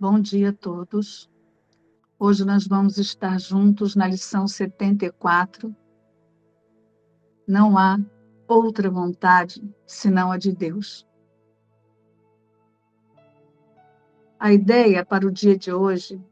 Bom 0.00 0.20
dia 0.20 0.50
a 0.50 0.52
todos. 0.52 1.28
Hoje 2.20 2.44
nós 2.44 2.68
vamos 2.68 2.98
estar 2.98 3.40
juntos 3.40 3.96
na 3.96 4.06
lição 4.06 4.46
74. 4.46 5.74
Não 7.44 7.76
há 7.76 7.98
outra 8.46 8.88
vontade 8.88 9.60
senão 9.84 10.30
a 10.30 10.38
de 10.38 10.52
Deus. 10.52 11.04
A 14.38 14.52
ideia 14.52 15.04
para 15.04 15.26
o 15.26 15.32
dia 15.32 15.58
de 15.58 15.72
hoje 15.72 16.24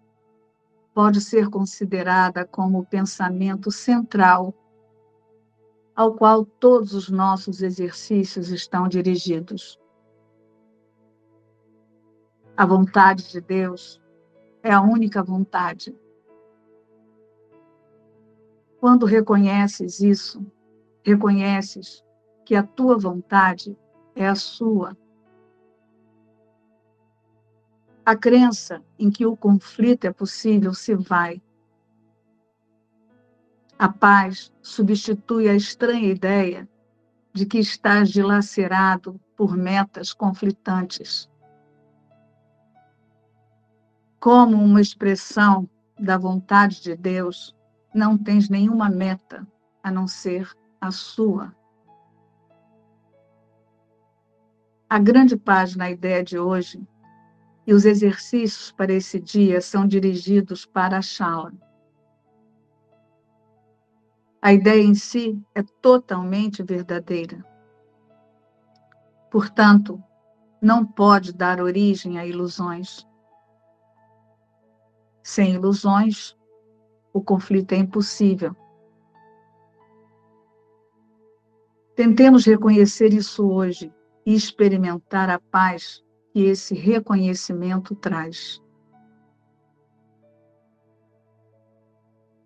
pode 0.94 1.20
ser 1.20 1.48
considerada 1.48 2.46
como 2.46 2.78
o 2.78 2.86
pensamento 2.86 3.72
central 3.72 4.54
ao 5.96 6.14
qual 6.14 6.46
todos 6.46 6.94
os 6.94 7.10
nossos 7.10 7.60
exercícios 7.62 8.50
estão 8.50 8.86
dirigidos. 8.86 9.76
A 12.56 12.64
vontade 12.64 13.28
de 13.30 13.40
Deus 13.40 14.00
é 14.62 14.72
a 14.72 14.80
única 14.80 15.22
vontade. 15.22 15.94
Quando 18.80 19.04
reconheces 19.06 20.00
isso, 20.00 20.44
reconheces 21.04 22.04
que 22.44 22.54
a 22.54 22.62
tua 22.62 22.98
vontade 22.98 23.76
é 24.14 24.26
a 24.26 24.34
sua. 24.34 24.96
A 28.04 28.16
crença 28.16 28.82
em 28.98 29.10
que 29.10 29.26
o 29.26 29.36
conflito 29.36 30.06
é 30.06 30.12
possível 30.12 30.72
se 30.72 30.94
vai 30.94 31.42
a 33.78 33.90
paz 33.90 34.50
substitui 34.62 35.50
a 35.50 35.54
estranha 35.54 36.08
ideia 36.08 36.66
de 37.34 37.44
que 37.44 37.58
estás 37.58 38.08
dilacerado 38.08 39.20
por 39.36 39.54
metas 39.54 40.14
conflitantes. 40.14 41.28
Como 44.26 44.56
uma 44.56 44.80
expressão 44.80 45.70
da 45.96 46.18
vontade 46.18 46.82
de 46.82 46.96
Deus, 46.96 47.54
não 47.94 48.18
tens 48.18 48.48
nenhuma 48.48 48.90
meta 48.90 49.46
a 49.80 49.88
não 49.88 50.08
ser 50.08 50.50
a 50.80 50.90
sua. 50.90 51.54
A 54.90 54.98
grande 54.98 55.36
paz 55.36 55.76
na 55.76 55.88
ideia 55.92 56.24
de 56.24 56.40
hoje 56.40 56.84
e 57.64 57.72
os 57.72 57.84
exercícios 57.84 58.72
para 58.72 58.92
esse 58.92 59.20
dia 59.20 59.60
são 59.60 59.86
dirigidos 59.86 60.66
para 60.66 60.98
achá-la. 60.98 61.52
A 64.42 64.52
ideia 64.52 64.82
em 64.82 64.96
si 64.96 65.40
é 65.54 65.62
totalmente 65.62 66.64
verdadeira. 66.64 67.46
Portanto, 69.30 70.02
não 70.60 70.84
pode 70.84 71.32
dar 71.32 71.60
origem 71.60 72.18
a 72.18 72.26
ilusões. 72.26 73.05
Sem 75.26 75.54
ilusões, 75.54 76.36
o 77.12 77.20
conflito 77.20 77.72
é 77.72 77.78
impossível. 77.78 78.54
Tentemos 81.96 82.46
reconhecer 82.46 83.12
isso 83.12 83.44
hoje 83.44 83.92
e 84.24 84.32
experimentar 84.32 85.28
a 85.28 85.40
paz 85.40 86.00
que 86.32 86.44
esse 86.44 86.76
reconhecimento 86.76 87.92
traz. 87.96 88.62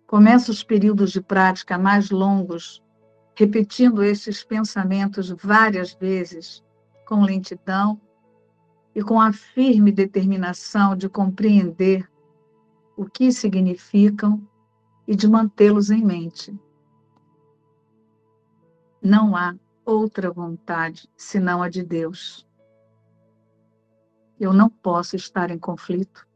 Começa 0.07 0.49
os 0.49 0.63
períodos 0.63 1.11
de 1.11 1.21
prática 1.21 1.77
mais 1.77 2.09
longos, 2.09 2.83
repetindo 3.35 4.03
esses 4.03 4.43
pensamentos 4.43 5.29
várias 5.29 5.93
vezes, 5.93 6.63
com 7.05 7.21
lentidão 7.21 8.01
e 8.95 9.03
com 9.03 9.21
a 9.21 9.31
firme 9.31 9.91
determinação 9.91 10.95
de 10.95 11.07
compreender 11.07 12.10
o 13.01 13.09
que 13.09 13.31
significam 13.31 14.47
e 15.07 15.15
de 15.15 15.27
mantê-los 15.27 15.89
em 15.89 16.05
mente. 16.05 16.55
Não 19.01 19.35
há 19.35 19.55
outra 19.83 20.31
vontade 20.31 21.09
senão 21.17 21.63
a 21.63 21.67
de 21.67 21.81
Deus. 21.81 22.47
Eu 24.39 24.53
não 24.53 24.69
posso 24.69 25.15
estar 25.15 25.49
em 25.49 25.57
conflito. 25.57 26.27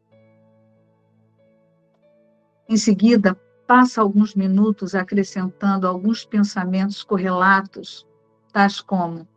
Em 2.67 2.77
seguida, 2.77 3.39
passa 3.67 4.01
alguns 4.01 4.33
minutos 4.33 4.95
acrescentando 4.95 5.87
alguns 5.87 6.25
pensamentos 6.25 7.03
correlatos, 7.03 8.07
tais 8.51 8.81
como: 8.81 9.27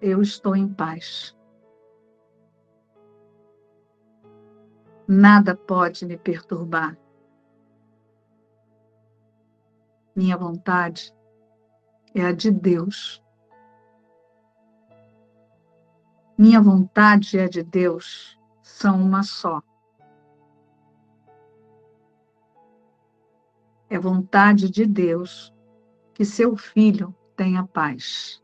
Eu 0.00 0.22
estou 0.22 0.56
em 0.56 0.72
paz. 0.72 1.36
Nada 5.14 5.54
pode 5.54 6.06
me 6.06 6.16
perturbar. 6.16 6.96
Minha 10.16 10.38
vontade 10.38 11.14
é 12.14 12.24
a 12.24 12.32
de 12.32 12.50
Deus. 12.50 13.22
Minha 16.38 16.62
vontade 16.62 17.36
e 17.36 17.40
a 17.40 17.46
de 17.46 17.62
Deus 17.62 18.40
são 18.62 19.02
uma 19.02 19.22
só. 19.22 19.60
É 23.90 23.98
vontade 23.98 24.70
de 24.70 24.86
Deus 24.86 25.52
que 26.14 26.24
seu 26.24 26.56
filho 26.56 27.14
tenha 27.36 27.66
paz. 27.66 28.41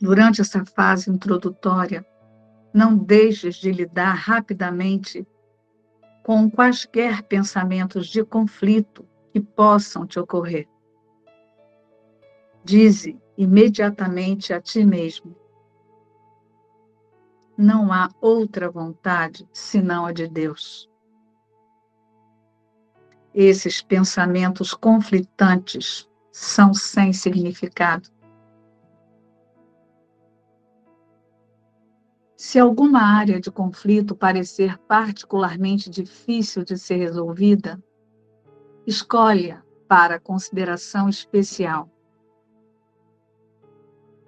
Durante 0.00 0.40
essa 0.40 0.64
fase 0.64 1.10
introdutória, 1.10 2.06
não 2.72 2.96
deixes 2.96 3.56
de 3.56 3.72
lidar 3.72 4.14
rapidamente 4.14 5.26
com 6.22 6.50
quaisquer 6.50 7.22
pensamentos 7.22 8.06
de 8.06 8.24
conflito 8.24 9.04
que 9.32 9.40
possam 9.40 10.06
te 10.06 10.20
ocorrer. 10.20 10.68
Dize 12.64 13.18
imediatamente 13.36 14.52
a 14.52 14.60
ti 14.60 14.84
mesmo: 14.84 15.34
não 17.56 17.92
há 17.92 18.08
outra 18.20 18.70
vontade 18.70 19.48
senão 19.52 20.06
a 20.06 20.12
de 20.12 20.28
Deus. 20.28 20.88
Esses 23.34 23.82
pensamentos 23.82 24.74
conflitantes 24.74 26.08
são 26.30 26.72
sem 26.72 27.12
significado. 27.12 28.10
Se 32.40 32.60
alguma 32.60 33.00
área 33.00 33.40
de 33.40 33.50
conflito 33.50 34.14
parecer 34.14 34.78
particularmente 34.86 35.90
difícil 35.90 36.64
de 36.64 36.78
ser 36.78 36.98
resolvida, 36.98 37.82
escolha 38.86 39.64
para 39.88 40.20
consideração 40.20 41.08
especial. 41.08 41.90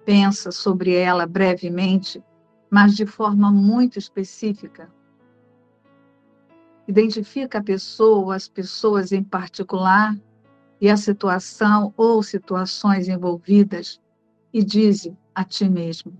Pensa 0.03 0.51
sobre 0.51 0.93
ela 0.93 1.25
brevemente 1.25 2.21
mas 2.69 2.95
de 2.95 3.05
forma 3.05 3.49
muito 3.49 3.97
específica. 3.97 4.89
Identifica 6.85 7.59
a 7.59 7.63
pessoa 7.63 8.35
as 8.35 8.47
pessoas 8.49 9.13
em 9.13 9.23
particular 9.23 10.17
e 10.81 10.89
a 10.89 10.97
situação 10.97 11.93
ou 11.95 12.21
situações 12.21 13.07
envolvidas 13.07 14.01
e 14.53 14.61
dize 14.63 15.17
a 15.33 15.45
ti 15.45 15.69
mesmo: 15.69 16.13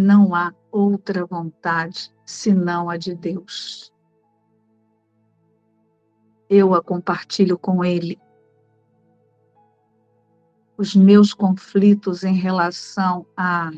Não 0.00 0.32
há 0.32 0.54
outra 0.70 1.26
vontade 1.26 2.14
senão 2.24 2.88
a 2.88 2.96
de 2.96 3.16
Deus. 3.16 3.92
Eu 6.48 6.72
a 6.72 6.80
compartilho 6.80 7.58
com 7.58 7.84
Ele 7.84 8.16
os 10.76 10.94
meus 10.94 11.34
conflitos 11.34 12.22
em 12.22 12.34
relação 12.34 13.26
a 13.36 13.72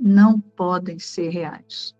não 0.00 0.40
podem 0.40 0.98
ser 0.98 1.28
reais. 1.28 1.94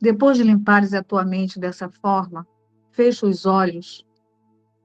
Depois 0.00 0.38
de 0.38 0.42
limpares 0.42 0.94
a 0.94 1.02
tua 1.02 1.22
mente 1.22 1.60
dessa 1.60 1.90
forma, 1.90 2.48
fecha 2.92 3.26
os 3.26 3.44
olhos 3.44 4.06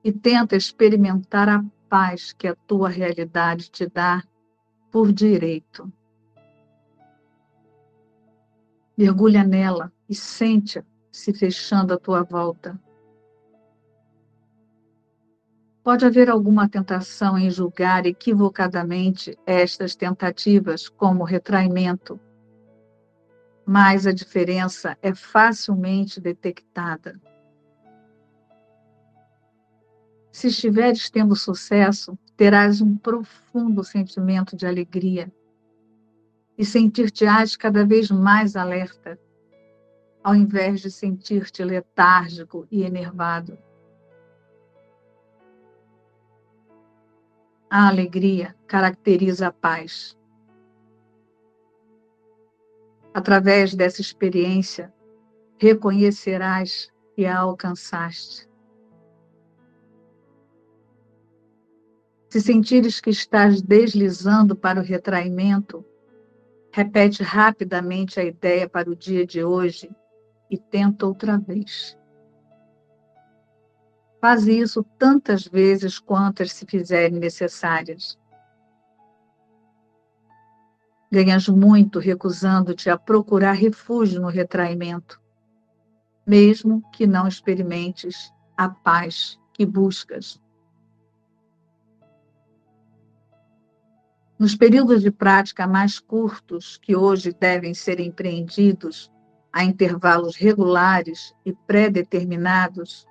e 0.03 0.11
tenta 0.11 0.57
experimentar 0.57 1.47
a 1.47 1.63
paz 1.93 2.33
que 2.33 2.47
a 2.47 2.55
tua 2.55 2.89
realidade 2.89 3.69
te 3.69 3.85
dá 3.85 4.23
por 4.91 5.13
direito. 5.13 5.93
Mergulha 8.97 9.43
nela 9.43 9.93
e 10.09 10.15
sente-a 10.15 10.83
se 11.11 11.31
fechando 11.31 11.93
à 11.93 11.99
tua 11.99 12.23
volta. 12.23 12.81
Pode 15.83 16.03
haver 16.03 16.31
alguma 16.31 16.67
tentação 16.67 17.37
em 17.37 17.51
julgar 17.51 18.07
equivocadamente 18.07 19.37
estas 19.45 19.95
tentativas 19.95 20.89
como 20.89 21.23
retraimento, 21.23 22.19
mas 23.67 24.07
a 24.07 24.11
diferença 24.11 24.97
é 24.99 25.13
facilmente 25.13 26.19
detectada. 26.19 27.21
Se 30.33 30.47
estiveres 30.47 31.11
tendo 31.11 31.35
sucesso, 31.35 32.17
terás 32.35 32.81
um 32.81 32.97
profundo 32.97 33.83
sentimento 33.83 34.57
de 34.57 34.65
alegria 34.65 35.31
e 36.57 36.65
sentir-te-ás 36.65 37.55
cada 37.55 37.85
vez 37.85 38.09
mais 38.09 38.55
alerta, 38.55 39.19
ao 40.23 40.33
invés 40.33 40.81
de 40.81 40.89
sentir-te 40.89 41.63
letárgico 41.63 42.67
e 42.71 42.81
enervado. 42.81 43.59
A 47.69 47.87
alegria 47.87 48.55
caracteriza 48.65 49.47
a 49.47 49.51
paz. 49.51 50.17
Através 53.13 53.75
dessa 53.75 54.01
experiência, 54.01 54.91
reconhecerás 55.59 56.91
que 57.15 57.23
a 57.23 57.37
alcançaste. 57.37 58.51
Se 62.33 62.41
sentires 62.41 62.99
que 62.99 63.11
estás 63.11 63.61
deslizando 63.61 64.55
para 64.55 64.79
o 64.79 64.83
retraimento, 64.83 65.85
repete 66.71 67.21
rapidamente 67.21 68.19
a 68.19 68.23
ideia 68.23 68.67
para 68.67 68.89
o 68.89 68.95
dia 68.95 69.23
de 69.23 69.43
hoje 69.43 69.95
e 70.49 70.57
tenta 70.57 71.05
outra 71.05 71.37
vez. 71.37 71.95
Faz 74.19 74.47
isso 74.47 74.83
tantas 74.97 75.47
vezes 75.47 75.99
quantas 75.99 76.51
se 76.51 76.65
fizerem 76.65 77.19
necessárias. 77.19 78.17
Ganhas 81.11 81.47
muito 81.47 81.99
recusando-te 81.99 82.89
a 82.89 82.97
procurar 82.97 83.51
refúgio 83.51 84.19
no 84.19 84.29
retraimento, 84.29 85.21
mesmo 86.25 86.81
que 86.93 87.05
não 87.05 87.27
experimentes 87.27 88.33
a 88.57 88.69
paz 88.69 89.39
que 89.53 89.67
buscas. 89.67 90.42
Nos 94.37 94.55
períodos 94.55 95.01
de 95.01 95.11
prática 95.11 95.67
mais 95.67 95.99
curtos, 95.99 96.77
que 96.77 96.95
hoje 96.95 97.33
devem 97.33 97.73
ser 97.73 97.99
empreendidos 97.99 99.11
a 99.51 99.63
intervalos 99.63 100.35
regulares 100.35 101.35
e 101.45 101.53
pré-determinados, 101.53 103.07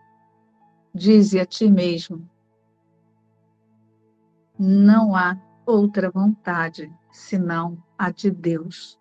dize 0.92 1.38
a 1.38 1.46
ti 1.46 1.70
mesmo: 1.70 2.28
não 4.58 5.14
há 5.14 5.36
outra 5.64 6.10
vontade 6.10 6.92
senão 7.10 7.82
a 7.96 8.10
de 8.10 8.30
Deus. 8.30 8.98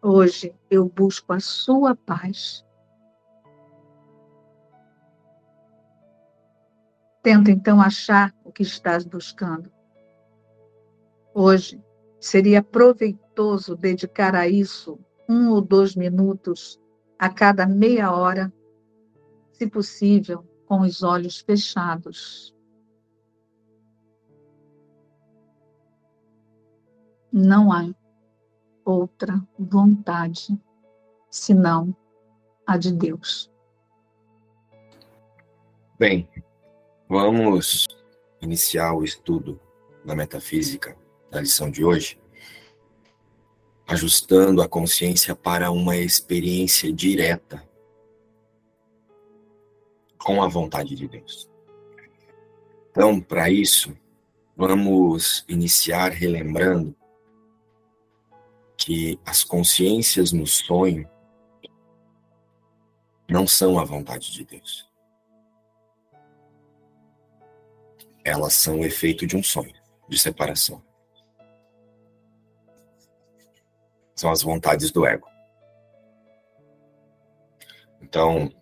Hoje 0.00 0.54
eu 0.70 0.88
busco 0.88 1.32
a 1.32 1.40
sua 1.40 1.94
paz. 1.94 2.64
Tenta 7.22 7.52
então 7.52 7.80
achar 7.80 8.34
o 8.44 8.50
que 8.50 8.64
estás 8.64 9.04
buscando. 9.04 9.70
Hoje 11.32 11.82
seria 12.18 12.62
proveitoso 12.62 13.76
dedicar 13.76 14.34
a 14.34 14.48
isso 14.48 14.98
um 15.28 15.50
ou 15.50 15.60
dois 15.60 15.94
minutos 15.94 16.80
a 17.18 17.28
cada 17.28 17.64
meia 17.64 18.10
hora, 18.12 18.52
se 19.52 19.68
possível, 19.68 20.44
com 20.66 20.80
os 20.80 21.02
olhos 21.04 21.38
fechados. 21.40 22.52
Não 27.32 27.72
há 27.72 27.94
outra 28.84 29.40
vontade 29.56 30.60
senão 31.30 31.96
a 32.66 32.76
de 32.76 32.92
Deus. 32.92 33.50
Bem, 35.98 36.28
vamos 37.12 37.86
iniciar 38.40 38.94
o 38.94 39.04
estudo 39.04 39.60
da 40.02 40.16
metafísica 40.16 40.96
da 41.30 41.42
lição 41.42 41.70
de 41.70 41.84
hoje, 41.84 42.18
ajustando 43.86 44.62
a 44.62 44.68
consciência 44.68 45.36
para 45.36 45.70
uma 45.70 45.94
experiência 45.94 46.90
direta 46.90 47.62
com 50.16 50.42
a 50.42 50.48
vontade 50.48 50.94
de 50.94 51.06
Deus. 51.06 51.50
Então, 52.90 53.20
para 53.20 53.50
isso, 53.50 53.94
vamos 54.56 55.44
iniciar 55.46 56.12
relembrando 56.12 56.96
que 58.74 59.20
as 59.26 59.44
consciências 59.44 60.32
no 60.32 60.46
sonho 60.46 61.06
não 63.28 63.46
são 63.46 63.78
a 63.78 63.84
vontade 63.84 64.32
de 64.32 64.46
Deus. 64.46 64.91
Elas 68.24 68.54
são 68.54 68.80
o 68.80 68.84
efeito 68.84 69.26
de 69.26 69.36
um 69.36 69.42
sonho 69.42 69.74
de 70.08 70.18
separação. 70.18 70.82
São 74.14 74.30
as 74.30 74.42
vontades 74.42 74.90
do 74.90 75.06
ego. 75.06 75.26
Então, 78.00 78.52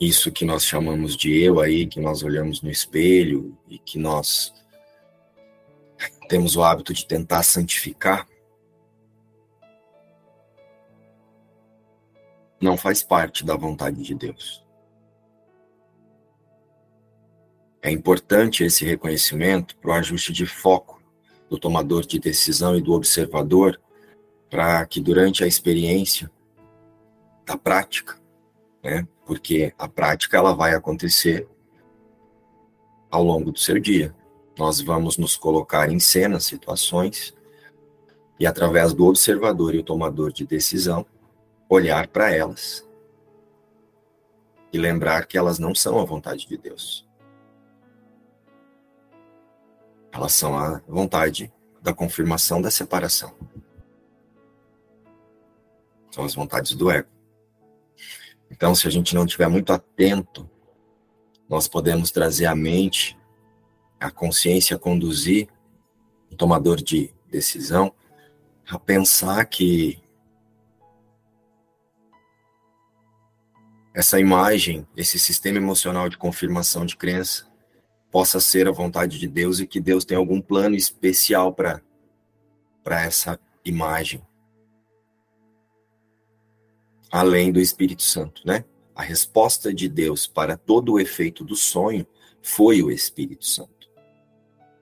isso 0.00 0.32
que 0.32 0.46
nós 0.46 0.64
chamamos 0.64 1.14
de 1.14 1.38
eu 1.42 1.60
aí, 1.60 1.86
que 1.86 2.00
nós 2.00 2.22
olhamos 2.22 2.62
no 2.62 2.70
espelho 2.70 3.56
e 3.68 3.78
que 3.78 3.98
nós 3.98 4.54
temos 6.26 6.56
o 6.56 6.62
hábito 6.62 6.94
de 6.94 7.06
tentar 7.06 7.42
santificar, 7.42 8.26
não 12.60 12.76
faz 12.76 13.02
parte 13.02 13.44
da 13.44 13.56
vontade 13.56 14.02
de 14.02 14.14
Deus. 14.14 14.64
É 17.82 17.90
importante 17.90 18.62
esse 18.62 18.84
reconhecimento 18.84 19.76
para 19.76 19.90
o 19.90 19.94
ajuste 19.94 20.32
de 20.32 20.46
foco 20.46 21.00
do 21.48 21.58
tomador 21.58 22.06
de 22.06 22.18
decisão 22.18 22.76
e 22.76 22.80
do 22.80 22.92
observador, 22.92 23.80
para 24.48 24.84
que 24.86 25.00
durante 25.00 25.42
a 25.42 25.46
experiência 25.46 26.30
da 27.44 27.56
prática, 27.56 28.16
né, 28.82 29.06
porque 29.26 29.72
a 29.78 29.88
prática 29.88 30.36
ela 30.36 30.54
vai 30.54 30.74
acontecer 30.74 31.48
ao 33.10 33.24
longo 33.24 33.50
do 33.50 33.58
seu 33.58 33.78
dia. 33.80 34.14
Nós 34.58 34.80
vamos 34.80 35.16
nos 35.16 35.36
colocar 35.36 35.90
em 35.90 35.98
cena 35.98 36.38
situações 36.38 37.34
e 38.38 38.46
através 38.46 38.92
do 38.92 39.06
observador 39.06 39.74
e 39.74 39.78
o 39.78 39.82
tomador 39.82 40.32
de 40.32 40.46
decisão 40.46 41.04
olhar 41.68 42.08
para 42.08 42.30
elas 42.30 42.86
e 44.72 44.78
lembrar 44.78 45.26
que 45.26 45.36
elas 45.36 45.58
não 45.58 45.74
são 45.74 45.98
a 45.98 46.04
vontade 46.04 46.46
de 46.46 46.56
Deus. 46.56 47.09
Elas 50.12 50.32
são 50.32 50.58
a 50.58 50.80
vontade 50.88 51.52
da 51.82 51.94
confirmação 51.94 52.60
da 52.60 52.70
separação. 52.70 53.34
São 56.10 56.24
as 56.24 56.34
vontades 56.34 56.74
do 56.74 56.90
ego. 56.90 57.08
Então, 58.50 58.74
se 58.74 58.86
a 58.88 58.90
gente 58.90 59.14
não 59.14 59.24
estiver 59.24 59.48
muito 59.48 59.72
atento, 59.72 60.48
nós 61.48 61.68
podemos 61.68 62.10
trazer 62.10 62.46
a 62.46 62.54
mente, 62.54 63.18
a 63.98 64.10
consciência 64.10 64.78
conduzir 64.78 65.48
o 66.30 66.36
tomador 66.36 66.76
de 66.76 67.14
decisão 67.28 67.92
a 68.68 68.78
pensar 68.78 69.44
que 69.46 70.00
essa 73.92 74.20
imagem, 74.20 74.86
esse 74.96 75.18
sistema 75.18 75.58
emocional 75.58 76.08
de 76.08 76.16
confirmação 76.16 76.86
de 76.86 76.96
crença, 76.96 77.49
possa 78.10 78.40
ser 78.40 78.66
a 78.66 78.72
vontade 78.72 79.18
de 79.18 79.28
Deus 79.28 79.60
e 79.60 79.66
que 79.66 79.80
Deus 79.80 80.04
tem 80.04 80.16
algum 80.16 80.40
plano 80.40 80.74
especial 80.74 81.54
para 81.54 81.80
essa 82.86 83.38
imagem. 83.64 84.22
Além 87.10 87.52
do 87.52 87.60
Espírito 87.60 88.02
Santo, 88.02 88.42
né? 88.44 88.64
A 88.94 89.02
resposta 89.02 89.72
de 89.72 89.88
Deus 89.88 90.26
para 90.26 90.56
todo 90.56 90.92
o 90.92 91.00
efeito 91.00 91.44
do 91.44 91.56
sonho 91.56 92.06
foi 92.42 92.82
o 92.82 92.90
Espírito 92.90 93.46
Santo. 93.46 93.88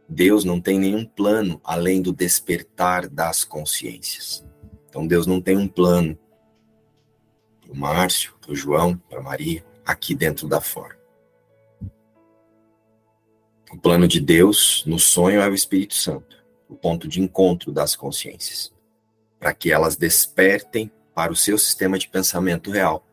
Deus 0.08 0.42
não 0.44 0.60
tem 0.60 0.78
nenhum 0.78 1.04
plano 1.04 1.60
além 1.62 2.00
do 2.00 2.12
despertar 2.12 3.08
das 3.08 3.44
consciências. 3.44 4.44
Então 4.88 5.06
Deus 5.06 5.26
não 5.26 5.40
tem 5.40 5.56
um 5.56 5.68
plano 5.68 6.18
para 7.60 7.72
o 7.72 7.76
Márcio, 7.76 8.34
para 8.40 8.52
o 8.52 8.56
João, 8.56 8.96
para 8.96 9.20
Maria, 9.20 9.64
aqui 9.84 10.14
dentro 10.14 10.48
da 10.48 10.60
forma. 10.60 10.97
O 13.70 13.76
plano 13.76 14.08
de 14.08 14.18
Deus 14.18 14.82
no 14.86 14.98
sonho 14.98 15.42
é 15.42 15.48
o 15.48 15.54
Espírito 15.54 15.94
Santo, 15.94 16.42
o 16.68 16.74
ponto 16.74 17.06
de 17.06 17.20
encontro 17.20 17.70
das 17.70 17.94
consciências, 17.94 18.72
para 19.38 19.52
que 19.52 19.70
elas 19.70 19.94
despertem 19.94 20.90
para 21.14 21.32
o 21.32 21.36
seu 21.36 21.58
sistema 21.58 21.98
de 21.98 22.08
pensamento 22.08 22.70
real 22.70 23.06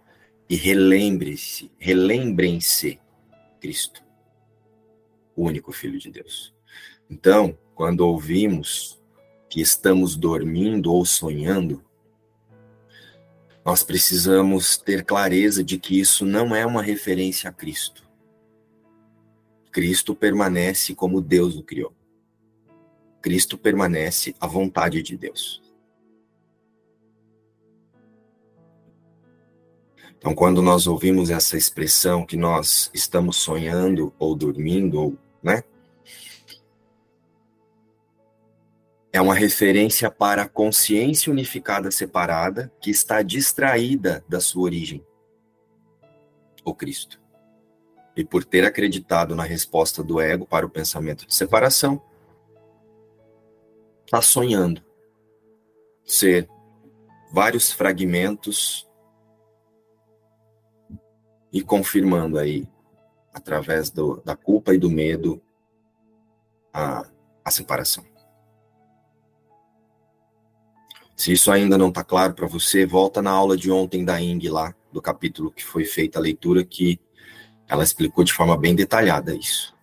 e 0.49 0.55
relembrem-se, 0.55 1.69
relembrem-se 1.77 2.99
Cristo, 3.59 4.01
o 5.35 5.43
único 5.43 5.73
Filho 5.73 5.99
de 5.99 6.09
Deus. 6.09 6.53
Então, 7.09 7.57
quando 7.73 8.01
ouvimos 8.01 9.01
que 9.49 9.59
estamos 9.59 10.15
dormindo 10.15 10.93
ou 10.93 11.05
sonhando, 11.05 11.83
nós 13.65 13.83
precisamos 13.83 14.77
ter 14.77 15.03
clareza 15.03 15.61
de 15.61 15.77
que 15.77 15.99
isso 15.99 16.25
não 16.25 16.55
é 16.55 16.65
uma 16.65 16.81
referência 16.81 17.49
a 17.49 17.53
Cristo. 17.53 18.04
Cristo 19.75 20.15
permanece 20.15 20.95
como 20.95 21.19
Deus 21.19 21.57
o 21.57 21.61
criou. 21.61 21.93
Cristo 23.21 23.57
permanece 23.57 24.33
à 24.39 24.47
vontade 24.47 25.03
de 25.03 25.17
Deus. 25.17 25.61
Então, 30.17 30.33
quando 30.33 30.61
nós 30.61 30.87
ouvimos 30.87 31.29
essa 31.29 31.57
expressão 31.57 32.25
que 32.25 32.37
nós 32.37 32.89
estamos 32.93 33.35
sonhando 33.35 34.13
ou 34.17 34.33
dormindo, 34.33 34.97
ou, 34.97 35.17
né? 35.43 35.61
É 39.11 39.19
uma 39.19 39.35
referência 39.35 40.09
para 40.09 40.43
a 40.43 40.47
consciência 40.47 41.29
unificada 41.29 41.91
separada 41.91 42.71
que 42.79 42.89
está 42.89 43.21
distraída 43.21 44.23
da 44.25 44.39
sua 44.39 44.63
origem, 44.63 45.05
o 46.63 46.73
Cristo. 46.73 47.24
E 48.15 48.23
por 48.23 48.45
ter 48.45 48.63
acreditado 48.65 49.35
na 49.35 49.43
resposta 49.43 50.03
do 50.03 50.21
ego 50.21 50.45
para 50.45 50.65
o 50.65 50.69
pensamento 50.69 51.25
de 51.27 51.35
separação, 51.35 52.01
está 54.05 54.21
sonhando 54.21 54.81
ser 56.05 56.47
vários 57.31 57.71
fragmentos 57.71 58.87
e 61.51 61.61
confirmando 61.61 62.37
aí, 62.37 62.67
através 63.33 63.89
do, 63.89 64.21
da 64.23 64.35
culpa 64.35 64.73
e 64.73 64.77
do 64.77 64.89
medo, 64.89 65.41
a, 66.71 67.05
a 67.43 67.51
separação. 67.51 68.05
Se 71.15 71.31
isso 71.31 71.49
ainda 71.49 71.77
não 71.77 71.89
está 71.89 72.03
claro 72.03 72.33
para 72.33 72.45
você, 72.45 72.85
volta 72.85 73.21
na 73.21 73.31
aula 73.31 73.55
de 73.55 73.71
ontem 73.71 74.03
da 74.03 74.21
Ing 74.21 74.49
lá, 74.49 74.75
do 74.91 75.01
capítulo 75.01 75.49
que 75.49 75.63
foi 75.63 75.85
feita 75.85 76.19
a 76.19 76.21
leitura, 76.21 76.63
que 76.63 76.99
ela 77.67 77.83
explicou 77.83 78.23
de 78.23 78.33
forma 78.33 78.57
bem 78.57 78.75
detalhada 78.75 79.35
isso. 79.35 79.75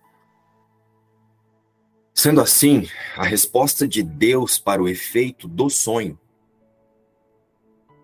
Sendo 2.13 2.41
assim, 2.41 2.87
a 3.17 3.23
resposta 3.23 3.87
de 3.87 4.03
Deus 4.03 4.57
para 4.57 4.81
o 4.81 4.87
efeito 4.87 5.47
do 5.47 5.69
sonho 5.69 6.19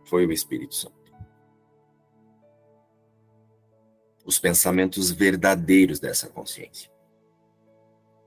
foi 0.03 0.25
o 0.25 0.31
Espírito 0.31 0.75
Santo. 0.75 1.00
os 4.29 4.38
pensamentos 4.38 5.09
verdadeiros 5.09 6.00
dessa 6.00 6.29
consciência. 6.29 6.91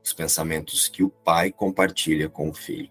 Os 0.03 0.13
pensamentos 0.13 0.89
que 0.89 1.05
o 1.05 1.09
pai 1.09 1.53
compartilha 1.53 2.29
com 2.29 2.51
o 2.51 2.53
filho. 2.53 2.91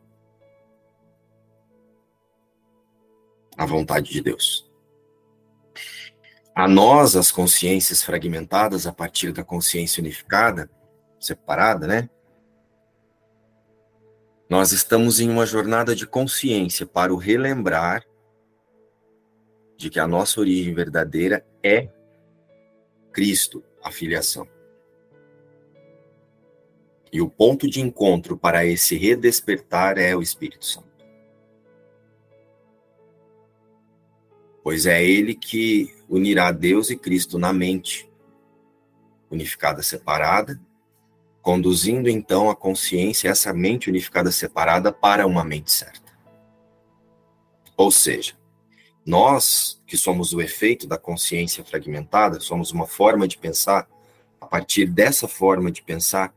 A 3.58 3.66
vontade 3.66 4.12
de 4.12 4.22
Deus. 4.22 4.71
A 6.54 6.68
nós, 6.68 7.16
as 7.16 7.32
consciências 7.32 8.04
fragmentadas 8.04 8.86
a 8.86 8.92
partir 8.92 9.32
da 9.32 9.44
consciência 9.44 10.02
unificada, 10.02 10.70
separada, 11.20 11.88
né? 11.88 12.10
Nós 14.50 14.74
estamos 14.74 15.22
em 15.22 15.30
uma 15.30 15.46
jornada 15.46 15.96
de 15.96 16.06
consciência 16.06 16.86
para 16.86 17.14
o 17.14 17.18
relembrar 17.18 18.04
de 19.78 19.90
que 19.90 20.00
a 20.00 20.08
nossa 20.08 20.42
origem 20.42 20.74
verdadeira 20.74 21.46
é 21.64 21.90
Cristo, 23.14 23.64
a 23.82 23.90
filiação. 23.90 24.48
E 27.14 27.22
o 27.22 27.30
ponto 27.30 27.70
de 27.70 27.82
encontro 27.82 28.38
para 28.38 28.66
esse 28.66 28.98
redespertar 28.98 29.98
é 29.98 30.16
o 30.16 30.22
Espírito 30.22 30.66
Santo. 30.66 30.92
Pois 34.64 34.86
é 34.86 35.04
ele 35.04 35.34
que 35.34 35.94
unirá 36.12 36.52
Deus 36.52 36.90
e 36.90 36.98
Cristo 36.98 37.40
na 37.40 37.54
mente, 37.54 38.12
unificada 39.32 39.82
separada, 39.82 40.60
conduzindo 41.42 42.10
então 42.10 42.50
a 42.50 42.56
consciência, 42.56 43.30
essa 43.30 43.54
mente 43.54 43.90
unificada 43.90 44.30
separada, 44.30 44.92
para 44.92 45.26
uma 45.26 45.46
mente 45.46 45.72
certa. 45.72 46.12
Ou 47.78 47.90
seja, 47.90 48.34
nós, 49.06 49.82
que 49.88 49.96
somos 49.96 50.34
o 50.34 50.42
efeito 50.42 50.86
da 50.86 50.98
consciência 50.98 51.64
fragmentada, 51.64 52.42
somos 52.42 52.72
uma 52.72 52.86
forma 52.86 53.26
de 53.26 53.38
pensar, 53.38 53.90
a 54.40 54.46
partir 54.46 54.88
dessa 54.88 55.30
forma 55.30 55.72
de 55.72 55.82
pensar, 55.82 56.36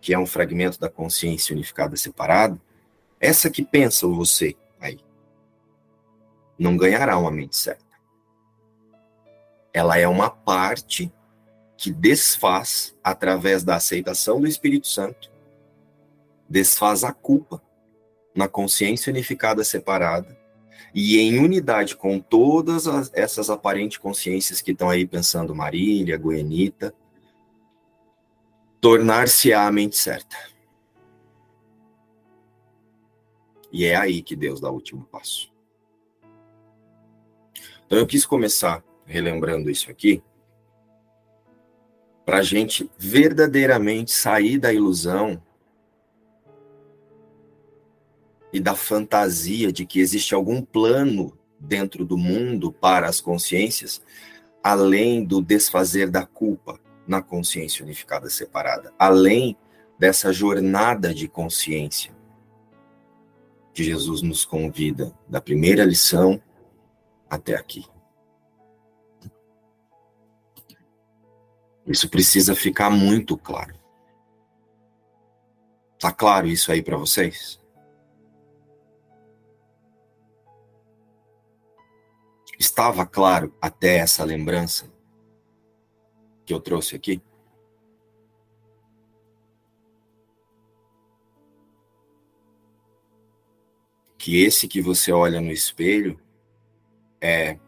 que 0.00 0.12
é 0.12 0.18
um 0.18 0.26
fragmento 0.26 0.80
da 0.80 0.90
consciência 0.90 1.54
unificada 1.54 1.96
separada, 1.96 2.60
essa 3.20 3.48
que 3.48 3.64
pensa 3.64 4.04
você 4.08 4.56
aí, 4.80 4.98
não 6.58 6.76
ganhará 6.76 7.16
uma 7.16 7.30
mente 7.30 7.56
certa. 7.56 7.91
Ela 9.72 9.98
é 9.98 10.06
uma 10.06 10.28
parte 10.28 11.12
que 11.76 11.90
desfaz, 11.90 12.96
através 13.02 13.64
da 13.64 13.76
aceitação 13.76 14.40
do 14.40 14.46
Espírito 14.46 14.86
Santo, 14.86 15.30
desfaz 16.48 17.02
a 17.02 17.12
culpa 17.12 17.62
na 18.34 18.46
consciência 18.46 19.10
unificada 19.10 19.64
separada 19.64 20.38
e 20.94 21.18
em 21.18 21.38
unidade 21.38 21.96
com 21.96 22.20
todas 22.20 22.86
as, 22.86 23.10
essas 23.14 23.48
aparentes 23.48 23.98
consciências 23.98 24.60
que 24.60 24.72
estão 24.72 24.90
aí 24.90 25.06
pensando 25.06 25.54
Marília, 25.54 26.18
Goenita, 26.18 26.94
tornar-se 28.80 29.52
a 29.52 29.70
mente 29.72 29.96
certa. 29.96 30.36
E 33.72 33.86
é 33.86 33.96
aí 33.96 34.22
que 34.22 34.36
Deus 34.36 34.60
dá 34.60 34.70
o 34.70 34.74
último 34.74 35.04
passo. 35.04 35.50
Então 37.86 37.98
eu 37.98 38.06
quis 38.06 38.26
começar 38.26 38.84
relembrando 39.04 39.70
isso 39.70 39.90
aqui, 39.90 40.22
para 42.24 42.38
a 42.38 42.42
gente 42.42 42.90
verdadeiramente 42.96 44.12
sair 44.12 44.58
da 44.58 44.72
ilusão 44.72 45.42
e 48.52 48.60
da 48.60 48.74
fantasia 48.74 49.72
de 49.72 49.84
que 49.84 49.98
existe 49.98 50.34
algum 50.34 50.62
plano 50.62 51.36
dentro 51.58 52.04
do 52.04 52.16
mundo 52.16 52.72
para 52.72 53.08
as 53.08 53.20
consciências, 53.20 54.02
além 54.62 55.24
do 55.24 55.40
desfazer 55.40 56.10
da 56.10 56.26
culpa 56.26 56.78
na 57.06 57.20
consciência 57.20 57.84
unificada 57.84 58.28
separada, 58.30 58.92
além 58.98 59.56
dessa 59.98 60.32
jornada 60.32 61.14
de 61.14 61.28
consciência 61.28 62.14
que 63.72 63.82
Jesus 63.82 64.20
nos 64.22 64.44
convida, 64.44 65.12
da 65.28 65.40
primeira 65.40 65.84
lição 65.84 66.40
até 67.28 67.54
aqui. 67.54 67.86
Isso 71.86 72.08
precisa 72.08 72.54
ficar 72.54 72.90
muito 72.90 73.36
claro. 73.36 73.74
Tá 75.98 76.12
claro 76.12 76.46
isso 76.46 76.70
aí 76.72 76.82
para 76.82 76.96
vocês? 76.96 77.60
Estava 82.58 83.04
claro 83.04 83.54
até 83.60 83.96
essa 83.96 84.24
lembrança 84.24 84.90
que 86.44 86.54
eu 86.54 86.60
trouxe 86.60 86.96
aqui? 86.96 87.20
Que 94.16 94.44
esse 94.44 94.68
que 94.68 94.80
você 94.80 95.10
olha 95.10 95.40
no 95.40 95.50
espelho 95.50 96.20
é 97.20 97.58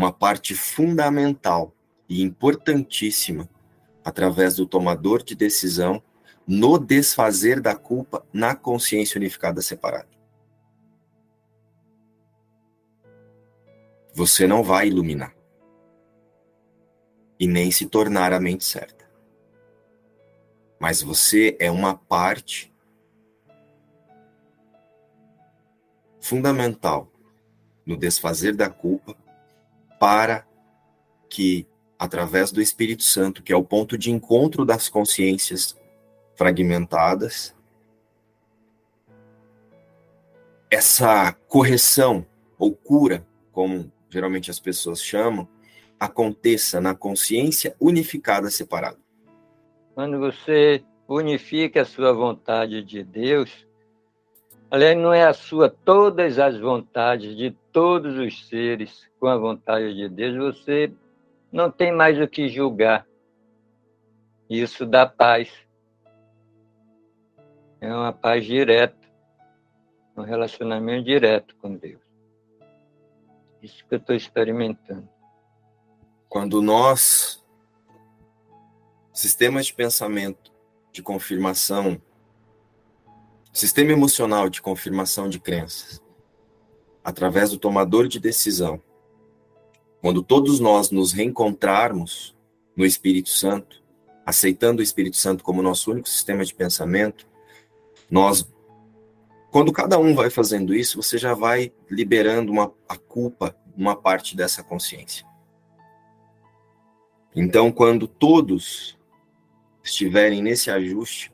uma 0.00 0.12
parte 0.12 0.54
fundamental 0.54 1.74
e 2.08 2.22
importantíssima 2.22 3.48
através 4.04 4.56
do 4.56 4.66
tomador 4.66 5.22
de 5.22 5.34
decisão 5.34 6.02
no 6.46 6.78
desfazer 6.78 7.60
da 7.60 7.76
culpa 7.76 8.26
na 8.32 8.54
consciência 8.54 9.18
unificada 9.18 9.62
separada. 9.62 10.20
você 14.20 14.46
não 14.46 14.62
vai 14.62 14.88
iluminar 14.88 15.34
e 17.38 17.46
nem 17.46 17.70
se 17.70 17.86
tornar 17.86 18.32
a 18.32 18.40
mente 18.40 18.64
certa. 18.64 19.08
Mas 20.78 21.02
você 21.02 21.56
é 21.58 21.70
uma 21.70 21.96
parte 21.96 22.72
fundamental 26.20 27.10
no 27.84 27.96
desfazer 27.96 28.54
da 28.54 28.68
culpa 28.68 29.16
para 30.00 30.46
que, 31.28 31.66
através 31.98 32.50
do 32.50 32.62
Espírito 32.62 33.02
Santo, 33.02 33.42
que 33.42 33.52
é 33.52 33.56
o 33.56 33.62
ponto 33.62 33.98
de 33.98 34.10
encontro 34.10 34.64
das 34.64 34.88
consciências 34.88 35.78
fragmentadas, 36.34 37.54
essa 40.70 41.30
correção 41.46 42.24
ou 42.58 42.74
cura, 42.74 43.26
como 43.52 43.92
geralmente 44.08 44.50
as 44.50 44.58
pessoas 44.58 45.02
chamam, 45.02 45.46
aconteça 45.98 46.80
na 46.80 46.94
consciência 46.94 47.76
unificada 47.78 48.48
separada. 48.50 48.98
Quando 49.94 50.18
você 50.18 50.82
unifica 51.06 51.82
a 51.82 51.84
sua 51.84 52.14
vontade 52.14 52.82
de 52.82 53.04
Deus, 53.04 53.66
Aliás, 54.70 54.96
não 54.96 55.12
é 55.12 55.24
a 55.24 55.32
sua, 55.32 55.68
todas 55.68 56.38
as 56.38 56.56
vontades 56.56 57.36
de 57.36 57.50
todos 57.72 58.16
os 58.16 58.46
seres 58.46 59.10
com 59.18 59.26
a 59.26 59.36
vontade 59.36 59.94
de 59.94 60.08
Deus, 60.08 60.56
você 60.56 60.92
não 61.50 61.70
tem 61.70 61.90
mais 61.90 62.20
o 62.20 62.28
que 62.28 62.48
julgar. 62.48 63.04
Isso 64.48 64.86
dá 64.86 65.06
paz. 65.06 65.50
É 67.80 67.92
uma 67.92 68.12
paz 68.12 68.44
direta, 68.44 68.96
um 70.16 70.22
relacionamento 70.22 71.04
direto 71.04 71.56
com 71.56 71.74
Deus. 71.74 72.00
Isso 73.60 73.84
que 73.86 73.94
eu 73.94 73.98
estou 73.98 74.14
experimentando. 74.14 75.08
Quando 76.28 76.62
nós, 76.62 77.44
sistemas 79.12 79.66
de 79.66 79.74
pensamento, 79.74 80.52
de 80.92 81.02
confirmação, 81.02 82.00
sistema 83.52 83.92
emocional 83.92 84.48
de 84.48 84.62
confirmação 84.62 85.28
de 85.28 85.38
crenças, 85.40 86.02
através 87.02 87.50
do 87.50 87.58
tomador 87.58 88.08
de 88.08 88.20
decisão, 88.20 88.80
quando 90.00 90.22
todos 90.22 90.60
nós 90.60 90.90
nos 90.90 91.12
reencontrarmos 91.12 92.36
no 92.76 92.86
Espírito 92.86 93.28
Santo, 93.28 93.82
aceitando 94.24 94.80
o 94.80 94.82
Espírito 94.82 95.16
Santo 95.16 95.42
como 95.42 95.62
nosso 95.62 95.90
único 95.90 96.08
sistema 96.08 96.44
de 96.44 96.54
pensamento, 96.54 97.26
nós 98.10 98.46
quando 99.50 99.72
cada 99.72 99.98
um 99.98 100.14
vai 100.14 100.30
fazendo 100.30 100.72
isso, 100.72 101.02
você 101.02 101.18
já 101.18 101.34
vai 101.34 101.72
liberando 101.90 102.52
uma, 102.52 102.72
a 102.88 102.96
culpa, 102.96 103.56
uma 103.76 103.96
parte 103.96 104.36
dessa 104.36 104.62
consciência. 104.62 105.26
Então, 107.34 107.72
quando 107.72 108.06
todos 108.06 108.96
estiverem 109.82 110.40
nesse 110.40 110.70
ajuste, 110.70 111.32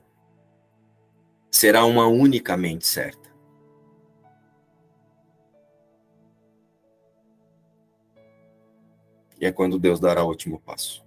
será 1.57 1.85
uma 1.85 2.05
única 2.05 2.55
mente 2.55 2.85
certa. 2.85 3.35
E 9.39 9.45
é 9.45 9.51
quando 9.51 9.79
Deus 9.79 9.99
dará 9.99 10.23
o 10.23 10.27
último 10.27 10.59
passo. 10.61 11.03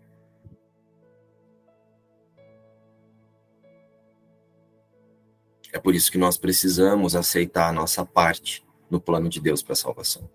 É 5.72 5.78
por 5.78 5.94
isso 5.94 6.10
que 6.10 6.18
nós 6.18 6.36
precisamos 6.36 7.14
aceitar 7.14 7.68
a 7.68 7.72
nossa 7.72 8.04
parte 8.04 8.66
no 8.90 9.00
plano 9.00 9.28
de 9.28 9.40
Deus 9.40 9.62
para 9.62 9.74
a 9.74 9.76
salvação. 9.76 10.28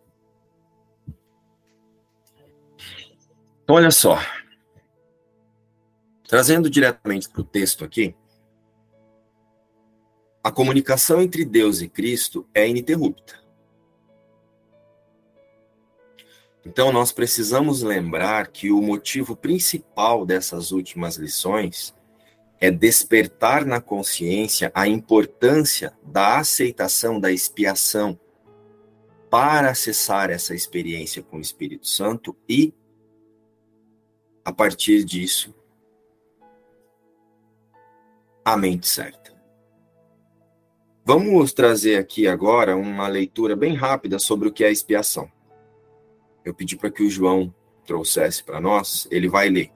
Então, 3.63 3.75
olha 3.75 3.91
só. 3.91 4.17
Trazendo 6.25 6.69
diretamente 6.69 7.29
para 7.29 7.41
o 7.41 7.45
texto 7.45 7.84
aqui, 7.84 8.15
a 10.45 10.51
comunicação 10.51 11.23
entre 11.23 11.43
Deus 11.43 11.81
e 11.81 11.89
Cristo 11.89 12.47
é 12.53 12.69
ininterrupta. 12.69 13.43
Então, 16.63 16.93
nós 16.93 17.11
precisamos 17.11 17.81
lembrar 17.81 18.49
que 18.49 18.71
o 18.71 18.79
motivo 18.79 19.35
principal 19.35 20.23
dessas 20.23 20.71
últimas 20.71 21.15
lições 21.15 21.95
é 22.61 22.69
despertar 22.69 23.65
na 23.65 23.81
consciência 23.81 24.71
a 24.75 24.87
importância 24.87 25.97
da 26.03 26.37
aceitação 26.37 27.19
da 27.19 27.31
expiação 27.31 28.19
para 29.31 29.71
acessar 29.71 30.29
essa 30.29 30.53
experiência 30.53 31.23
com 31.23 31.37
o 31.37 31.41
Espírito 31.41 31.87
Santo 31.87 32.37
e, 32.47 32.71
a 34.43 34.53
partir 34.53 35.03
disso, 35.03 35.55
a 38.45 38.55
mente 38.55 38.87
certa. 38.87 39.25
Vamos 41.05 41.53
trazer 41.53 41.97
aqui 41.97 42.27
agora 42.27 42.75
uma 42.75 43.07
leitura 43.07 43.55
bem 43.55 43.75
rápida 43.75 44.18
sobre 44.18 44.48
o 44.50 44.51
que 44.51 44.63
é 44.63 44.72
expiação. 44.72 45.31
Eu 46.44 46.53
pedi 46.53 46.75
para 46.75 46.89
que 46.89 47.03
o 47.03 47.09
João 47.09 47.53
trouxesse 47.85 48.44
para 48.44 48.59
nós, 48.59 49.07
ele 49.11 49.29
vai 49.29 49.48
ler 49.48 49.72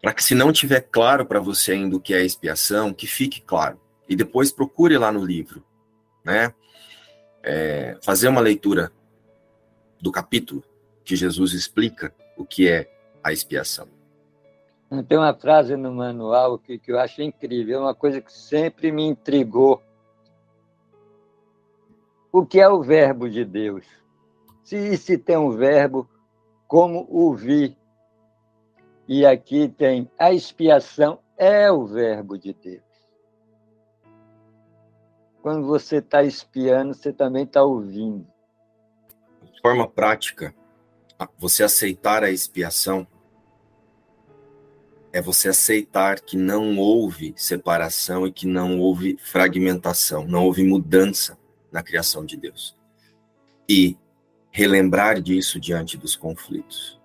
para 0.00 0.14
que 0.14 0.24
se 0.24 0.34
não 0.34 0.52
tiver 0.52 0.80
claro 0.80 1.26
para 1.26 1.40
você 1.40 1.72
ainda 1.72 1.96
o 1.96 2.00
que 2.00 2.14
é 2.14 2.24
expiação, 2.24 2.92
que 2.92 3.06
fique 3.06 3.40
claro. 3.40 3.78
E 4.08 4.16
depois 4.16 4.50
procure 4.50 4.96
lá 4.96 5.12
no 5.12 5.24
livro, 5.24 5.64
né? 6.24 6.54
É, 7.42 7.98
fazer 8.02 8.28
uma 8.28 8.40
leitura 8.40 8.92
do 10.00 10.10
capítulo 10.10 10.64
que 11.04 11.16
Jesus 11.16 11.52
explica 11.52 12.14
o 12.36 12.44
que 12.44 12.68
é 12.68 12.90
a 13.22 13.32
expiação. 13.32 13.88
Tem 15.06 15.16
uma 15.16 15.32
frase 15.32 15.76
no 15.76 15.92
manual 15.92 16.58
que, 16.58 16.76
que 16.76 16.90
eu 16.90 16.98
acho 16.98 17.22
incrível, 17.22 17.78
é 17.78 17.80
uma 17.80 17.94
coisa 17.94 18.20
que 18.20 18.32
sempre 18.32 18.90
me 18.90 19.04
intrigou. 19.04 19.80
O 22.32 22.44
que 22.44 22.60
é 22.60 22.68
o 22.68 22.82
verbo 22.82 23.30
de 23.30 23.44
Deus? 23.44 23.86
Se, 24.64 24.96
se 24.96 25.16
tem 25.16 25.36
um 25.36 25.50
verbo, 25.50 26.08
como 26.66 27.06
ouvir 27.08 27.76
e 29.06 29.24
aqui 29.24 29.68
tem 29.68 30.10
a 30.18 30.32
expiação 30.32 31.20
é 31.36 31.70
o 31.70 31.86
verbo 31.86 32.36
de 32.36 32.52
Deus. 32.52 32.82
Quando 35.40 35.66
você 35.66 35.96
está 35.96 36.22
espiando, 36.22 36.94
você 36.94 37.12
também 37.12 37.44
está 37.44 37.62
ouvindo. 37.62 38.26
De 39.52 39.60
forma 39.60 39.88
prática, 39.88 40.54
você 41.38 41.62
aceitar 41.62 42.22
a 42.22 42.30
expiação 42.30 43.06
é 45.12 45.20
você 45.20 45.48
aceitar 45.48 46.20
que 46.20 46.36
não 46.36 46.78
houve 46.78 47.34
separação 47.36 48.26
e 48.26 48.32
que 48.32 48.46
não 48.46 48.78
houve 48.78 49.16
fragmentação, 49.20 50.26
não 50.26 50.44
houve 50.44 50.62
mudança 50.62 51.38
na 51.72 51.82
criação 51.82 52.24
de 52.24 52.36
Deus. 52.36 52.76
E 53.68 53.96
relembrar 54.50 55.20
disso 55.20 55.60
diante 55.60 55.96
dos 55.96 56.16
conflitos. 56.16 57.00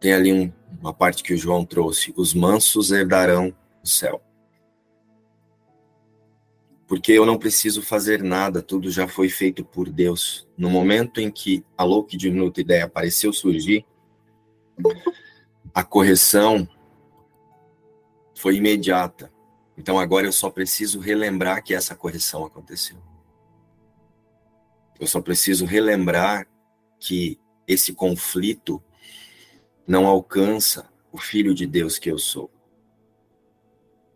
Tem 0.00 0.14
ali 0.14 0.32
um, 0.32 0.52
uma 0.80 0.94
parte 0.94 1.22
que 1.22 1.34
o 1.34 1.36
João 1.36 1.64
trouxe: 1.64 2.12
os 2.16 2.32
mansos 2.32 2.90
herdarão 2.90 3.54
o 3.82 3.86
céu. 3.86 4.22
Porque 6.86 7.12
eu 7.12 7.24
não 7.24 7.38
preciso 7.38 7.82
fazer 7.82 8.20
nada, 8.20 8.60
tudo 8.60 8.90
já 8.90 9.06
foi 9.06 9.28
feito 9.28 9.64
por 9.64 9.88
Deus. 9.88 10.48
No 10.58 10.68
momento 10.68 11.20
em 11.20 11.30
que 11.30 11.64
a 11.76 11.84
louca 11.84 12.16
diminuta 12.16 12.60
ideia 12.60 12.84
apareceu 12.84 13.32
surgir, 13.32 13.86
a 15.74 15.84
correção 15.84 16.68
foi 18.36 18.56
imediata. 18.56 19.32
Então 19.76 19.98
agora 19.98 20.26
eu 20.26 20.32
só 20.32 20.50
preciso 20.50 20.98
relembrar 21.00 21.62
que 21.62 21.74
essa 21.74 21.94
correção 21.94 22.44
aconteceu. 22.44 22.98
Eu 24.98 25.06
só 25.06 25.20
preciso 25.20 25.64
relembrar 25.64 26.46
que 26.98 27.38
esse 27.66 27.94
conflito 27.94 28.82
não 29.86 30.06
alcança 30.06 30.90
o 31.10 31.18
filho 31.18 31.54
de 31.54 31.66
Deus 31.66 31.98
que 31.98 32.10
eu 32.10 32.18
sou. 32.18 32.50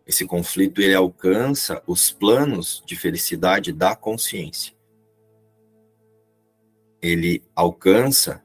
Esse 0.05 0.25
conflito 0.25 0.81
ele 0.81 0.93
alcança 0.93 1.81
os 1.87 2.11
planos 2.11 2.83
de 2.85 2.95
felicidade 2.95 3.73
da 3.73 3.95
consciência. 3.95 4.75
Ele 7.01 7.43
alcança 7.55 8.43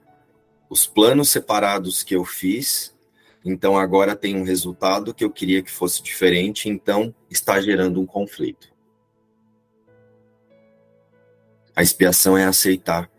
os 0.70 0.86
planos 0.86 1.28
separados 1.28 2.02
que 2.02 2.14
eu 2.14 2.24
fiz, 2.24 2.96
então 3.44 3.78
agora 3.78 4.14
tem 4.14 4.36
um 4.36 4.44
resultado 4.44 5.14
que 5.14 5.24
eu 5.24 5.30
queria 5.30 5.62
que 5.62 5.70
fosse 5.70 6.02
diferente, 6.02 6.68
então 6.68 7.14
está 7.30 7.60
gerando 7.60 8.00
um 8.00 8.06
conflito. 8.06 8.70
A 11.74 11.82
expiação 11.82 12.36
é 12.36 12.44
aceitar 12.44 13.10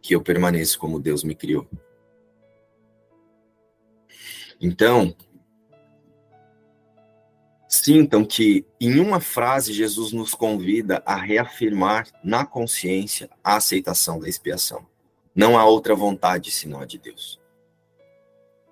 que 0.00 0.14
eu 0.14 0.22
permaneço 0.22 0.78
como 0.78 0.98
Deus 0.98 1.22
me 1.22 1.34
criou. 1.34 1.68
Então, 4.60 5.14
sintam 7.68 8.24
que 8.24 8.66
em 8.80 8.98
uma 9.00 9.20
frase 9.20 9.72
Jesus 9.72 10.12
nos 10.12 10.34
convida 10.34 11.02
a 11.06 11.14
reafirmar 11.14 12.06
na 12.22 12.44
consciência 12.44 13.30
a 13.42 13.56
aceitação 13.56 14.18
da 14.18 14.28
expiação. 14.28 14.86
Não 15.34 15.58
há 15.58 15.64
outra 15.64 15.94
vontade 15.94 16.50
senão 16.50 16.80
a 16.80 16.84
de 16.84 16.98
Deus. 16.98 17.39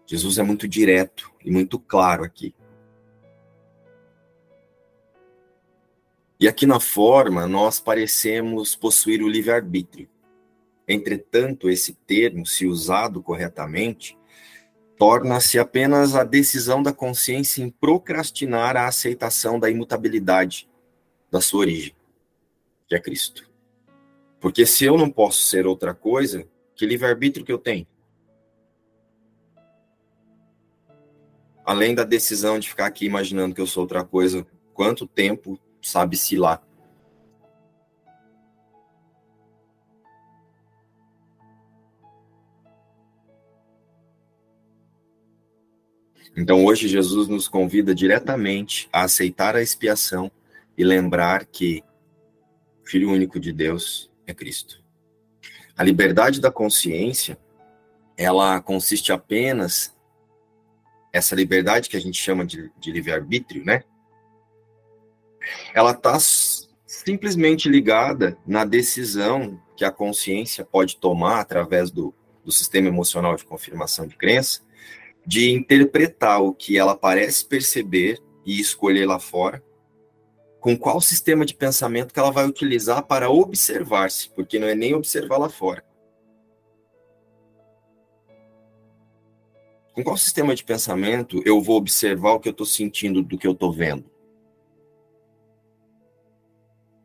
Jesus 0.08 0.38
é 0.38 0.42
muito 0.42 0.66
direto 0.66 1.30
e 1.44 1.50
muito 1.50 1.78
claro 1.78 2.24
aqui. 2.24 2.54
E 6.40 6.48
aqui 6.48 6.64
na 6.64 6.80
forma, 6.80 7.46
nós 7.46 7.78
parecemos 7.78 8.74
possuir 8.74 9.22
o 9.22 9.28
livre-arbítrio. 9.28 10.08
Entretanto, 10.86 11.68
esse 11.68 11.92
termo, 11.92 12.46
se 12.46 12.66
usado 12.66 13.22
corretamente, 13.22 14.16
torna-se 14.96 15.58
apenas 15.58 16.14
a 16.14 16.24
decisão 16.24 16.82
da 16.82 16.92
consciência 16.92 17.62
em 17.62 17.68
procrastinar 17.68 18.78
a 18.78 18.86
aceitação 18.86 19.60
da 19.60 19.68
imutabilidade 19.68 20.70
da 21.30 21.42
sua 21.42 21.60
origem, 21.60 21.94
que 22.86 22.94
é 22.94 23.00
Cristo. 23.00 23.46
Porque 24.40 24.64
se 24.64 24.86
eu 24.86 24.96
não 24.96 25.10
posso 25.10 25.42
ser 25.42 25.66
outra 25.66 25.92
coisa, 25.92 26.48
que 26.74 26.86
livre-arbítrio 26.86 27.44
que 27.44 27.52
eu 27.52 27.58
tenho? 27.58 27.86
Além 31.68 31.94
da 31.94 32.02
decisão 32.02 32.58
de 32.58 32.66
ficar 32.66 32.86
aqui 32.86 33.04
imaginando 33.04 33.54
que 33.54 33.60
eu 33.60 33.66
sou 33.66 33.82
outra 33.82 34.02
coisa 34.02 34.46
quanto 34.72 35.06
tempo 35.06 35.60
sabe-se 35.82 36.34
lá. 36.34 36.62
Então 46.34 46.64
hoje 46.64 46.88
Jesus 46.88 47.28
nos 47.28 47.46
convida 47.46 47.94
diretamente 47.94 48.88
a 48.90 49.02
aceitar 49.02 49.54
a 49.54 49.60
expiação 49.60 50.32
e 50.74 50.82
lembrar 50.82 51.44
que 51.44 51.84
o 52.82 52.88
Filho 52.88 53.10
único 53.10 53.38
de 53.38 53.52
Deus 53.52 54.10
é 54.26 54.32
Cristo. 54.32 54.82
A 55.76 55.84
liberdade 55.84 56.40
da 56.40 56.50
consciência, 56.50 57.38
ela 58.16 58.58
consiste 58.58 59.12
apenas 59.12 59.97
essa 61.12 61.34
liberdade 61.34 61.88
que 61.88 61.96
a 61.96 62.00
gente 62.00 62.20
chama 62.20 62.44
de, 62.44 62.70
de 62.78 62.92
livre-arbítrio, 62.92 63.64
né? 63.64 63.82
Ela 65.74 65.92
está 65.92 66.18
simplesmente 66.86 67.68
ligada 67.68 68.36
na 68.46 68.64
decisão 68.64 69.60
que 69.76 69.84
a 69.84 69.90
consciência 69.90 70.64
pode 70.64 70.96
tomar 70.96 71.40
através 71.40 71.90
do, 71.90 72.14
do 72.44 72.52
sistema 72.52 72.88
emocional 72.88 73.36
de 73.36 73.44
confirmação 73.44 74.06
de 74.06 74.16
crença 74.16 74.66
de 75.28 75.50
interpretar 75.50 76.42
o 76.42 76.54
que 76.54 76.78
ela 76.78 76.96
parece 76.96 77.44
perceber 77.44 78.18
e 78.46 78.58
escolher 78.58 79.04
lá 79.04 79.18
fora, 79.18 79.62
com 80.58 80.74
qual 80.74 81.02
sistema 81.02 81.44
de 81.44 81.54
pensamento 81.54 82.14
que 82.14 82.18
ela 82.18 82.32
vai 82.32 82.46
utilizar 82.46 83.02
para 83.02 83.28
observar-se, 83.28 84.30
porque 84.30 84.58
não 84.58 84.66
é 84.66 84.74
nem 84.74 84.94
observar 84.94 85.36
lá 85.36 85.50
fora. 85.50 85.84
Com 89.98 90.04
qual 90.04 90.16
sistema 90.16 90.54
de 90.54 90.62
pensamento 90.62 91.42
eu 91.44 91.60
vou 91.60 91.76
observar 91.76 92.34
o 92.34 92.38
que 92.38 92.48
eu 92.48 92.52
estou 92.52 92.64
sentindo 92.64 93.20
do 93.20 93.36
que 93.36 93.48
eu 93.48 93.50
estou 93.50 93.72
vendo? 93.72 94.08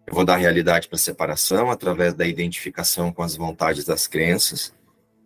Eu 0.05 0.13
vou 0.13 0.23
dar 0.23 0.35
realidade 0.35 0.87
para 0.87 0.97
a 0.97 0.99
separação 0.99 1.71
através 1.71 2.13
da 2.13 2.27
identificação 2.27 3.11
com 3.11 3.23
as 3.23 3.35
vontades 3.35 3.83
das 3.83 4.05
crenças 4.05 4.75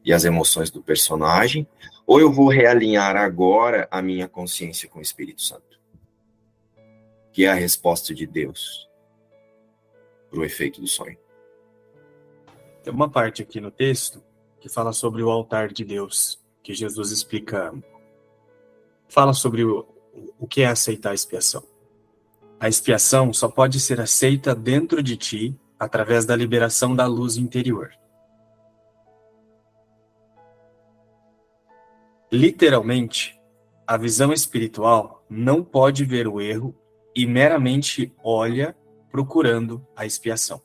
e 0.05 0.13
as 0.13 0.23
emoções 0.23 0.71
do 0.71 0.81
personagem, 0.81 1.67
ou 2.05 2.21
eu 2.21 2.31
vou 2.31 2.47
realinhar 2.47 3.17
agora 3.17 3.85
a 3.91 4.01
minha 4.01 4.29
consciência 4.29 4.87
com 4.87 4.99
o 4.99 5.01
Espírito 5.01 5.41
Santo? 5.41 5.77
Que 7.33 7.43
é 7.43 7.49
a 7.49 7.53
resposta 7.53 8.15
de 8.15 8.25
Deus 8.25 8.89
para 10.29 10.39
o 10.39 10.45
efeito 10.45 10.79
do 10.79 10.87
sonho. 10.87 11.17
Tem 12.81 12.93
uma 12.93 13.09
parte 13.09 13.41
aqui 13.41 13.59
no 13.59 13.71
texto 13.71 14.23
que 14.57 14.69
fala 14.69 14.93
sobre 14.93 15.21
o 15.21 15.29
altar 15.29 15.67
de 15.67 15.83
Deus, 15.83 16.39
que 16.67 16.73
Jesus 16.73 17.11
explica, 17.11 17.73
fala 19.07 19.31
sobre 19.33 19.63
o, 19.63 19.87
o 20.37 20.45
que 20.45 20.63
é 20.63 20.65
aceitar 20.65 21.11
a 21.11 21.13
expiação. 21.13 21.63
A 22.59 22.67
expiação 22.67 23.31
só 23.31 23.47
pode 23.47 23.79
ser 23.79 24.01
aceita 24.01 24.53
dentro 24.53 25.01
de 25.01 25.15
ti 25.15 25.57
através 25.79 26.25
da 26.25 26.35
liberação 26.35 26.93
da 26.93 27.05
luz 27.05 27.37
interior. 27.37 27.93
Literalmente, 32.29 33.39
a 33.87 33.95
visão 33.95 34.33
espiritual 34.33 35.25
não 35.29 35.63
pode 35.63 36.03
ver 36.03 36.27
o 36.27 36.41
erro 36.41 36.75
e 37.15 37.25
meramente 37.25 38.13
olha 38.21 38.75
procurando 39.09 39.87
a 39.95 40.05
expiação. 40.05 40.61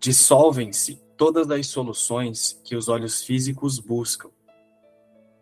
Dissolvem-se 0.00 1.03
todas 1.16 1.50
as 1.50 1.66
soluções 1.66 2.60
que 2.64 2.76
os 2.76 2.88
olhos 2.88 3.22
físicos 3.22 3.78
buscam. 3.78 4.30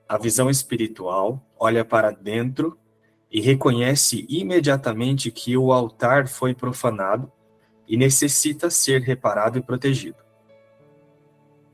A 0.08 0.18
visão 0.18 0.50
espiritual 0.50 1.44
olha 1.58 1.84
para 1.84 2.10
dentro 2.10 2.78
e 3.30 3.40
reconhece 3.40 4.26
imediatamente 4.28 5.30
que 5.30 5.56
o 5.56 5.72
altar 5.72 6.28
foi 6.28 6.54
profanado 6.54 7.30
e 7.88 7.96
necessita 7.96 8.70
ser 8.70 9.00
reparado 9.00 9.58
e 9.58 9.62
protegido 9.62 10.22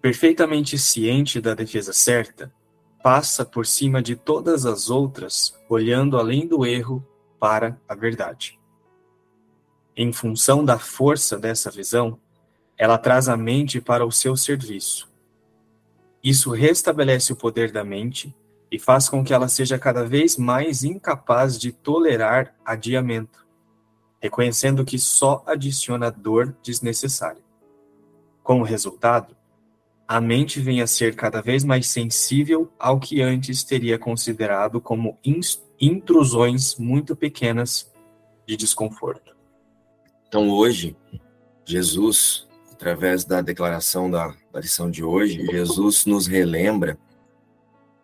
perfeitamente 0.01 0.79
ciente 0.79 1.41
da 1.41 1.55
defesa 1.55 1.93
certa, 1.93 2.53
passa 3.03 3.45
por 3.45 3.67
cima 3.67 4.03
de 4.03 4.17
todas 4.17 4.65
as 4.65 4.91
outras, 4.91 5.55
olhando 5.69 6.17
além 6.17 6.47
do 6.47 6.65
erro 6.65 7.07
para 7.39 7.81
a 7.89 7.95
verdade. 7.95 8.59
Em 9.97 10.13
função 10.13 10.65
da 10.65 10.79
força 10.79 11.39
dessa 11.39 11.71
visão, 11.71 12.19
ela 12.79 12.97
traz 12.97 13.29
a 13.29 13.37
mente 13.37 13.81
para 13.81 14.07
o 14.07 14.13
seu 14.13 14.37
serviço. 14.37 15.11
Isso 16.23 16.51
restabelece 16.53 17.33
o 17.33 17.37
poder 17.37 17.73
da 17.73 17.83
mente 17.83 18.35
e 18.71 18.79
faz 18.79 19.09
com 19.09 19.25
que 19.25 19.35
ela 19.35 19.49
seja 19.49 19.79
cada 19.79 20.05
vez 20.05 20.37
mais 20.37 20.85
incapaz 20.85 21.59
de 21.59 21.73
tolerar 21.73 22.55
adiamento, 22.65 23.47
reconhecendo 24.21 24.85
que 24.85 24.99
só 24.99 25.43
adiciona 25.47 26.11
dor 26.11 26.55
desnecessária. 26.63 27.43
Como 28.43 28.65
resultado, 28.65 29.37
a 30.07 30.21
mente 30.21 30.61
vem 30.61 30.81
a 30.81 30.87
ser 30.87 31.15
cada 31.15 31.43
vez 31.43 31.65
mais 31.65 31.87
sensível 31.87 32.73
ao 32.79 32.99
que 32.99 33.21
antes 33.21 33.63
teria 33.63 33.99
considerado 33.99 34.81
como 34.81 35.19
intrusões 35.79 36.77
muito 36.77 37.15
pequenas 37.15 37.93
de 38.47 38.57
desconforto. 38.57 39.37
Então, 40.27 40.49
hoje, 40.49 40.97
Jesus, 41.65 42.48
através 42.79 43.25
da 43.25 43.41
declaração 43.43 44.09
da, 44.09 44.33
da 44.53 44.61
lição 44.61 44.89
de 44.89 45.03
hoje, 45.03 45.45
Jesus 45.47 46.07
nos 46.07 46.29
relembra 46.29 46.97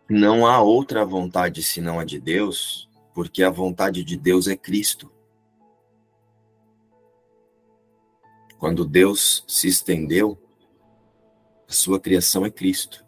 que 0.08 0.12
não 0.12 0.44
há 0.44 0.60
outra 0.60 1.04
vontade 1.04 1.62
senão 1.62 2.00
a 2.00 2.04
de 2.04 2.18
Deus, 2.18 2.90
porque 3.14 3.44
a 3.44 3.50
vontade 3.50 4.02
de 4.02 4.16
Deus 4.16 4.48
é 4.48 4.56
Cristo. 4.56 5.12
Quando 8.58 8.84
Deus 8.84 9.44
se 9.46 9.68
estendeu, 9.68 10.36
a 11.68 11.72
sua 11.72 12.00
criação 12.00 12.44
é 12.44 12.50
Cristo. 12.50 13.04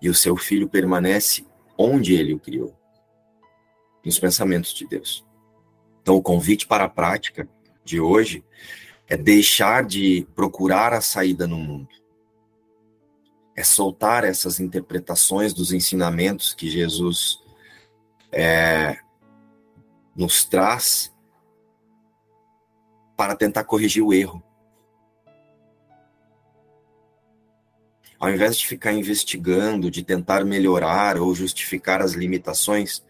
E 0.00 0.08
o 0.08 0.14
seu 0.14 0.36
filho 0.36 0.68
permanece 0.68 1.44
onde 1.76 2.14
ele 2.14 2.32
o 2.32 2.38
criou 2.38 2.78
nos 4.04 4.20
pensamentos 4.20 4.72
de 4.72 4.86
Deus. 4.86 5.26
Então, 6.00 6.14
o 6.14 6.22
convite 6.22 6.64
para 6.64 6.84
a 6.84 6.88
prática 6.88 7.48
de 7.84 8.00
hoje 8.00 8.44
é 9.10 9.16
deixar 9.16 9.84
de 9.84 10.26
procurar 10.34 10.94
a 10.94 11.02
saída 11.02 11.46
no 11.46 11.58
mundo. 11.58 11.88
É 13.54 13.62
soltar 13.62 14.24
essas 14.24 14.60
interpretações 14.60 15.52
dos 15.52 15.72
ensinamentos 15.72 16.54
que 16.54 16.70
Jesus 16.70 17.38
é, 18.32 18.96
nos 20.16 20.44
traz 20.44 21.12
para 23.16 23.36
tentar 23.36 23.64
corrigir 23.64 24.02
o 24.02 24.14
erro. 24.14 24.42
ao 28.20 28.28
invés 28.28 28.58
de 28.58 28.66
ficar 28.66 28.92
investigando, 28.92 29.90
de 29.90 30.04
tentar 30.04 30.44
melhorar 30.44 31.16
ou 31.16 31.34
justificar 31.34 32.02
as 32.02 32.12
limitações 32.12 33.02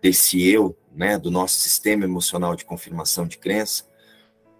desse 0.00 0.40
eu, 0.48 0.78
né, 0.94 1.18
do 1.18 1.28
nosso 1.28 1.58
sistema 1.58 2.04
emocional 2.04 2.54
de 2.54 2.64
confirmação 2.64 3.26
de 3.26 3.36
crença, 3.36 3.87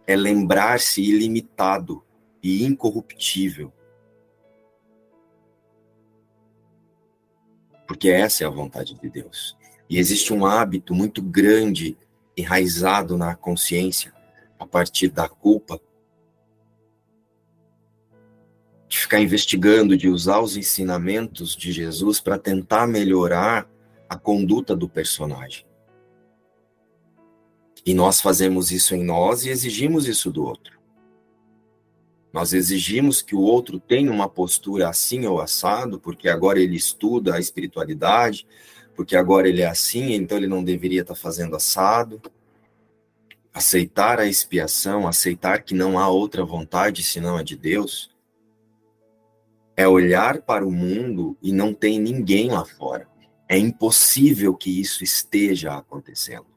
é 0.08 0.16
lembrar-se 0.16 1.02
ilimitado 1.02 2.02
e 2.42 2.64
incorruptível. 2.64 3.70
Porque 7.86 8.08
essa 8.08 8.42
é 8.42 8.46
a 8.46 8.50
vontade 8.50 8.94
de 8.94 9.10
Deus. 9.10 9.54
E 9.88 9.98
existe 9.98 10.32
um 10.32 10.46
hábito 10.46 10.94
muito 10.94 11.20
grande 11.20 11.94
enraizado 12.34 13.18
na 13.18 13.36
consciência 13.36 14.14
a 14.58 14.66
partir 14.66 15.08
da 15.08 15.28
culpa 15.28 15.78
de 18.88 18.98
ficar 18.98 19.20
investigando, 19.20 19.94
de 19.94 20.08
usar 20.08 20.40
os 20.40 20.56
ensinamentos 20.56 21.54
de 21.54 21.70
Jesus 21.70 22.18
para 22.18 22.38
tentar 22.38 22.86
melhorar 22.86 23.68
a 24.08 24.16
conduta 24.16 24.74
do 24.74 24.88
personagem. 24.88 25.67
E 27.84 27.94
nós 27.94 28.20
fazemos 28.20 28.70
isso 28.70 28.94
em 28.94 29.04
nós 29.04 29.44
e 29.44 29.50
exigimos 29.50 30.06
isso 30.06 30.30
do 30.30 30.44
outro. 30.44 30.78
Nós 32.32 32.52
exigimos 32.52 33.22
que 33.22 33.34
o 33.34 33.40
outro 33.40 33.80
tenha 33.80 34.10
uma 34.10 34.28
postura 34.28 34.88
assim 34.88 35.26
ou 35.26 35.40
assado, 35.40 35.98
porque 35.98 36.28
agora 36.28 36.60
ele 36.60 36.76
estuda 36.76 37.34
a 37.34 37.40
espiritualidade, 37.40 38.46
porque 38.94 39.16
agora 39.16 39.48
ele 39.48 39.62
é 39.62 39.66
assim, 39.66 40.12
então 40.12 40.36
ele 40.36 40.46
não 40.46 40.62
deveria 40.62 41.02
estar 41.02 41.14
fazendo 41.14 41.56
assado. 41.56 42.20
Aceitar 43.52 44.20
a 44.20 44.26
expiação, 44.26 45.08
aceitar 45.08 45.62
que 45.62 45.74
não 45.74 45.98
há 45.98 46.08
outra 46.08 46.44
vontade 46.44 47.02
senão 47.02 47.36
a 47.36 47.42
de 47.42 47.56
Deus, 47.56 48.10
é 49.78 49.86
olhar 49.86 50.42
para 50.42 50.66
o 50.66 50.72
mundo 50.72 51.36
e 51.40 51.52
não 51.52 51.72
tem 51.72 51.98
ninguém 52.00 52.50
lá 52.50 52.64
fora. 52.64 53.08
É 53.48 53.56
impossível 53.56 54.52
que 54.54 54.80
isso 54.80 55.02
esteja 55.02 55.74
acontecendo. 55.76 56.47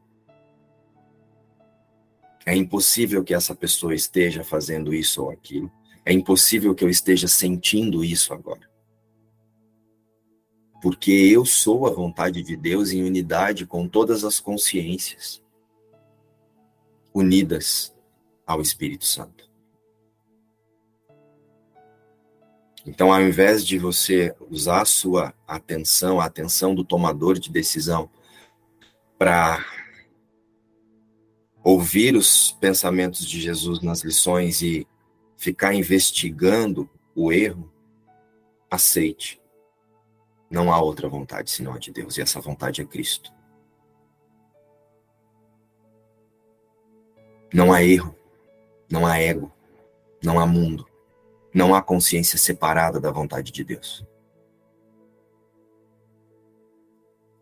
É 2.45 2.55
impossível 2.55 3.23
que 3.23 3.33
essa 3.33 3.53
pessoa 3.53 3.93
esteja 3.93 4.43
fazendo 4.43 4.93
isso 4.93 5.23
ou 5.23 5.29
aquilo. 5.29 5.71
É 6.03 6.11
impossível 6.11 6.73
que 6.73 6.83
eu 6.83 6.89
esteja 6.89 7.27
sentindo 7.27 8.03
isso 8.03 8.33
agora. 8.33 8.69
Porque 10.81 11.11
eu 11.11 11.45
sou 11.45 11.85
a 11.85 11.91
vontade 11.91 12.41
de 12.41 12.57
Deus 12.57 12.91
em 12.91 13.03
unidade 13.03 13.67
com 13.67 13.87
todas 13.87 14.23
as 14.23 14.39
consciências, 14.39 15.43
unidas 17.13 17.95
ao 18.47 18.61
Espírito 18.61 19.05
Santo. 19.05 19.51
Então, 22.83 23.13
ao 23.13 23.21
invés 23.21 23.63
de 23.63 23.77
você 23.77 24.35
usar 24.49 24.81
a 24.81 24.85
sua 24.85 25.35
atenção, 25.47 26.19
a 26.19 26.25
atenção 26.25 26.73
do 26.73 26.83
tomador 26.83 27.37
de 27.37 27.51
decisão, 27.51 28.09
para 29.19 29.63
ouvir 31.63 32.15
os 32.15 32.51
pensamentos 32.53 33.25
de 33.25 33.39
Jesus 33.39 33.81
nas 33.81 34.01
lições 34.01 34.61
e 34.61 34.87
ficar 35.37 35.73
investigando 35.73 36.89
o 37.15 37.31
erro, 37.31 37.71
aceite. 38.69 39.41
Não 40.49 40.71
há 40.71 40.81
outra 40.81 41.07
vontade 41.07 41.49
senão 41.49 41.73
a 41.73 41.79
de 41.79 41.91
Deus, 41.91 42.17
e 42.17 42.21
essa 42.21 42.39
vontade 42.39 42.81
é 42.81 42.85
Cristo. 42.85 43.33
Não 47.53 47.73
há 47.73 47.83
erro, 47.83 48.15
não 48.89 49.05
há 49.05 49.17
ego, 49.17 49.51
não 50.23 50.39
há 50.39 50.45
mundo, 50.45 50.87
não 51.53 51.75
há 51.75 51.81
consciência 51.81 52.37
separada 52.37 52.99
da 52.99 53.11
vontade 53.11 53.51
de 53.51 53.63
Deus. 53.63 54.05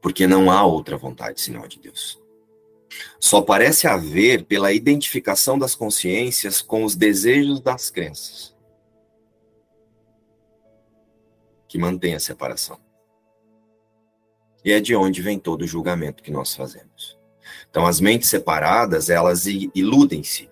Porque 0.02 0.26
não 0.26 0.50
há 0.50 0.64
outra 0.64 0.98
vontade 0.98 1.42
senão 1.42 1.64
a 1.64 1.68
de 1.68 1.80
Deus. 1.80 2.20
Só 3.20 3.42
parece 3.42 3.88
haver 3.88 4.46
pela 4.46 4.74
identificação 4.74 5.58
das 5.58 5.76
consciências 5.76 6.62
com 6.62 6.84
os 6.84 6.96
desejos 6.96 7.60
das 7.62 7.90
crenças 7.90 8.58
que 11.70 11.78
mantém 11.78 12.16
a 12.16 12.20
separação. 12.20 12.80
E 14.66 14.74
é 14.74 14.82
de 14.82 14.96
onde 14.96 15.22
vem 15.22 15.40
todo 15.40 15.62
o 15.62 15.68
julgamento 15.68 16.24
que 16.24 16.32
nós 16.32 16.56
fazemos. 16.56 17.18
Então, 17.70 17.86
as 17.86 18.02
mentes 18.02 18.28
separadas, 18.28 19.10
elas 19.10 19.46
iludem-se 19.46 20.50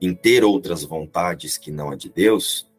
em 0.00 0.14
ter 0.14 0.44
outras 0.44 0.84
vontades 0.84 1.58
que 1.58 1.72
não 1.72 1.90
a 1.90 1.96
de 1.96 2.08
Deus, 2.08 2.70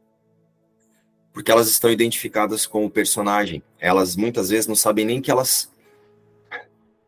porque 1.33 1.51
elas 1.51 1.67
estão 1.67 1.91
identificadas 1.91 2.65
com 2.65 2.85
o 2.85 2.89
personagem. 2.89 3.61
Elas 3.77 4.15
muitas 4.15 4.49
vezes 4.49 4.67
não 4.67 4.75
sabem 4.75 5.05
nem 5.05 5.21
que 5.21 5.29
elas 5.29 5.71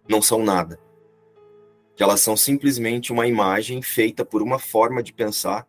não 0.08 0.22
são 0.22 0.44
nada. 0.44 0.78
Que 1.98 2.04
elas 2.04 2.22
são 2.22 2.38
simplesmente 2.38 3.12
uma 3.12 3.28
imagem 3.28 3.82
feita 3.82 4.24
por 4.24 4.42
uma 4.42 4.58
forma 4.58 5.04
de 5.04 5.12
pensar 5.12 5.68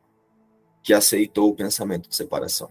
que 0.83 0.95
aceitou 0.95 1.51
o 1.51 1.57
pensamento 1.57 2.09
de 2.09 2.15
separação. 2.15 2.71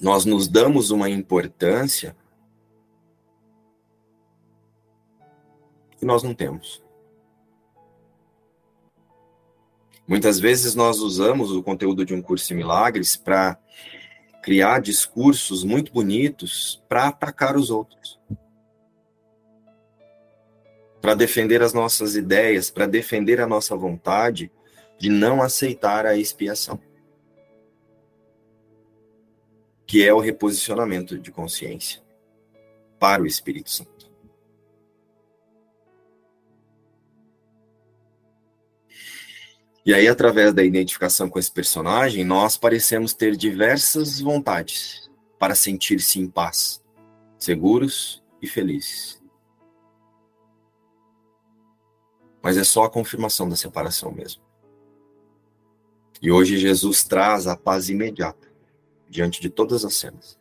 Nós 0.00 0.24
nos 0.24 0.48
damos 0.48 0.90
uma 0.90 1.08
importância 1.08 2.16
que 5.96 6.04
nós 6.04 6.22
não 6.22 6.34
temos. 6.34 6.82
Muitas 10.06 10.38
vezes 10.38 10.74
nós 10.74 10.98
usamos 10.98 11.50
o 11.50 11.62
conteúdo 11.62 12.04
de 12.04 12.14
um 12.14 12.22
curso 12.22 12.52
em 12.52 12.56
milagres 12.56 13.16
para 13.16 13.58
criar 14.42 14.80
discursos 14.80 15.64
muito 15.64 15.92
bonitos 15.92 16.82
para 16.88 17.08
atacar 17.08 17.56
os 17.56 17.70
outros. 17.70 18.20
Para 21.06 21.14
defender 21.14 21.62
as 21.62 21.72
nossas 21.72 22.16
ideias, 22.16 22.68
para 22.68 22.84
defender 22.84 23.40
a 23.40 23.46
nossa 23.46 23.76
vontade 23.76 24.50
de 24.98 25.08
não 25.08 25.40
aceitar 25.40 26.04
a 26.04 26.16
expiação. 26.16 26.80
Que 29.86 30.04
é 30.04 30.12
o 30.12 30.18
reposicionamento 30.18 31.16
de 31.16 31.30
consciência 31.30 32.02
para 32.98 33.22
o 33.22 33.26
Espírito 33.26 33.70
Santo. 33.70 34.10
E 39.84 39.94
aí, 39.94 40.08
através 40.08 40.52
da 40.52 40.64
identificação 40.64 41.30
com 41.30 41.38
esse 41.38 41.52
personagem, 41.52 42.24
nós 42.24 42.56
parecemos 42.56 43.14
ter 43.14 43.36
diversas 43.36 44.18
vontades 44.18 45.08
para 45.38 45.54
sentir-se 45.54 46.18
em 46.18 46.26
paz, 46.26 46.82
seguros 47.38 48.24
e 48.42 48.48
felizes. 48.48 49.24
Mas 52.46 52.56
é 52.56 52.62
só 52.62 52.84
a 52.84 52.88
confirmação 52.88 53.48
da 53.48 53.56
separação 53.56 54.12
mesmo. 54.12 54.40
E 56.22 56.30
hoje 56.30 56.58
Jesus 56.58 57.02
traz 57.02 57.48
a 57.48 57.56
paz 57.56 57.88
imediata 57.88 58.48
diante 59.10 59.40
de 59.40 59.50
todas 59.50 59.84
as 59.84 59.94
cenas. 59.94 60.38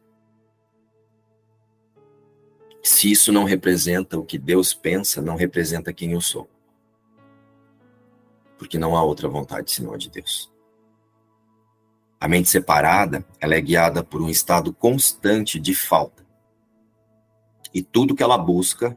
Se 2.83 3.11
isso 3.11 3.31
não 3.31 3.43
representa 3.43 4.19
o 4.19 4.23
que 4.23 4.37
Deus 4.37 4.71
pensa, 4.71 5.19
não 5.19 5.35
representa 5.35 5.91
quem 5.91 6.11
eu 6.11 6.21
sou 6.21 6.47
porque 8.59 8.77
não 8.77 8.95
há 8.95 9.03
outra 9.03 9.27
vontade 9.27 9.71
senão 9.71 9.95
a 9.95 9.97
de 9.97 10.09
Deus. 10.09 10.53
A 12.21 12.27
mente 12.27 12.49
separada, 12.49 13.25
ela 13.41 13.55
é 13.55 13.61
guiada 13.61 14.03
por 14.03 14.21
um 14.21 14.29
estado 14.29 14.71
constante 14.71 15.59
de 15.59 15.73
falta. 15.73 16.23
E 17.73 17.81
tudo 17.81 18.15
que 18.15 18.23
ela 18.23 18.37
busca 18.37 18.95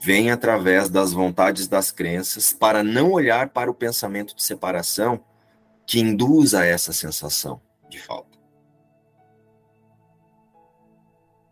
vem 0.00 0.30
através 0.30 0.88
das 0.88 1.12
vontades 1.12 1.68
das 1.68 1.90
crenças 1.90 2.52
para 2.52 2.82
não 2.82 3.12
olhar 3.12 3.50
para 3.50 3.70
o 3.70 3.74
pensamento 3.74 4.34
de 4.34 4.42
separação 4.42 5.22
que 5.86 6.00
induz 6.00 6.54
a 6.54 6.64
essa 6.64 6.92
sensação 6.92 7.60
de 7.88 8.00
falta. 8.00 8.38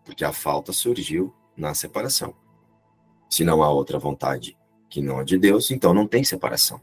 Porque 0.04 0.24
a 0.24 0.32
falta 0.32 0.72
surgiu 0.72 1.34
na 1.54 1.74
separação. 1.74 2.34
Se 3.28 3.44
não 3.44 3.62
há 3.62 3.70
outra 3.70 3.98
vontade 3.98 4.56
que 4.88 5.02
não 5.02 5.20
é 5.20 5.24
de 5.24 5.36
Deus, 5.36 5.70
então 5.70 5.92
não 5.92 6.06
tem 6.06 6.24
separação. 6.24 6.80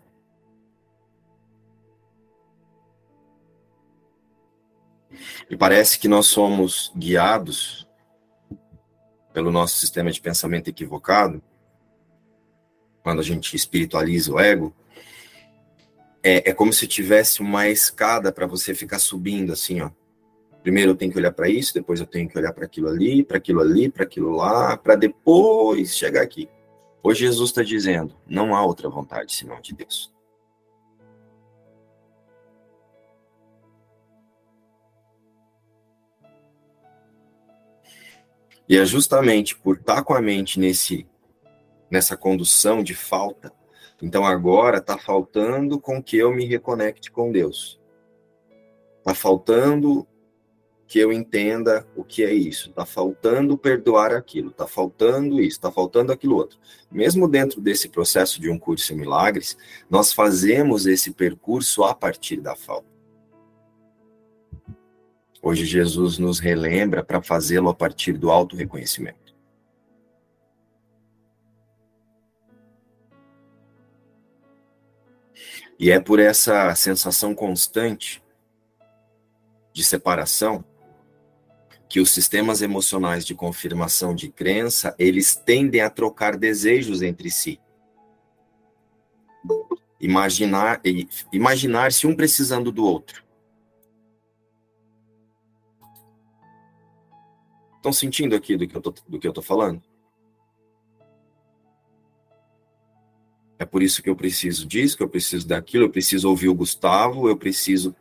E 5.50 5.58
parece 5.58 5.98
que 5.98 6.08
nós 6.08 6.28
somos 6.28 6.92
guiados 6.96 7.88
pelo 9.34 9.52
nosso 9.52 9.78
sistema 9.78 10.12
de 10.12 10.22
pensamento 10.22 10.70
equivocado, 10.70 11.42
quando 13.06 13.20
a 13.20 13.24
gente 13.24 13.56
espiritualiza 13.56 14.34
o 14.34 14.40
ego, 14.40 14.74
é, 16.24 16.50
é 16.50 16.54
como 16.56 16.74
se 16.74 16.88
tivesse 16.88 17.40
uma 17.40 17.70
escada 17.70 18.32
para 18.32 18.48
você 18.48 18.74
ficar 18.74 18.98
subindo 18.98 19.54
assim, 19.54 19.80
ó. 19.80 19.92
Primeiro 20.64 20.90
eu 20.90 20.96
tenho 20.96 21.12
que 21.12 21.20
olhar 21.20 21.32
para 21.32 21.48
isso, 21.48 21.72
depois 21.72 22.00
eu 22.00 22.08
tenho 22.08 22.28
que 22.28 22.36
olhar 22.36 22.52
para 22.52 22.66
aquilo 22.66 22.88
ali, 22.88 23.24
para 23.24 23.38
aquilo 23.38 23.62
ali, 23.62 23.92
para 23.92 24.06
aquilo 24.06 24.32
lá, 24.32 24.76
para 24.76 24.96
depois 24.96 25.96
chegar 25.96 26.24
aqui. 26.24 26.50
Hoje 27.04 27.28
Jesus 27.28 27.52
está 27.52 27.62
dizendo: 27.62 28.16
não 28.26 28.56
há 28.56 28.66
outra 28.66 28.90
vontade 28.90 29.36
senão 29.36 29.62
de 29.62 29.76
Deus. 29.76 30.12
E 38.68 38.76
é 38.76 38.84
justamente 38.84 39.56
por 39.56 39.78
estar 39.78 40.04
com 40.04 40.16
a 40.16 40.22
mente 40.24 40.60
nesse, 40.60 41.06
nessa 41.90 42.18
condução 42.18 42.84
de 42.84 42.94
falta, 42.94 43.54
então 44.02 44.26
agora 44.26 44.78
está 44.78 44.98
faltando 44.98 45.80
com 45.80 46.02
que 46.02 46.18
eu 46.18 46.34
me 46.34 46.46
reconecte 46.46 47.12
com 47.12 47.32
Deus. 47.32 47.80
Está 49.00 49.14
faltando 49.14 50.08
que 50.88 51.00
eu 51.00 51.12
entenda 51.12 51.88
o 51.96 52.04
que 52.04 52.24
é 52.24 52.34
isso. 52.34 52.70
Está 52.70 52.86
faltando 52.86 53.58
perdoar 53.58 54.14
aquilo, 54.14 54.50
está 54.50 54.68
faltando 54.68 55.40
isso, 55.40 55.58
está 55.58 55.72
faltando 55.72 56.12
aquilo 56.12 56.36
outro. 56.36 56.60
Mesmo 56.92 57.28
dentro 57.28 57.60
desse 57.60 57.90
processo 57.90 58.40
de 58.40 58.50
um 58.50 58.60
curso 58.60 58.94
em 58.94 58.98
milagres, 58.98 59.58
nós 59.90 60.14
fazemos 60.14 60.86
esse 60.86 61.12
percurso 61.12 61.84
a 61.84 61.94
partir 61.94 62.40
da 62.40 62.56
falta. 62.56 62.88
Hoje 65.42 65.66
Jesus 65.66 66.18
nos 66.18 66.40
relembra 66.40 67.04
para 67.04 67.22
fazê-lo 67.22 67.70
a 67.70 67.74
partir 67.74 68.14
do 68.14 68.32
auto-reconhecimento. 68.32 69.25
E 75.78 75.92
é 75.92 76.00
por 76.00 76.20
essa 76.20 76.74
sensação 76.76 77.36
constante 77.36 78.24
de 79.74 79.84
separação 79.84 80.64
que 81.90 82.00
os 82.00 82.12
sistemas 82.12 82.62
emocionais 82.62 83.26
de 83.26 83.36
confirmação 83.36 84.16
de 84.16 84.30
crença, 84.32 84.96
eles 84.98 85.36
tendem 85.36 85.82
a 85.82 85.90
trocar 85.90 86.38
desejos 86.38 87.02
entre 87.02 87.30
si. 87.30 87.60
Imaginar, 90.00 90.82
imaginar-se 91.32 92.08
um 92.08 92.16
precisando 92.16 92.72
do 92.72 92.86
outro. 92.86 93.24
Estão 97.78 97.94
sentindo 97.94 98.36
aqui 98.36 98.58
do 98.58 98.68
que 98.68 98.76
eu 98.76 98.82
tô, 98.82 98.92
do 99.08 99.20
que 99.20 99.28
eu 99.28 99.34
tô 99.34 99.42
falando? 99.42 99.82
É 103.58 103.66
por 103.66 103.82
isso 103.82 104.04
que 104.04 104.10
eu 104.10 104.16
preciso 104.16 104.68
disso, 104.68 104.98
que 104.98 105.04
eu 105.04 105.10
preciso 105.10 105.48
daquilo, 105.48 105.86
eu 105.86 105.90
preciso 105.90 106.30
ouvir 106.30 106.50
o 106.50 106.56
Gustavo, 106.56 107.30
eu 107.30 107.38
preciso 107.38 107.96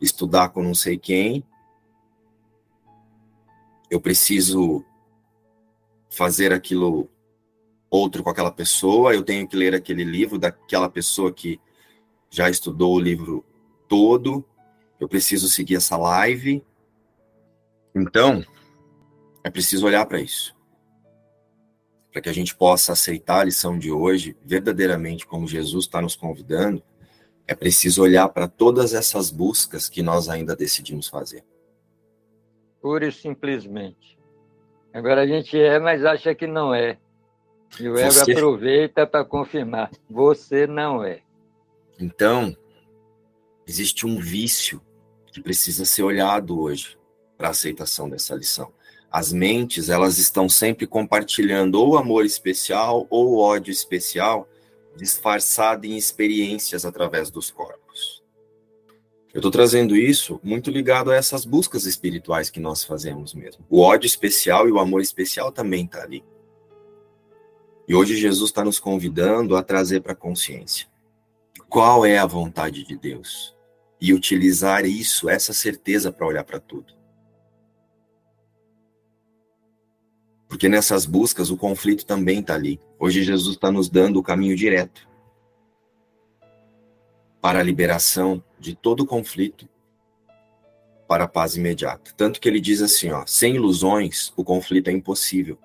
estudar 0.00 0.48
com 0.48 0.62
não 0.62 0.74
sei 0.74 0.98
quem, 0.98 1.44
eu 3.90 4.00
preciso 4.00 4.84
fazer 6.10 6.52
aquilo 6.52 7.08
outro 7.90 8.22
com 8.22 8.30
aquela 8.30 8.50
pessoa, 8.50 9.14
eu 9.14 9.22
tenho 9.22 9.46
que 9.46 9.56
ler 9.56 9.74
aquele 9.74 10.04
livro 10.04 10.38
daquela 10.38 10.88
pessoa 10.88 11.32
que 11.32 11.60
já 12.30 12.50
estudou 12.50 12.94
o 12.94 13.00
livro 13.00 13.44
todo, 13.88 14.44
eu 15.00 15.08
preciso 15.08 15.48
seguir 15.48 15.76
essa 15.76 15.96
live. 15.96 16.62
Então, 17.94 18.44
é 19.44 19.50
preciso 19.50 19.86
olhar 19.86 20.04
para 20.06 20.20
isso. 20.20 20.57
Para 22.12 22.22
que 22.22 22.28
a 22.28 22.32
gente 22.32 22.54
possa 22.54 22.92
aceitar 22.92 23.40
a 23.40 23.44
lição 23.44 23.78
de 23.78 23.92
hoje 23.92 24.36
verdadeiramente 24.44 25.26
como 25.26 25.46
Jesus 25.46 25.84
está 25.84 26.00
nos 26.00 26.16
convidando, 26.16 26.82
é 27.46 27.54
preciso 27.54 28.02
olhar 28.02 28.28
para 28.28 28.46
todas 28.46 28.92
essas 28.92 29.30
buscas 29.30 29.88
que 29.88 30.02
nós 30.02 30.28
ainda 30.28 30.54
decidimos 30.54 31.08
fazer. 31.08 31.44
Pura 32.80 33.08
e 33.08 33.12
simplesmente. 33.12 34.18
Agora 34.92 35.22
a 35.22 35.26
gente 35.26 35.58
é, 35.58 35.78
mas 35.78 36.04
acha 36.04 36.34
que 36.34 36.46
não 36.46 36.74
é. 36.74 36.98
E 37.78 37.88
o 37.88 37.98
ego 37.98 38.12
Você... 38.12 38.32
aproveita 38.32 39.06
para 39.06 39.24
confirmar: 39.24 39.90
você 40.08 40.66
não 40.66 41.04
é. 41.04 41.20
Então, 41.98 42.56
existe 43.66 44.06
um 44.06 44.18
vício 44.18 44.80
que 45.32 45.40
precisa 45.40 45.84
ser 45.84 46.02
olhado 46.02 46.60
hoje 46.60 46.98
para 47.36 47.48
a 47.48 47.50
aceitação 47.50 48.08
dessa 48.08 48.34
lição. 48.34 48.72
As 49.10 49.32
mentes, 49.32 49.88
elas 49.88 50.18
estão 50.18 50.48
sempre 50.48 50.86
compartilhando 50.86 51.80
ou 51.80 51.96
amor 51.96 52.26
especial 52.26 53.06
ou 53.08 53.38
ódio 53.38 53.72
especial, 53.72 54.48
disfarçado 54.96 55.86
em 55.86 55.96
experiências 55.96 56.84
através 56.84 57.30
dos 57.30 57.50
corpos. 57.50 58.22
Eu 59.32 59.38
estou 59.38 59.50
trazendo 59.50 59.96
isso 59.96 60.40
muito 60.42 60.70
ligado 60.70 61.10
a 61.10 61.16
essas 61.16 61.44
buscas 61.44 61.84
espirituais 61.84 62.50
que 62.50 62.60
nós 62.60 62.84
fazemos 62.84 63.34
mesmo. 63.34 63.64
O 63.70 63.80
ódio 63.80 64.06
especial 64.06 64.68
e 64.68 64.72
o 64.72 64.78
amor 64.78 65.00
especial 65.00 65.52
também 65.52 65.84
está 65.84 66.02
ali. 66.02 66.24
E 67.86 67.94
hoje 67.94 68.16
Jesus 68.16 68.50
está 68.50 68.64
nos 68.64 68.78
convidando 68.78 69.56
a 69.56 69.62
trazer 69.62 70.00
para 70.00 70.12
a 70.12 70.16
consciência 70.16 70.86
qual 71.68 72.04
é 72.04 72.18
a 72.18 72.26
vontade 72.26 72.84
de 72.84 72.96
Deus 72.96 73.56
e 74.00 74.12
utilizar 74.12 74.84
isso, 74.84 75.28
essa 75.28 75.52
certeza 75.52 76.10
para 76.10 76.26
olhar 76.26 76.44
para 76.44 76.60
tudo. 76.60 76.97
Porque 80.48 80.68
nessas 80.68 81.04
buscas 81.04 81.50
o 81.50 81.56
conflito 81.56 82.06
também 82.06 82.40
está 82.40 82.54
ali. 82.54 82.80
Hoje 82.98 83.22
Jesus 83.22 83.56
está 83.56 83.70
nos 83.70 83.90
dando 83.90 84.18
o 84.18 84.22
caminho 84.22 84.56
direto 84.56 85.06
para 87.40 87.60
a 87.60 87.62
liberação 87.62 88.42
de 88.58 88.74
todo 88.74 89.06
conflito, 89.06 89.68
para 91.06 91.24
a 91.24 91.28
paz 91.28 91.56
imediata. 91.56 92.12
Tanto 92.16 92.40
que 92.40 92.48
ele 92.48 92.60
diz 92.60 92.82
assim, 92.82 93.10
ó, 93.10 93.24
sem 93.26 93.54
ilusões 93.54 94.32
o 94.36 94.42
conflito 94.42 94.88
é 94.88 94.92
impossível. 94.92 95.58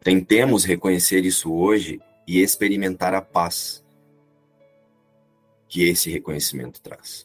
Tentemos 0.00 0.64
reconhecer 0.64 1.24
isso 1.24 1.52
hoje 1.52 2.00
e 2.26 2.40
experimentar 2.40 3.14
a 3.14 3.20
paz 3.20 3.84
que 5.68 5.82
esse 5.82 6.10
reconhecimento 6.10 6.80
traz. 6.80 7.24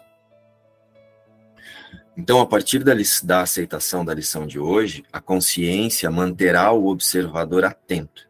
Então, 2.22 2.40
a 2.40 2.46
partir 2.46 2.84
da, 2.84 2.94
da 3.24 3.42
aceitação 3.42 4.06
da 4.06 4.14
lição 4.14 4.46
de 4.46 4.60
hoje, 4.60 5.04
a 5.12 5.20
consciência 5.20 6.12
manterá 6.12 6.72
o 6.72 6.86
observador 6.86 7.66
atento 7.66 8.30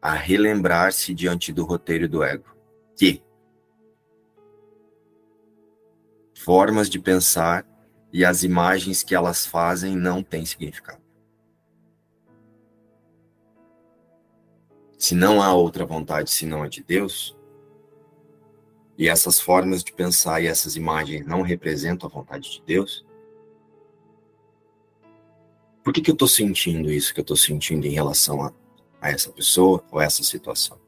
a 0.00 0.12
relembrar-se 0.12 1.12
diante 1.12 1.52
do 1.52 1.64
roteiro 1.64 2.08
do 2.08 2.22
ego 2.22 2.56
que 2.96 3.20
formas 6.32 6.88
de 6.88 7.00
pensar 7.00 7.66
e 8.12 8.24
as 8.24 8.44
imagens 8.44 9.02
que 9.02 9.12
elas 9.12 9.44
fazem 9.44 9.96
não 9.96 10.22
têm 10.22 10.46
significado. 10.46 11.02
Se 14.96 15.16
não 15.16 15.42
há 15.42 15.52
outra 15.52 15.84
vontade 15.84 16.30
senão 16.30 16.62
a 16.62 16.68
de 16.68 16.80
Deus, 16.80 17.36
e 19.00 19.08
essas 19.08 19.40
formas 19.40 19.82
de 19.82 19.94
pensar 19.94 20.42
e 20.42 20.46
essas 20.46 20.76
imagens 20.76 21.24
não 21.24 21.40
representam 21.40 22.06
a 22.06 22.12
vontade 22.12 22.50
de 22.50 22.62
Deus, 22.66 23.02
por 25.82 25.90
que, 25.90 26.02
que 26.02 26.10
eu 26.10 26.12
estou 26.12 26.28
sentindo 26.28 26.92
isso 26.92 27.14
que 27.14 27.20
eu 27.20 27.22
estou 27.22 27.36
sentindo 27.36 27.86
em 27.86 27.94
relação 27.94 28.42
a, 28.42 28.52
a 29.00 29.10
essa 29.10 29.32
pessoa 29.32 29.82
ou 29.90 30.02
essa 30.02 30.22
situação? 30.22 30.78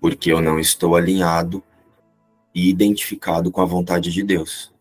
Porque 0.00 0.32
eu 0.32 0.40
não 0.40 0.58
estou 0.58 0.96
alinhado 0.96 1.62
e 2.54 2.70
identificado 2.70 3.50
com 3.50 3.60
a 3.60 3.66
vontade 3.66 4.10
de 4.10 4.22
Deus. 4.22 4.72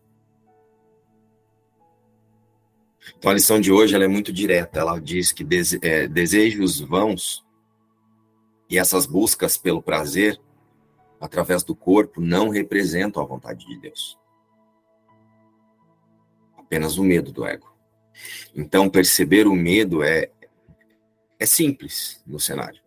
Então 3.18 3.30
a 3.30 3.34
lição 3.34 3.60
de 3.60 3.74
hoje 3.74 3.94
ela 3.94 4.06
é 4.06 4.08
muito 4.08 4.32
direta. 4.32 4.80
Ela 4.80 5.02
diz 5.02 5.34
que 5.34 5.44
dese, 5.44 5.80
é, 5.82 6.08
desejos 6.08 6.80
vãos 6.80 7.46
e 8.70 8.78
essas 8.78 9.06
buscas 9.06 9.58
pelo 9.58 9.82
prazer 9.82 10.40
através 11.20 11.64
do 11.64 11.76
corpo 11.76 12.22
não 12.22 12.50
representam 12.50 13.22
a 13.22 13.26
vontade 13.26 13.66
de 13.66 13.80
Deus. 13.80 14.18
Apenas 16.58 16.98
o 16.98 17.04
medo 17.04 17.32
do 17.32 17.46
ego. 17.46 17.76
Então 18.56 18.90
perceber 18.90 19.48
o 19.48 19.56
medo 19.56 20.04
é 20.04 20.32
é 21.40 21.46
simples 21.46 22.22
no 22.26 22.40
cenário. 22.40 22.82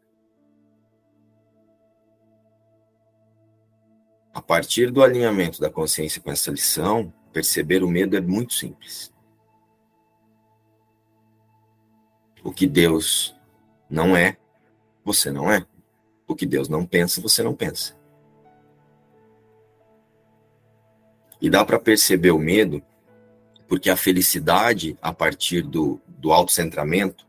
A 4.35 4.43
partir 4.43 4.91
do 4.91 5.03
alinhamento 5.03 5.61
da 5.61 5.71
consciência 5.71 6.21
com 6.21 6.31
essa 6.31 6.51
lição, 6.51 7.13
perceber 7.33 7.83
o 7.83 7.89
medo 7.89 8.17
é 8.17 8.21
muito 8.21 8.55
simples. 8.55 9.13
O 12.43 12.53
que 12.53 12.67
Deus 12.67 13.37
não 13.89 14.17
é, 14.17 14.37
você 15.05 15.31
não 15.31 15.51
é. 15.51 15.67
O 16.31 16.35
que 16.37 16.47
Deus 16.47 16.69
não 16.69 16.87
pensa, 16.87 17.21
você 17.21 17.43
não 17.43 17.57
pensa. 17.57 17.99
E 21.43 21.51
dá 21.51 21.65
para 21.65 21.77
perceber 21.77 22.31
o 22.31 22.39
medo, 22.39 22.81
porque 23.67 23.91
a 23.91 23.97
felicidade, 23.97 24.97
a 25.03 25.13
partir 25.13 25.61
do, 25.63 26.01
do 26.07 26.31
autocentramento, 26.31 27.27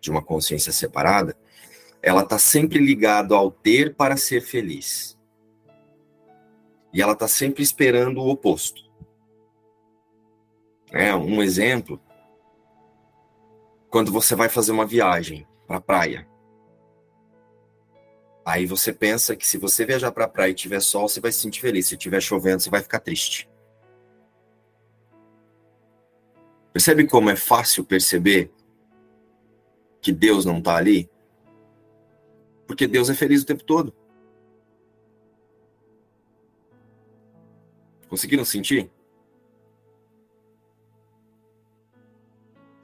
de 0.00 0.12
uma 0.12 0.22
consciência 0.22 0.72
separada, 0.72 1.36
ela 2.00 2.22
está 2.22 2.38
sempre 2.38 2.78
ligada 2.78 3.34
ao 3.34 3.50
ter 3.50 3.96
para 3.96 4.16
ser 4.16 4.40
feliz. 4.40 5.18
E 6.92 7.02
ela 7.02 7.14
está 7.14 7.26
sempre 7.26 7.64
esperando 7.64 8.18
o 8.18 8.28
oposto. 8.28 8.80
É, 10.92 11.12
um 11.16 11.42
exemplo 11.42 12.00
quando 13.90 14.12
você 14.12 14.36
vai 14.36 14.48
fazer 14.48 14.70
uma 14.70 14.86
viagem 14.86 15.44
para 15.66 15.78
a 15.78 15.80
praia. 15.80 16.35
Aí 18.46 18.64
você 18.64 18.92
pensa 18.92 19.34
que 19.34 19.44
se 19.44 19.58
você 19.58 19.84
viajar 19.84 20.12
para 20.12 20.24
a 20.24 20.28
praia 20.28 20.52
e 20.52 20.54
tiver 20.54 20.78
sol, 20.78 21.08
você 21.08 21.18
vai 21.20 21.32
se 21.32 21.40
sentir 21.40 21.60
feliz. 21.60 21.88
Se 21.88 21.96
tiver 21.96 22.20
chovendo, 22.20 22.62
você 22.62 22.70
vai 22.70 22.80
ficar 22.80 23.00
triste. 23.00 23.50
Percebe 26.72 27.08
como 27.08 27.28
é 27.28 27.34
fácil 27.34 27.84
perceber 27.84 28.52
que 30.00 30.12
Deus 30.12 30.44
não 30.44 30.58
está 30.58 30.76
ali? 30.76 31.10
Porque 32.68 32.86
Deus 32.86 33.10
é 33.10 33.14
feliz 33.14 33.42
o 33.42 33.46
tempo 33.46 33.64
todo. 33.64 33.92
Conseguiram 38.08 38.44
sentir? 38.44 38.88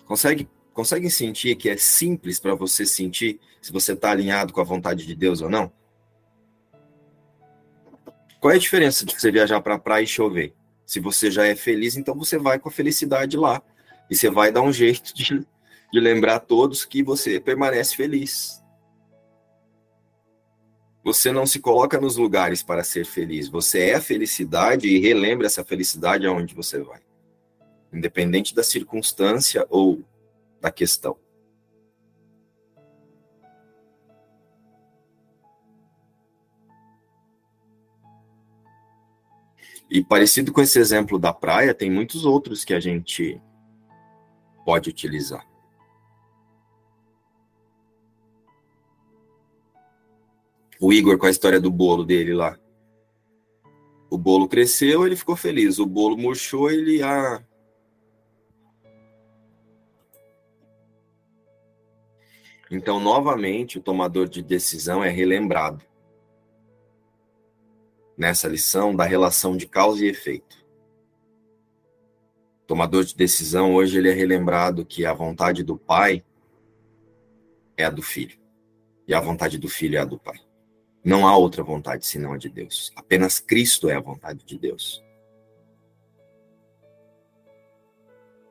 Consegue 0.06 0.50
conseguem 0.72 1.10
sentir 1.10 1.56
que 1.56 1.68
é 1.68 1.76
simples 1.76 2.40
para 2.40 2.54
você 2.54 2.84
sentir 2.84 3.40
se 3.60 3.72
você 3.72 3.92
está 3.92 4.10
alinhado 4.10 4.52
com 4.52 4.60
a 4.60 4.64
vontade 4.64 5.06
de 5.06 5.14
Deus 5.14 5.40
ou 5.40 5.50
não? 5.50 5.72
Qual 8.40 8.52
é 8.52 8.56
a 8.56 8.60
diferença 8.60 9.06
de 9.06 9.14
você 9.14 9.30
viajar 9.30 9.60
para 9.60 9.76
a 9.76 9.78
praia 9.78 10.02
e 10.02 10.06
chover? 10.06 10.54
Se 10.84 10.98
você 10.98 11.30
já 11.30 11.46
é 11.46 11.54
feliz, 11.54 11.96
então 11.96 12.14
você 12.14 12.36
vai 12.36 12.58
com 12.58 12.68
a 12.68 12.72
felicidade 12.72 13.36
lá. 13.36 13.62
E 14.10 14.16
você 14.16 14.28
vai 14.28 14.50
dar 14.50 14.62
um 14.62 14.72
jeito 14.72 15.14
de, 15.14 15.46
de 15.92 16.00
lembrar 16.00 16.36
a 16.36 16.40
todos 16.40 16.84
que 16.84 17.02
você 17.02 17.38
permanece 17.38 17.94
feliz. 17.94 18.60
Você 21.04 21.32
não 21.32 21.46
se 21.46 21.60
coloca 21.60 22.00
nos 22.00 22.16
lugares 22.16 22.62
para 22.62 22.84
ser 22.84 23.04
feliz. 23.04 23.48
Você 23.48 23.90
é 23.90 23.94
a 23.94 24.00
felicidade 24.00 24.88
e 24.88 24.98
relembra 24.98 25.46
essa 25.46 25.64
felicidade 25.64 26.26
aonde 26.26 26.54
você 26.54 26.80
vai. 26.80 27.00
Independente 27.92 28.54
da 28.54 28.62
circunstância 28.62 29.66
ou 29.68 30.02
da 30.62 30.70
questão. 30.70 31.18
E 39.90 40.02
parecido 40.02 40.52
com 40.52 40.62
esse 40.62 40.78
exemplo 40.78 41.18
da 41.18 41.34
praia, 41.34 41.74
tem 41.74 41.90
muitos 41.90 42.24
outros 42.24 42.64
que 42.64 42.72
a 42.72 42.80
gente 42.80 43.42
pode 44.64 44.88
utilizar. 44.88 45.46
O 50.80 50.92
Igor 50.92 51.18
com 51.18 51.26
a 51.26 51.30
história 51.30 51.60
do 51.60 51.70
bolo 51.70 52.04
dele 52.04 52.32
lá. 52.32 52.58
O 54.08 54.16
bolo 54.16 54.48
cresceu, 54.48 55.06
ele 55.06 55.16
ficou 55.16 55.36
feliz. 55.36 55.78
O 55.78 55.86
bolo 55.86 56.16
murchou, 56.16 56.70
ele 56.70 57.02
ah, 57.02 57.44
Então, 62.74 62.98
novamente, 62.98 63.76
o 63.76 63.82
tomador 63.82 64.26
de 64.26 64.42
decisão 64.42 65.04
é 65.04 65.10
relembrado 65.10 65.84
nessa 68.16 68.48
lição 68.48 68.96
da 68.96 69.04
relação 69.04 69.58
de 69.58 69.68
causa 69.68 70.02
e 70.02 70.08
efeito. 70.08 70.64
O 72.62 72.66
tomador 72.66 73.04
de 73.04 73.14
decisão 73.14 73.74
hoje 73.74 73.98
ele 73.98 74.08
é 74.08 74.14
relembrado 74.14 74.86
que 74.86 75.04
a 75.04 75.12
vontade 75.12 75.62
do 75.62 75.76
pai 75.76 76.24
é 77.76 77.84
a 77.84 77.90
do 77.90 78.00
filho 78.00 78.40
e 79.06 79.12
a 79.12 79.20
vontade 79.20 79.58
do 79.58 79.68
filho 79.68 79.98
é 79.98 80.00
a 80.00 80.06
do 80.06 80.18
pai. 80.18 80.40
Não 81.04 81.28
há 81.28 81.36
outra 81.36 81.62
vontade 81.62 82.06
senão 82.06 82.32
a 82.32 82.38
de 82.38 82.48
Deus. 82.48 82.90
Apenas 82.96 83.38
Cristo 83.38 83.90
é 83.90 83.96
a 83.96 84.00
vontade 84.00 84.46
de 84.46 84.58
Deus. 84.58 85.04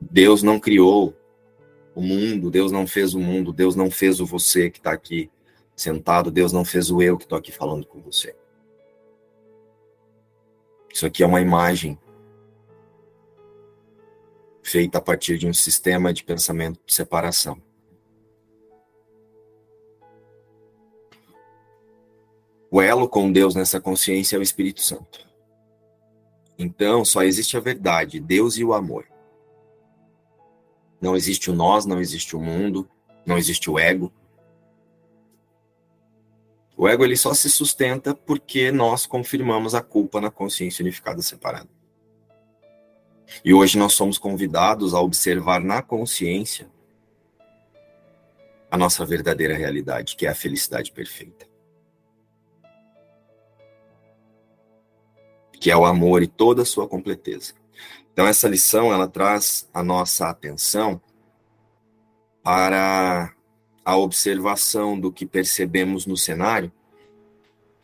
Deus 0.00 0.44
não 0.44 0.60
criou 0.60 1.12
o 1.94 2.00
mundo, 2.00 2.50
Deus 2.50 2.72
não 2.72 2.86
fez 2.86 3.14
o 3.14 3.20
mundo, 3.20 3.52
Deus 3.52 3.76
não 3.76 3.90
fez 3.90 4.20
o 4.20 4.26
você 4.26 4.70
que 4.70 4.78
está 4.78 4.92
aqui 4.92 5.30
sentado, 5.76 6.30
Deus 6.30 6.52
não 6.52 6.64
fez 6.64 6.90
o 6.90 7.02
eu 7.02 7.16
que 7.16 7.24
estou 7.24 7.38
aqui 7.38 7.52
falando 7.52 7.86
com 7.86 8.00
você. 8.00 8.34
Isso 10.92 11.06
aqui 11.06 11.22
é 11.22 11.26
uma 11.26 11.40
imagem 11.40 11.98
feita 14.62 14.98
a 14.98 15.00
partir 15.00 15.38
de 15.38 15.46
um 15.46 15.52
sistema 15.52 16.12
de 16.12 16.22
pensamento 16.22 16.80
de 16.86 16.94
separação. 16.94 17.60
O 22.70 22.80
elo 22.80 23.06
com 23.06 23.30
Deus 23.30 23.54
nessa 23.54 23.80
consciência 23.80 24.36
é 24.36 24.38
o 24.38 24.42
Espírito 24.42 24.80
Santo. 24.80 25.28
Então, 26.58 27.04
só 27.04 27.22
existe 27.22 27.56
a 27.56 27.60
verdade, 27.60 28.20
Deus 28.20 28.56
e 28.56 28.64
o 28.64 28.72
amor. 28.72 29.11
Não 31.02 31.16
existe 31.16 31.50
o 31.50 31.52
nós, 31.52 31.84
não 31.84 32.00
existe 32.00 32.36
o 32.36 32.40
mundo, 32.40 32.88
não 33.26 33.36
existe 33.36 33.68
o 33.68 33.76
ego. 33.76 34.12
O 36.76 36.88
ego 36.88 37.04
ele 37.04 37.16
só 37.16 37.34
se 37.34 37.50
sustenta 37.50 38.14
porque 38.14 38.70
nós 38.70 39.04
confirmamos 39.04 39.74
a 39.74 39.82
culpa 39.82 40.20
na 40.20 40.30
consciência 40.30 40.80
unificada 40.80 41.20
separada. 41.20 41.68
E 43.44 43.52
hoje 43.52 43.76
nós 43.76 43.94
somos 43.94 44.16
convidados 44.16 44.94
a 44.94 45.00
observar 45.00 45.60
na 45.60 45.82
consciência 45.82 46.70
a 48.70 48.76
nossa 48.76 49.04
verdadeira 49.04 49.56
realidade, 49.56 50.14
que 50.14 50.24
é 50.24 50.30
a 50.30 50.34
felicidade 50.36 50.92
perfeita. 50.92 51.46
Que 55.60 55.68
é 55.68 55.76
o 55.76 55.84
amor 55.84 56.22
e 56.22 56.28
toda 56.28 56.62
a 56.62 56.64
sua 56.64 56.88
completeza. 56.88 57.54
Então 58.12 58.26
essa 58.26 58.48
lição 58.48 58.92
ela 58.92 59.08
traz 59.08 59.68
a 59.72 59.82
nossa 59.82 60.28
atenção 60.28 61.00
para 62.42 63.34
a 63.84 63.96
observação 63.96 64.98
do 64.98 65.10
que 65.10 65.24
percebemos 65.24 66.06
no 66.06 66.16
cenário 66.16 66.70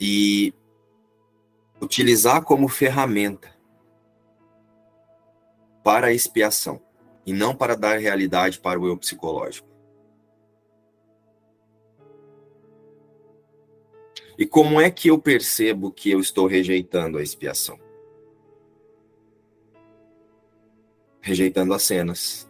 e 0.01 0.53
utilizar 1.81 2.43
como 2.43 2.69
ferramenta 2.69 3.57
para 5.83 6.09
a 6.09 6.13
expiação 6.13 6.81
e 7.25 7.33
não 7.33 7.55
para 7.55 7.75
dar 7.75 7.99
realidade 7.99 8.61
para 8.61 8.79
o 8.79 8.87
eu 8.87 8.97
psicológico. 8.97 9.69
E 14.39 14.47
como 14.47 14.81
é 14.81 14.91
que 14.91 15.09
eu 15.09 15.19
percebo 15.19 15.91
que 15.91 16.11
eu 16.11 16.21
estou 16.21 16.47
rejeitando 16.47 17.19
a 17.19 17.23
expiação? 17.23 17.88
Rejeitando 21.21 21.75
as 21.75 21.83
cenas, 21.83 22.49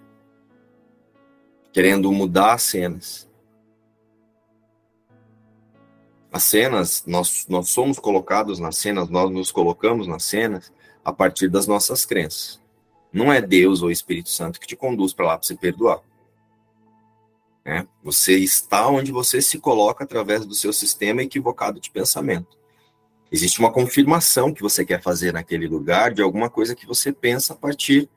querendo 1.73 2.11
mudar 2.13 2.55
as 2.55 2.63
cenas. 2.63 3.29
As 6.31 6.43
cenas, 6.45 7.05
nós, 7.07 7.47
nós 7.49 7.71
somos 7.71 7.99
colocados 7.99 8.59
nas 8.59 8.77
cenas, 8.77 9.09
nós 9.09 9.31
nos 9.31 9.51
colocamos 9.51 10.07
nas 10.07 10.25
cenas 10.25 10.73
a 11.05 11.13
partir 11.13 11.49
das 11.49 11.67
nossas 11.67 12.05
crenças. 12.05 12.61
Não 13.13 13.33
é 13.33 13.41
Deus 13.41 13.83
ou 13.83 13.91
Espírito 13.91 14.29
Santo 14.29 14.61
que 14.61 14.67
te 14.67 14.77
conduz 14.77 15.13
para 15.13 15.27
lá 15.27 15.39
para 15.39 15.47
se 15.47 15.57
perdoar. 15.57 16.01
É, 17.65 17.87
você 18.03 18.39
está 18.39 18.89
onde 18.89 19.13
você 19.13 19.43
se 19.43 19.59
coloca 19.59 20.05
através 20.05 20.47
do 20.47 20.55
seu 20.55 20.73
sistema 20.73 21.23
equivocado 21.23 21.81
de 21.81 21.91
pensamento. 21.91 22.57
Existe 23.31 23.59
uma 23.59 23.71
confirmação 23.71 24.55
que 24.55 24.63
você 24.63 24.85
quer 24.85 25.03
fazer 25.03 25.33
naquele 25.33 25.67
lugar 25.67 26.15
de 26.15 26.23
alguma 26.23 26.49
coisa 26.49 26.75
que 26.75 26.87
você 26.87 27.13
pensa 27.13 27.53
a 27.53 27.57
partir 27.57 28.09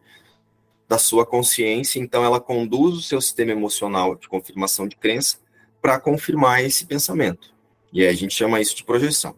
da 0.91 0.97
sua 0.97 1.25
consciência, 1.25 2.01
então 2.01 2.21
ela 2.25 2.41
conduz 2.41 2.97
o 2.97 3.01
seu 3.01 3.21
sistema 3.21 3.53
emocional 3.53 4.13
de 4.13 4.27
confirmação 4.27 4.89
de 4.89 4.97
crença 4.97 5.37
para 5.81 5.97
confirmar 5.97 6.65
esse 6.65 6.85
pensamento. 6.85 7.55
E 7.93 8.05
a 8.05 8.11
gente 8.11 8.33
chama 8.33 8.59
isso 8.59 8.75
de 8.75 8.83
projeção. 8.83 9.33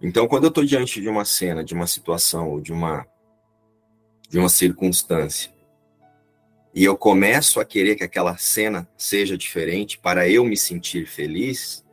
Então, 0.00 0.28
quando 0.28 0.44
eu 0.44 0.48
estou 0.48 0.64
diante 0.64 1.00
de 1.00 1.08
uma 1.08 1.24
cena, 1.24 1.64
de 1.64 1.74
uma 1.74 1.88
situação 1.88 2.50
ou 2.50 2.60
de 2.60 2.72
uma 2.72 3.04
de 4.28 4.38
uma 4.38 4.48
circunstância, 4.48 5.52
e 6.72 6.84
eu 6.84 6.96
começo 6.96 7.58
a 7.58 7.64
querer 7.64 7.96
que 7.96 8.04
aquela 8.04 8.36
cena 8.36 8.88
seja 8.96 9.36
diferente 9.36 9.98
para 9.98 10.28
eu 10.28 10.44
me 10.44 10.56
sentir 10.56 11.04
feliz, 11.04 11.84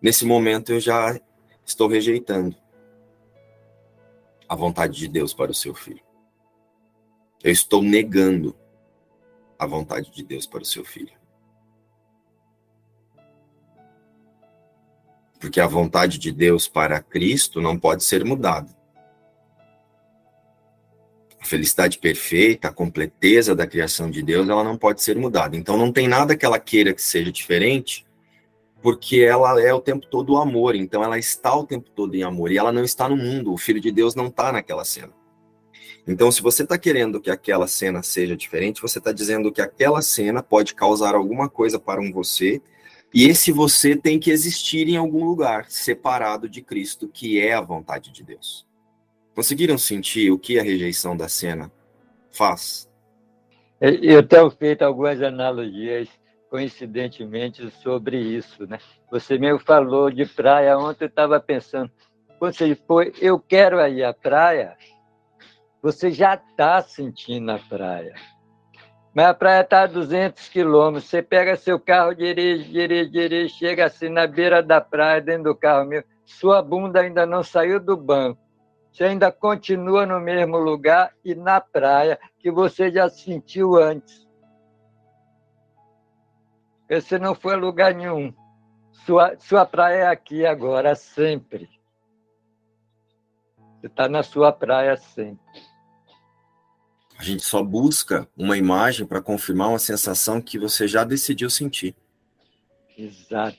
nesse 0.00 0.24
momento 0.24 0.72
eu 0.72 0.80
já 0.80 1.20
estou 1.62 1.88
rejeitando 1.88 2.61
a 4.52 4.54
vontade 4.54 4.98
de 4.98 5.08
Deus 5.08 5.32
para 5.32 5.50
o 5.50 5.54
seu 5.54 5.74
filho. 5.74 6.02
Eu 7.42 7.50
estou 7.50 7.82
negando 7.82 8.54
a 9.58 9.66
vontade 9.66 10.10
de 10.10 10.22
Deus 10.22 10.46
para 10.46 10.60
o 10.60 10.66
seu 10.66 10.84
filho. 10.84 11.14
Porque 15.40 15.58
a 15.58 15.66
vontade 15.66 16.18
de 16.18 16.30
Deus 16.30 16.68
para 16.68 17.00
Cristo 17.00 17.62
não 17.62 17.78
pode 17.78 18.04
ser 18.04 18.26
mudada. 18.26 18.68
A 21.40 21.46
felicidade 21.46 21.96
perfeita, 21.96 22.68
a 22.68 22.74
completeza 22.74 23.54
da 23.54 23.66
criação 23.66 24.10
de 24.10 24.22
Deus, 24.22 24.50
ela 24.50 24.62
não 24.62 24.76
pode 24.76 25.00
ser 25.00 25.16
mudada. 25.16 25.56
Então 25.56 25.78
não 25.78 25.90
tem 25.90 26.06
nada 26.06 26.36
que 26.36 26.44
ela 26.44 26.60
queira 26.60 26.92
que 26.92 27.00
seja 27.00 27.32
diferente 27.32 28.04
porque 28.82 29.20
ela 29.20 29.62
é 29.62 29.72
o 29.72 29.80
tempo 29.80 30.06
todo 30.06 30.32
o 30.32 30.38
amor, 30.38 30.74
então 30.74 31.04
ela 31.04 31.16
está 31.18 31.54
o 31.56 31.64
tempo 31.64 31.88
todo 31.90 32.14
em 32.16 32.24
amor, 32.24 32.50
e 32.50 32.58
ela 32.58 32.72
não 32.72 32.82
está 32.82 33.08
no 33.08 33.16
mundo, 33.16 33.52
o 33.52 33.56
Filho 33.56 33.80
de 33.80 33.92
Deus 33.92 34.14
não 34.16 34.26
está 34.26 34.52
naquela 34.52 34.84
cena. 34.84 35.12
Então, 36.06 36.32
se 36.32 36.42
você 36.42 36.64
está 36.64 36.76
querendo 36.76 37.20
que 37.20 37.30
aquela 37.30 37.68
cena 37.68 38.02
seja 38.02 38.36
diferente, 38.36 38.82
você 38.82 38.98
está 38.98 39.12
dizendo 39.12 39.52
que 39.52 39.62
aquela 39.62 40.02
cena 40.02 40.42
pode 40.42 40.74
causar 40.74 41.14
alguma 41.14 41.48
coisa 41.48 41.78
para 41.78 42.00
um 42.00 42.10
você, 42.10 42.60
e 43.14 43.28
esse 43.28 43.52
você 43.52 43.94
tem 43.94 44.18
que 44.18 44.30
existir 44.30 44.88
em 44.88 44.96
algum 44.96 45.24
lugar, 45.24 45.70
separado 45.70 46.48
de 46.48 46.60
Cristo, 46.60 47.06
que 47.06 47.38
é 47.38 47.54
a 47.54 47.60
vontade 47.60 48.10
de 48.10 48.24
Deus. 48.24 48.66
Conseguiram 49.32 49.78
sentir 49.78 50.32
o 50.32 50.38
que 50.38 50.58
a 50.58 50.62
rejeição 50.62 51.16
da 51.16 51.28
cena 51.28 51.70
faz? 52.32 52.90
Eu 53.80 54.26
tenho 54.26 54.50
feito 54.50 54.82
algumas 54.82 55.22
analogias 55.22 56.08
coincidentemente 56.52 57.70
sobre 57.82 58.18
isso, 58.18 58.66
né? 58.66 58.78
Você 59.10 59.38
mesmo 59.38 59.58
falou 59.58 60.10
de 60.10 60.26
praia 60.26 60.76
ontem, 60.76 61.04
eu 61.04 61.08
estava 61.08 61.40
pensando, 61.40 61.90
quando 62.38 62.54
você 62.54 62.74
foi, 62.74 63.10
eu 63.22 63.40
quero 63.40 63.80
ir 63.88 64.04
à 64.04 64.12
praia, 64.12 64.76
você 65.80 66.10
já 66.10 66.34
está 66.34 66.82
sentindo 66.82 67.50
a 67.52 67.58
praia. 67.58 68.12
Mas 69.14 69.26
a 69.28 69.32
praia 69.32 69.62
está 69.62 69.84
a 69.84 69.86
200 69.86 70.46
quilômetros, 70.50 71.08
você 71.08 71.22
pega 71.22 71.56
seu 71.56 71.80
carro, 71.80 72.14
dirige, 72.14 72.70
dirige, 72.70 73.10
dirige, 73.10 73.54
chega 73.54 73.86
assim 73.86 74.10
na 74.10 74.26
beira 74.26 74.62
da 74.62 74.78
praia, 74.78 75.22
dentro 75.22 75.44
do 75.44 75.56
carro 75.56 75.86
mesmo, 75.86 76.06
sua 76.22 76.60
bunda 76.60 77.00
ainda 77.00 77.24
não 77.24 77.42
saiu 77.42 77.80
do 77.80 77.96
banco, 77.96 78.38
você 78.92 79.04
ainda 79.04 79.32
continua 79.32 80.04
no 80.04 80.20
mesmo 80.20 80.58
lugar 80.58 81.14
e 81.24 81.34
na 81.34 81.62
praia 81.62 82.18
que 82.38 82.50
você 82.50 82.90
já 82.90 83.08
sentiu 83.08 83.76
antes. 83.76 84.21
Você 87.00 87.18
não 87.18 87.34
foi 87.34 87.54
a 87.54 87.56
lugar 87.56 87.94
nenhum. 87.94 88.32
Sua, 89.06 89.36
sua 89.38 89.64
praia 89.64 90.04
é 90.04 90.06
aqui 90.06 90.44
agora, 90.44 90.94
sempre. 90.94 91.68
Você 93.80 93.86
está 93.86 94.08
na 94.08 94.22
sua 94.22 94.52
praia 94.52 94.96
sempre. 94.96 95.62
A 97.18 97.24
gente 97.24 97.42
só 97.44 97.62
busca 97.62 98.28
uma 98.36 98.58
imagem 98.58 99.06
para 99.06 99.22
confirmar 99.22 99.68
uma 99.68 99.78
sensação 99.78 100.40
que 100.40 100.58
você 100.58 100.86
já 100.86 101.04
decidiu 101.04 101.48
sentir. 101.48 101.94
Exato. 102.96 103.58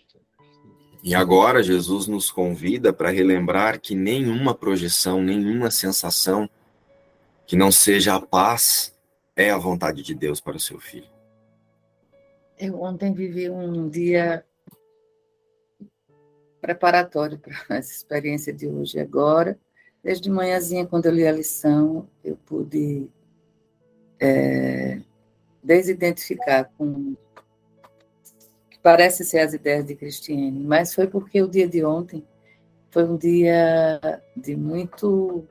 E 1.03 1.13
agora 1.15 1.63
Jesus 1.63 2.07
nos 2.07 2.31
convida 2.31 2.93
para 2.93 3.09
relembrar 3.09 3.79
que 3.79 3.95
nenhuma 3.95 4.53
projeção, 4.53 5.21
nenhuma 5.21 5.71
sensação 5.71 6.49
que 7.45 7.57
não 7.57 7.71
seja 7.71 8.15
a 8.15 8.21
paz 8.21 8.93
é 9.35 9.49
a 9.49 9.57
vontade 9.57 10.01
de 10.01 10.13
Deus 10.13 10.39
para 10.39 10.55
o 10.55 10.59
seu 10.59 10.79
filho. 10.79 11.12
Eu 12.65 12.81
ontem 12.81 13.13
vivi 13.13 13.49
um 13.49 13.89
dia 13.89 14.45
preparatório 16.61 17.37
para 17.37 17.53
essa 17.77 17.91
experiência 17.91 18.53
de 18.53 18.69
hoje. 18.69 19.01
Agora, 19.01 19.59
desde 20.01 20.29
manhãzinha, 20.29 20.87
quando 20.87 21.07
eu 21.07 21.11
li 21.11 21.27
a 21.27 21.31
lição, 21.33 22.07
eu 22.23 22.37
pude 22.37 23.09
é, 24.17 25.01
desidentificar 25.61 26.71
com 26.77 27.15
que 28.71 28.79
parece 28.81 29.25
ser 29.25 29.39
as 29.39 29.53
ideias 29.53 29.85
de 29.85 29.93
Cristiane, 29.93 30.63
mas 30.63 30.95
foi 30.95 31.07
porque 31.07 31.41
o 31.41 31.49
dia 31.49 31.67
de 31.67 31.83
ontem 31.83 32.25
foi 32.91 33.03
um 33.03 33.17
dia 33.17 33.99
de 34.37 34.55
muito 34.55 35.45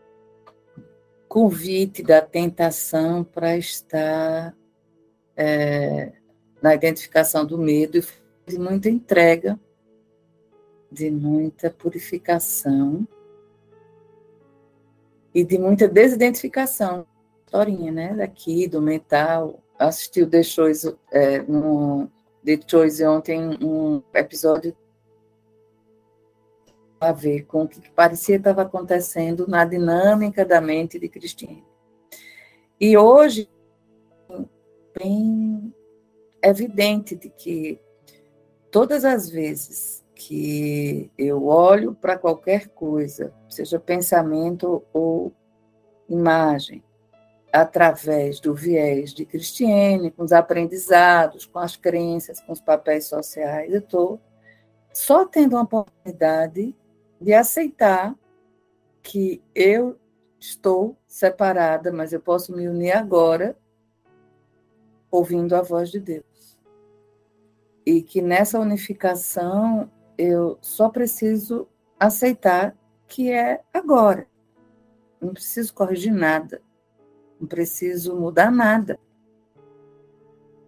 convite 1.29 2.03
da 2.03 2.23
tentação 2.23 3.23
para 3.23 3.55
estar 3.59 4.57
é, 5.37 6.22
na 6.63 6.75
identificação 6.75 7.45
do 7.45 7.59
medo 7.59 7.99
e 7.99 8.05
de 8.47 8.59
muita 8.59 8.89
entrega, 8.89 9.59
de 10.91 11.11
muita 11.11 11.71
purificação 11.71 13.07
e 15.35 15.45
de 15.45 15.59
muita 15.59 15.89
desidentificação. 15.89 17.07
Historinha, 17.45 17.91
né? 17.91 18.15
Daqui, 18.15 18.69
do 18.69 18.81
mental. 18.81 19.61
Assisti 19.79 20.23
o 20.23 20.31
The 20.31 20.43
Choice, 20.45 20.97
é, 21.11 21.43
no 21.43 22.09
The 22.45 22.61
Choice 22.67 23.05
ontem, 23.05 23.59
um 23.61 24.01
episódio 24.15 24.77
a 27.01 27.11
ver 27.11 27.47
com 27.47 27.65
o 27.65 27.69
que 27.69 27.91
parecia 27.91 28.37
estava 28.37 28.63
acontecendo 28.63 29.49
na 29.49 29.65
dinâmica 29.65 30.45
da 30.45 30.61
mente 30.61 31.01
de 31.01 31.09
Cristina. 31.09 31.61
E 32.79 32.97
hoje, 32.97 33.51
bem 34.97 35.75
evidente 36.43 37.15
de 37.15 37.29
que 37.29 37.81
todas 38.71 39.05
as 39.05 39.29
vezes 39.29 40.03
que 40.15 41.11
eu 41.19 41.47
olho 41.47 41.95
para 41.95 42.19
qualquer 42.19 42.69
coisa, 42.69 43.33
seja 43.49 43.79
pensamento 43.79 44.83
ou 44.93 45.33
imagem, 46.09 46.83
através 47.53 48.41
do 48.41 48.55
viés 48.55 49.13
de 49.13 49.27
Cristiane, 49.27 50.11
com 50.11 50.25
os 50.25 50.33
aprendizados, 50.33 51.45
com 51.45 51.59
as 51.59 51.77
crenças, 51.77 52.41
com 52.41 52.53
os 52.53 52.61
papéis 52.61 53.07
sociais, 53.07 53.73
eu 53.73 53.81
estou 53.81 54.21
só 54.93 55.27
tendo 55.27 55.55
uma 55.55 55.63
oportunidade 55.63 56.75
de 57.21 57.33
aceitar 57.35 58.17
que 59.03 59.43
eu 59.55 59.99
estou 60.39 60.97
separada, 61.07 61.93
mas 61.93 62.13
eu 62.13 62.21
posso 62.21 62.55
me 62.55 62.67
unir 62.69 62.93
agora 62.93 63.57
ouvindo 65.11 65.55
a 65.55 65.63
voz 65.63 65.91
de 65.91 66.01
Deus. 66.01 66.32
E 67.85 68.03
que 68.03 68.23
nessa 68.23 68.59
unificação 68.59 69.91
eu 70.17 70.59
só 70.61 70.89
preciso 70.89 71.69
aceitar 71.99 72.77
que 73.07 73.31
é 73.33 73.61
agora. 73.73 74.27
Não 75.21 75.33
preciso 75.33 75.75
corrigir 75.75 76.13
nada. 76.13 76.63
Não 77.41 77.47
preciso 77.47 78.17
mudar 78.17 78.51
nada. 78.51 78.99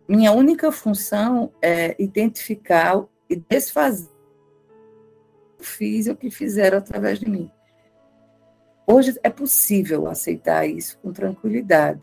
Minha 0.09 0.33
única 0.33 0.71
função 0.71 1.53
é 1.63 1.95
identificar 2.03 3.07
e 3.29 3.37
desfazer 3.37 4.15
fiz 5.65 6.07
o 6.07 6.15
que 6.15 6.31
fizeram 6.31 6.79
através 6.79 7.19
de 7.19 7.29
mim. 7.29 7.51
Hoje 8.87 9.19
é 9.23 9.31
possível 9.31 10.07
aceitar 10.07 10.67
isso 10.67 10.99
com 10.99 11.13
tranquilidade. 11.13 12.03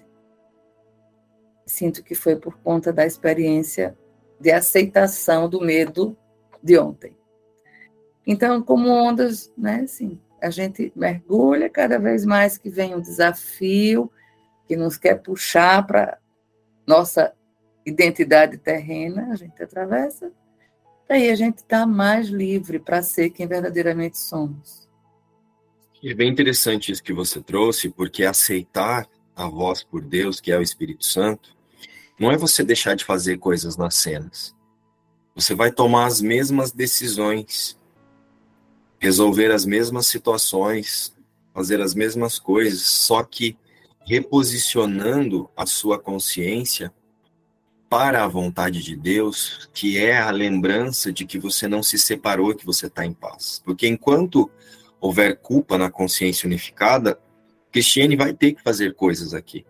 Sinto 1.65 2.03
que 2.03 2.15
foi 2.15 2.35
por 2.35 2.57
conta 2.57 2.91
da 2.91 3.05
experiência 3.05 3.95
de 4.41 4.51
aceitação 4.51 5.49
do 5.49 5.61
medo 5.61 6.17
de 6.61 6.77
ontem. 6.77 7.15
Então, 8.25 8.61
como 8.61 8.89
ondas, 8.89 9.51
né, 9.57 9.81
assim, 9.83 10.19
a 10.41 10.49
gente 10.49 10.91
mergulha 10.95 11.69
cada 11.69 11.97
vez 11.97 12.25
mais 12.25 12.57
que 12.57 12.69
vem 12.69 12.95
um 12.95 13.01
desafio 13.01 14.11
que 14.67 14.75
nos 14.75 14.97
quer 14.97 15.15
puxar 15.15 15.85
para 15.85 16.17
nossa 16.85 17.33
identidade 17.85 18.57
terrena, 18.57 19.29
a 19.31 19.35
gente 19.35 19.61
atravessa 19.61 20.31
Daí 21.11 21.29
a 21.29 21.35
gente 21.35 21.57
está 21.57 21.85
mais 21.85 22.29
livre 22.29 22.79
para 22.79 23.03
ser 23.03 23.31
quem 23.31 23.45
verdadeiramente 23.45 24.17
somos. 24.17 24.87
E 26.01 26.09
é 26.09 26.13
bem 26.13 26.31
interessante 26.31 26.89
isso 26.89 27.03
que 27.03 27.11
você 27.11 27.41
trouxe, 27.41 27.89
porque 27.89 28.23
aceitar 28.23 29.05
a 29.35 29.45
voz 29.45 29.83
por 29.83 30.01
Deus, 30.01 30.39
que 30.39 30.53
é 30.53 30.57
o 30.57 30.61
Espírito 30.61 31.05
Santo, 31.05 31.53
não 32.21 32.31
é 32.31 32.37
você 32.37 32.63
deixar 32.63 32.95
de 32.95 33.03
fazer 33.03 33.39
coisas 33.39 33.75
nas 33.75 33.95
cenas. 33.95 34.55
Você 35.33 35.55
vai 35.55 35.71
tomar 35.71 36.05
as 36.05 36.21
mesmas 36.21 36.71
decisões, 36.71 37.79
resolver 38.99 39.49
as 39.49 39.65
mesmas 39.65 40.05
situações, 40.05 41.15
fazer 41.51 41.81
as 41.81 41.95
mesmas 41.95 42.37
coisas, 42.37 42.81
só 42.83 43.23
que 43.23 43.57
reposicionando 44.05 45.49
a 45.57 45.65
sua 45.65 45.97
consciência 45.97 46.93
para 47.89 48.23
a 48.23 48.27
vontade 48.27 48.83
de 48.83 48.95
Deus, 48.95 49.67
que 49.73 49.97
é 49.97 50.19
a 50.19 50.29
lembrança 50.29 51.11
de 51.11 51.25
que 51.25 51.39
você 51.39 51.67
não 51.67 51.81
se 51.81 51.97
separou, 51.97 52.53
que 52.53 52.67
você 52.67 52.85
está 52.85 53.03
em 53.03 53.13
paz. 53.13 53.63
Porque 53.65 53.87
enquanto 53.87 54.47
houver 54.99 55.39
culpa 55.39 55.75
na 55.75 55.89
consciência 55.89 56.45
unificada, 56.45 57.19
Cristiane 57.71 58.15
vai 58.15 58.31
ter 58.31 58.53
que 58.53 58.61
fazer 58.61 58.93
coisas 58.93 59.33
aqui. 59.33 59.65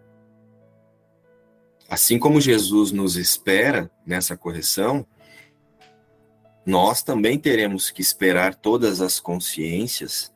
Assim 1.92 2.18
como 2.18 2.40
Jesus 2.40 2.94
nos 2.94 3.18
espera 3.18 3.92
nessa 4.06 4.38
correção, 4.38 5.06
nós 6.66 7.04
também 7.04 7.38
teremos 7.38 7.92
que 7.92 8.02
esperar 8.02 8.56
todas 8.56 9.02
as 9.02 9.20
consciências 9.20 10.34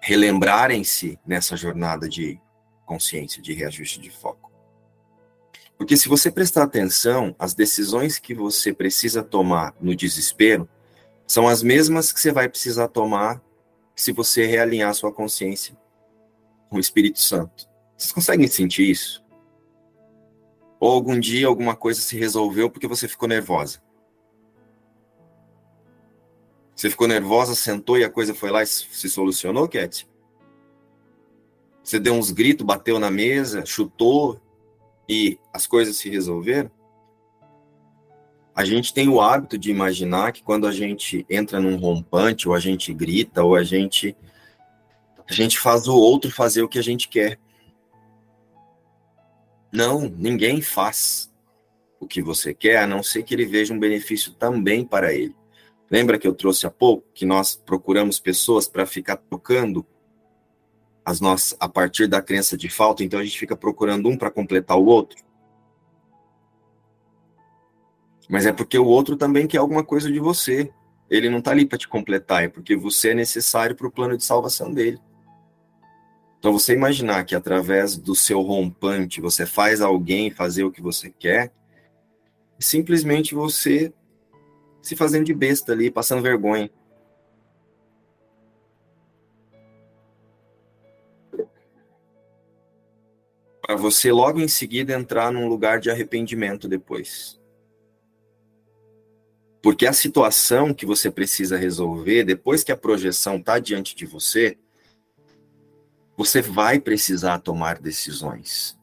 relembrarem-se 0.00 1.18
nessa 1.26 1.58
jornada 1.58 2.08
de 2.08 2.40
consciência, 2.86 3.42
de 3.42 3.52
reajuste 3.52 4.00
de 4.00 4.08
foco. 4.08 4.50
Porque 5.76 5.94
se 5.94 6.08
você 6.08 6.30
prestar 6.30 6.62
atenção, 6.62 7.36
as 7.38 7.52
decisões 7.52 8.18
que 8.18 8.32
você 8.32 8.72
precisa 8.72 9.22
tomar 9.22 9.74
no 9.78 9.94
desespero 9.94 10.66
são 11.26 11.46
as 11.46 11.62
mesmas 11.62 12.10
que 12.10 12.18
você 12.18 12.32
vai 12.32 12.48
precisar 12.48 12.88
tomar 12.88 13.42
se 13.94 14.10
você 14.10 14.46
realinhar 14.46 14.94
sua 14.94 15.12
consciência 15.12 15.76
com 16.70 16.78
o 16.78 16.80
Espírito 16.80 17.18
Santo. 17.18 17.68
Vocês 17.94 18.10
conseguem 18.10 18.48
sentir 18.48 18.90
isso? 18.90 19.23
Ou 20.84 20.90
algum 20.90 21.18
dia 21.18 21.46
alguma 21.46 21.74
coisa 21.74 21.98
se 21.98 22.14
resolveu 22.18 22.68
porque 22.68 22.86
você 22.86 23.08
ficou 23.08 23.26
nervosa? 23.26 23.82
Você 26.76 26.90
ficou 26.90 27.08
nervosa, 27.08 27.54
sentou 27.54 27.96
e 27.96 28.04
a 28.04 28.10
coisa 28.10 28.34
foi 28.34 28.50
lá 28.50 28.62
e 28.62 28.66
se 28.66 29.08
solucionou, 29.08 29.66
Cat? 29.66 30.06
Você 31.82 31.98
deu 31.98 32.12
uns 32.12 32.30
gritos, 32.30 32.66
bateu 32.66 32.98
na 32.98 33.10
mesa, 33.10 33.64
chutou, 33.64 34.38
e 35.08 35.38
as 35.54 35.66
coisas 35.66 35.96
se 35.96 36.10
resolveram, 36.10 36.70
a 38.54 38.62
gente 38.62 38.92
tem 38.92 39.08
o 39.08 39.22
hábito 39.22 39.56
de 39.56 39.70
imaginar 39.70 40.32
que 40.32 40.42
quando 40.42 40.66
a 40.66 40.72
gente 40.72 41.24
entra 41.30 41.62
num 41.62 41.76
rompante, 41.76 42.46
ou 42.46 42.54
a 42.54 42.60
gente 42.60 42.92
grita, 42.92 43.42
ou 43.42 43.56
a 43.56 43.64
gente 43.64 44.14
a 45.26 45.32
gente 45.32 45.58
faz 45.58 45.88
o 45.88 45.96
outro 45.96 46.30
fazer 46.30 46.62
o 46.62 46.68
que 46.68 46.78
a 46.78 46.82
gente 46.82 47.08
quer. 47.08 47.38
Não, 49.74 50.02
ninguém 50.02 50.62
faz 50.62 51.28
o 51.98 52.06
que 52.06 52.22
você 52.22 52.54
quer, 52.54 52.76
a 52.76 52.86
não 52.86 53.02
ser 53.02 53.24
que 53.24 53.34
ele 53.34 53.44
veja 53.44 53.74
um 53.74 53.78
benefício 53.78 54.32
também 54.32 54.84
para 54.84 55.12
ele. 55.12 55.34
Lembra 55.90 56.16
que 56.16 56.28
eu 56.28 56.32
trouxe 56.32 56.64
há 56.64 56.70
pouco 56.70 57.04
que 57.12 57.26
nós 57.26 57.56
procuramos 57.56 58.20
pessoas 58.20 58.68
para 58.68 58.86
ficar 58.86 59.16
tocando 59.16 59.84
as 61.04 61.20
nossas, 61.20 61.56
a 61.58 61.68
partir 61.68 62.06
da 62.06 62.22
crença 62.22 62.56
de 62.56 62.68
falta, 62.68 63.02
então 63.02 63.18
a 63.18 63.24
gente 63.24 63.36
fica 63.36 63.56
procurando 63.56 64.08
um 64.08 64.16
para 64.16 64.30
completar 64.30 64.78
o 64.78 64.86
outro. 64.86 65.24
Mas 68.28 68.46
é 68.46 68.52
porque 68.52 68.78
o 68.78 68.86
outro 68.86 69.16
também 69.16 69.48
quer 69.48 69.58
alguma 69.58 69.82
coisa 69.82 70.10
de 70.10 70.20
você. 70.20 70.72
Ele 71.10 71.28
não 71.28 71.40
está 71.40 71.50
ali 71.50 71.66
para 71.66 71.78
te 71.78 71.88
completar, 71.88 72.44
é 72.44 72.48
porque 72.48 72.76
você 72.76 73.10
é 73.10 73.14
necessário 73.14 73.74
para 73.74 73.88
o 73.88 73.90
plano 73.90 74.16
de 74.16 74.24
salvação 74.24 74.72
dele. 74.72 75.00
Então 76.44 76.52
você 76.52 76.74
imaginar 76.74 77.24
que 77.24 77.34
através 77.34 77.96
do 77.96 78.14
seu 78.14 78.42
rompante 78.42 79.18
você 79.18 79.46
faz 79.46 79.80
alguém 79.80 80.30
fazer 80.30 80.62
o 80.62 80.70
que 80.70 80.82
você 80.82 81.08
quer, 81.08 81.50
simplesmente 82.58 83.34
você 83.34 83.90
se 84.82 84.94
fazendo 84.94 85.24
de 85.24 85.32
besta 85.32 85.72
ali, 85.72 85.90
passando 85.90 86.20
vergonha. 86.20 86.70
para 93.62 93.76
você 93.76 94.12
logo 94.12 94.38
em 94.38 94.46
seguida 94.46 94.92
entrar 94.92 95.32
num 95.32 95.48
lugar 95.48 95.80
de 95.80 95.90
arrependimento 95.90 96.68
depois. 96.68 97.40
Porque 99.62 99.86
a 99.86 99.94
situação 99.94 100.74
que 100.74 100.84
você 100.84 101.10
precisa 101.10 101.56
resolver, 101.56 102.24
depois 102.24 102.62
que 102.62 102.70
a 102.70 102.76
projeção 102.76 103.36
está 103.36 103.58
diante 103.58 103.96
de 103.96 104.04
você, 104.04 104.58
você 106.16 106.40
vai 106.40 106.80
precisar 106.80 107.38
tomar 107.40 107.78
decisões. 107.78 108.78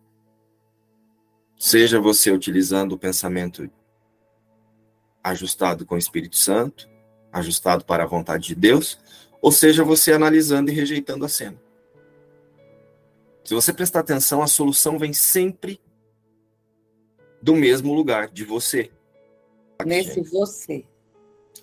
Seja 1.58 2.00
você 2.00 2.32
utilizando 2.32 2.94
o 2.94 2.98
pensamento 2.98 3.70
ajustado 5.24 5.86
com 5.86 5.96
o 5.96 6.00
Espírito 6.00 6.36
Santo, 6.36 6.90
ajustado 7.32 7.86
para 7.86 8.04
a 8.04 8.08
vontade 8.08 8.48
de 8.48 8.56
Deus, 8.56 9.00
ou 9.42 9.52
seja, 9.52 9.84
você 9.84 10.12
analisando 10.12 10.72
e 10.72 10.74
rejeitando 10.74 11.26
a 11.26 11.30
cena. 11.30 11.62
Se 13.44 13.54
você 13.54 13.74
prestar 13.74 14.02
atenção, 14.02 14.42
a 14.42 14.48
solução 14.48 15.00
vem 15.00 15.14
sempre 15.14 15.82
do 17.42 17.56
mesmo 17.56 17.94
lugar, 17.94 18.30
de 18.30 18.44
você. 18.44 18.92
Nesse 19.86 20.22
você 20.22 20.86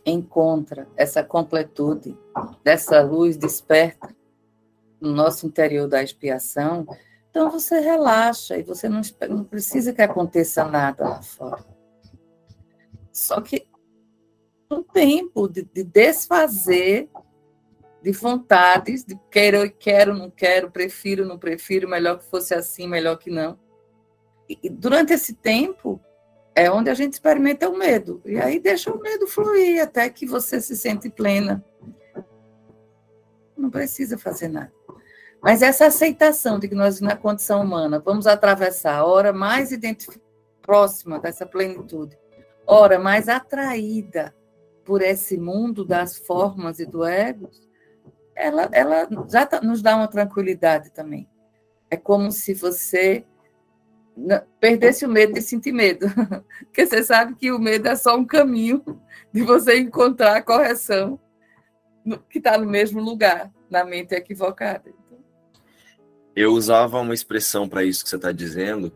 encontra 0.04 0.88
essa 0.96 1.22
completude 1.22 2.16
dessa 2.64 3.00
luz 3.00 3.36
desperta 3.36 4.16
no 5.00 5.12
nosso 5.12 5.46
interior 5.46 5.86
da 5.88 6.02
expiação, 6.02 6.86
então 7.30 7.50
você 7.50 7.78
relaxa 7.80 8.56
e 8.56 8.62
você 8.62 8.88
não, 8.88 9.00
não 9.28 9.44
precisa 9.44 9.92
que 9.92 10.02
aconteça 10.02 10.64
nada 10.64 11.08
lá 11.08 11.22
fora. 11.22 11.64
Só 13.12 13.40
que 13.40 13.68
um 14.70 14.82
tempo 14.82 15.48
de, 15.48 15.62
de 15.62 15.84
desfazer 15.84 17.08
de 18.02 18.12
vontades, 18.12 19.04
de 19.04 19.18
quero, 19.30 19.70
quero, 19.72 20.14
não 20.14 20.30
quero, 20.30 20.70
prefiro, 20.70 21.26
não 21.26 21.38
prefiro, 21.38 21.88
melhor 21.88 22.18
que 22.18 22.24
fosse 22.24 22.54
assim, 22.54 22.86
melhor 22.86 23.16
que 23.18 23.30
não. 23.30 23.58
E, 24.48 24.58
e 24.62 24.70
durante 24.70 25.12
esse 25.12 25.34
tempo 25.34 26.00
é 26.54 26.70
onde 26.70 26.90
a 26.90 26.94
gente 26.94 27.14
experimenta 27.14 27.68
o 27.68 27.76
medo. 27.76 28.22
E 28.24 28.38
aí 28.38 28.58
deixa 28.58 28.92
o 28.92 29.00
medo 29.00 29.26
fluir 29.26 29.82
até 29.82 30.08
que 30.08 30.26
você 30.26 30.60
se 30.60 30.76
sente 30.76 31.10
plena. 31.10 31.64
Não 33.56 33.70
precisa 33.70 34.16
fazer 34.16 34.48
nada. 34.48 34.72
Mas 35.42 35.62
essa 35.62 35.86
aceitação 35.86 36.58
de 36.58 36.68
que 36.68 36.74
nós, 36.74 37.00
na 37.00 37.16
condição 37.16 37.62
humana, 37.62 38.00
vamos 38.00 38.26
atravessar 38.26 38.96
a 38.96 39.04
hora 39.04 39.32
mais 39.32 39.70
próxima 40.62 41.18
dessa 41.18 41.46
plenitude, 41.46 42.18
hora 42.66 42.98
mais 42.98 43.28
atraída 43.28 44.34
por 44.84 45.00
esse 45.02 45.38
mundo 45.38 45.84
das 45.84 46.16
formas 46.16 46.80
e 46.80 46.86
do 46.86 47.04
ego, 47.04 47.50
ela, 48.34 48.68
ela 48.72 49.08
já 49.30 49.46
tá, 49.46 49.60
nos 49.60 49.82
dá 49.82 49.96
uma 49.96 50.08
tranquilidade 50.08 50.90
também. 50.92 51.28
É 51.90 51.96
como 51.96 52.30
se 52.30 52.54
você 52.54 53.24
perdesse 54.60 55.04
o 55.04 55.08
medo 55.08 55.34
de 55.34 55.42
sentir 55.42 55.72
medo. 55.72 56.06
Porque 56.66 56.86
você 56.86 57.02
sabe 57.02 57.34
que 57.34 57.52
o 57.52 57.58
medo 57.58 57.88
é 57.88 57.94
só 57.94 58.16
um 58.16 58.24
caminho 58.24 58.82
de 59.32 59.42
você 59.42 59.78
encontrar 59.78 60.36
a 60.36 60.42
correção 60.42 61.18
que 62.30 62.38
está 62.38 62.56
no 62.56 62.66
mesmo 62.66 63.00
lugar, 63.00 63.52
na 63.70 63.84
mente 63.84 64.14
equivocada. 64.14 64.90
Eu 66.40 66.52
usava 66.52 67.00
uma 67.00 67.14
expressão 67.14 67.68
para 67.68 67.82
isso 67.82 68.04
que 68.04 68.10
você 68.10 68.14
está 68.14 68.30
dizendo, 68.30 68.92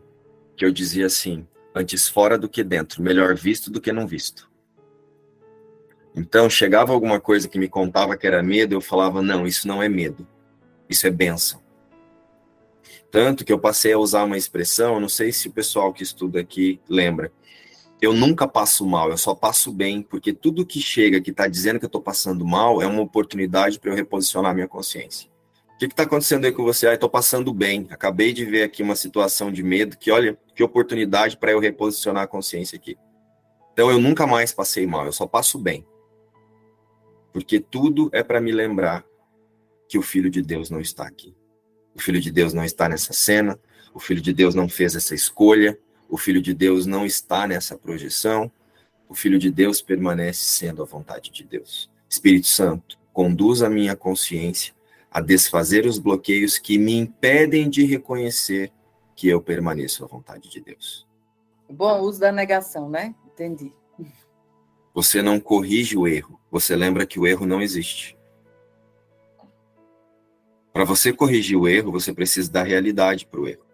que 0.55 0.63
eu 0.63 0.71
dizia 0.71 1.07
assim: 1.07 1.45
antes 1.75 2.07
fora 2.07 2.37
do 2.37 2.47
que 2.47 2.63
dentro, 2.63 3.03
melhor 3.03 3.35
visto 3.35 3.69
do 3.69 3.81
que 3.81 3.91
não 3.91 4.07
visto. 4.07 4.49
Então, 6.15 6.49
chegava 6.49 6.93
alguma 6.93 7.19
coisa 7.19 7.49
que 7.49 7.59
me 7.59 7.67
contava 7.67 8.15
que 8.15 8.25
era 8.25 8.41
medo, 8.41 8.75
eu 8.75 8.79
falava: 8.79 9.21
não, 9.21 9.45
isso 9.45 9.67
não 9.67 9.83
é 9.83 9.89
medo, 9.89 10.25
isso 10.87 11.05
é 11.05 11.09
benção. 11.09 11.61
Tanto 13.11 13.43
que 13.43 13.51
eu 13.51 13.59
passei 13.59 13.91
a 13.91 13.99
usar 13.99 14.23
uma 14.23 14.37
expressão, 14.37 15.01
não 15.01 15.09
sei 15.09 15.33
se 15.33 15.49
o 15.49 15.51
pessoal 15.51 15.91
que 15.91 16.01
estuda 16.01 16.39
aqui 16.39 16.79
lembra. 16.87 17.29
Eu 18.01 18.13
nunca 18.13 18.47
passo 18.47 18.85
mal, 18.87 19.09
eu 19.09 19.17
só 19.17 19.35
passo 19.35 19.69
bem, 19.69 20.01
porque 20.01 20.31
tudo 20.31 20.65
que 20.65 20.79
chega 20.79 21.19
que 21.19 21.31
está 21.31 21.49
dizendo 21.49 21.77
que 21.77 21.83
eu 21.83 21.87
estou 21.87 22.01
passando 22.01 22.45
mal 22.45 22.81
é 22.81 22.87
uma 22.87 23.01
oportunidade 23.01 23.81
para 23.81 23.91
eu 23.91 23.95
reposicionar 23.97 24.55
minha 24.55 24.67
consciência. 24.67 25.32
O 25.75 25.77
que 25.79 25.85
está 25.85 26.03
acontecendo 26.03 26.45
aí 26.45 26.51
com 26.51 26.63
você? 26.63 26.87
Ah, 26.87 26.93
estou 26.93 27.09
passando 27.09 27.53
bem. 27.53 27.87
Acabei 27.89 28.31
de 28.31 28.45
ver 28.45 28.63
aqui 28.63 28.81
uma 28.81 28.95
situação 28.95 29.51
de 29.51 29.63
medo, 29.63 29.97
que 29.97 30.11
olha, 30.11 30.37
que 30.55 30.63
oportunidade 30.63 31.37
para 31.37 31.51
eu 31.51 31.59
reposicionar 31.59 32.23
a 32.23 32.27
consciência 32.27 32.77
aqui. 32.77 32.97
Então 33.73 33.89
eu 33.89 33.99
nunca 33.99 34.25
mais 34.25 34.53
passei 34.53 34.85
mal, 34.85 35.05
eu 35.05 35.11
só 35.11 35.25
passo 35.25 35.57
bem 35.57 35.85
porque 37.33 37.59
tudo 37.59 38.09
é 38.13 38.23
para 38.23 38.39
me 38.39 38.51
lembrar 38.51 39.03
que 39.89 39.97
o 39.97 40.03
Filho 40.03 40.29
de 40.29 40.41
Deus 40.41 40.69
não 40.69 40.79
está 40.79 41.05
aqui. 41.05 41.35
O 41.95 41.99
Filho 41.99 42.21
de 42.21 42.31
Deus 42.31 42.53
não 42.53 42.63
está 42.63 42.87
nessa 42.87 43.11
cena, 43.11 43.59
o 43.93 43.99
Filho 43.99 44.21
de 44.21 44.31
Deus 44.31 44.53
não 44.55 44.69
fez 44.69 44.95
essa 44.95 45.15
escolha, 45.15 45.77
o 46.07 46.17
Filho 46.17 46.41
de 46.41 46.53
Deus 46.53 46.85
não 46.85 47.05
está 47.05 47.47
nessa 47.47 47.75
projeção, 47.75 48.51
o 49.09 49.15
Filho 49.15 49.39
de 49.39 49.51
Deus 49.51 49.81
permanece 49.81 50.41
sendo 50.41 50.83
a 50.83 50.85
vontade 50.85 51.31
de 51.31 51.43
Deus. 51.43 51.89
Espírito 52.07 52.47
Santo, 52.47 52.99
conduz 53.11 53.63
a 53.63 53.69
minha 53.69 53.95
consciência 53.95 54.73
a 55.13 55.21
desfazer 55.21 55.85
os 55.85 55.99
bloqueios 55.99 56.57
que 56.57 56.79
me 56.79 56.95
impedem 56.95 57.69
de 57.69 57.85
reconhecer 57.85 58.73
que 59.15 59.27
eu 59.27 59.39
permaneço 59.39 60.03
à 60.03 60.07
vontade 60.07 60.49
de 60.49 60.59
Deus. 60.59 61.07
Bom 61.69 62.01
uso 62.01 62.19
da 62.19 62.31
negação, 62.31 62.89
né? 62.89 63.13
Entendi. 63.27 63.71
Você 64.91 65.21
não 65.21 65.39
corrige 65.39 65.95
o 65.95 66.07
erro, 66.07 66.39
você 66.51 66.75
lembra 66.75 67.05
que 67.05 67.19
o 67.19 67.27
erro 67.27 67.45
não 67.45 67.61
existe. 67.61 68.17
Para 70.71 70.83
você 70.83 71.13
corrigir 71.13 71.57
o 71.57 71.67
erro, 71.67 71.91
você 71.91 72.11
precisa 72.11 72.51
dar 72.51 72.63
realidade 72.63 73.27
para 73.27 73.39
o 73.39 73.47
erro. 73.47 73.65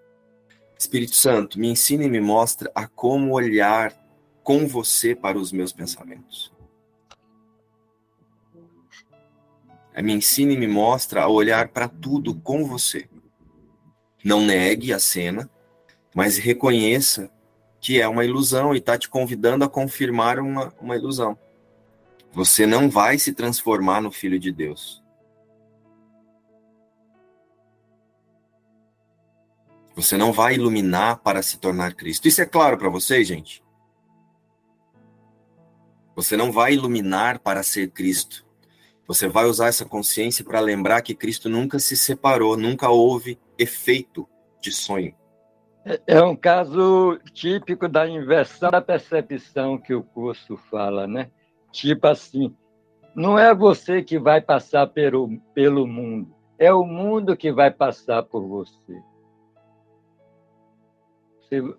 Espírito 0.78 1.16
Santo, 1.16 1.58
me 1.58 1.70
ensina 1.70 2.04
e 2.04 2.10
me 2.10 2.20
mostra 2.20 2.70
a 2.76 2.86
como 2.86 3.34
olhar 3.34 3.94
com 4.44 4.68
você 4.68 5.16
para 5.16 5.38
os 5.38 5.54
meus 5.54 5.72
pensamentos. 5.72 6.54
Me 10.02 10.14
ensina 10.14 10.54
e 10.54 10.58
me 10.58 10.68
mostra 10.68 11.24
a 11.24 11.28
olhar 11.28 11.70
para 11.70 11.88
tudo 11.88 12.36
com 12.36 12.66
você. 12.66 13.10
Não 14.24 14.41
negue 14.41 14.93
a 14.93 15.00
cena, 15.00 15.50
mas 16.16 16.38
reconheça 16.38 17.32
que 17.82 18.02
é 18.02 18.08
uma 18.08 18.26
ilusão 18.26 18.74
e 18.74 18.80
está 18.80 18.97
te 18.97 19.10
convidando 19.10 19.64
a 19.64 19.70
confirmar 19.70 20.39
uma, 20.39 20.74
uma 20.80 20.95
ilusão. 20.95 21.38
Você 22.32 22.66
não 22.66 22.89
vai 22.89 23.18
se 23.18 23.34
transformar 23.34 24.02
no 24.02 24.12
Filho 24.12 24.39
de 24.39 24.52
Deus. 24.52 25.04
Você 29.95 30.16
não 30.16 30.32
vai 30.32 30.56
iluminar 30.56 31.18
para 31.18 31.41
se 31.41 31.58
tornar 31.58 31.93
Cristo. 31.93 32.28
Isso 32.28 32.41
é 32.41 32.45
claro 32.45 32.78
para 32.78 32.89
vocês, 32.89 33.28
gente? 33.28 33.64
Você 36.16 36.38
não 36.38 36.52
vai 36.52 36.74
iluminar 36.74 37.39
para 37.39 37.64
ser 37.64 37.89
Cristo. 37.91 38.45
Você 39.10 39.28
vai 39.28 39.45
usar 39.45 39.70
essa 39.70 39.86
consciência 39.86 40.45
para 40.45 40.60
lembrar 40.60 41.01
que 41.01 41.16
Cristo 41.16 41.49
nunca 41.49 41.80
se 41.80 41.97
separou, 41.97 42.55
nunca 42.55 42.91
houve 42.91 43.39
efeito 43.57 44.30
de 44.62 44.72
sonho. 44.72 45.16
É, 45.84 45.99
é 46.05 46.22
um 46.22 46.36
caso 46.36 47.20
típico 47.34 47.89
da 47.89 48.07
inversão 48.07 48.70
da 48.70 48.80
percepção 48.80 49.80
que 49.80 49.95
o 49.95 50.03
curso 50.03 50.55
fala, 50.70 51.07
né? 51.07 51.32
Tipo 51.72 52.05
assim, 52.05 52.55
não 53.16 53.39
é 53.39 53.51
você 53.51 54.03
que 54.03 54.20
vai 54.20 54.41
passar 54.41 54.86
pelo, 54.86 55.39
pelo 55.55 55.88
mundo, 55.88 56.32
é 56.60 56.72
o 56.72 56.86
mundo 56.86 57.36
que 57.36 57.51
vai 57.51 57.72
passar 57.72 58.22
por 58.22 58.47
você. 58.47 59.01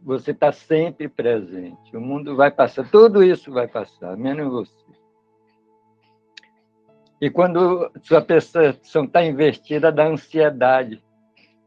Você 0.02 0.32
está 0.32 0.50
sempre 0.50 1.08
presente. 1.08 1.96
O 1.96 2.00
mundo 2.00 2.34
vai 2.34 2.50
passar, 2.50 2.90
tudo 2.90 3.22
isso 3.22 3.52
vai 3.52 3.68
passar, 3.68 4.16
menos 4.16 4.50
você. 4.50 4.99
E 7.20 7.28
quando 7.28 7.90
sua 8.02 8.22
percepção 8.22 9.04
está 9.04 9.22
invertida 9.22 9.92
da 9.92 10.06
ansiedade, 10.06 11.02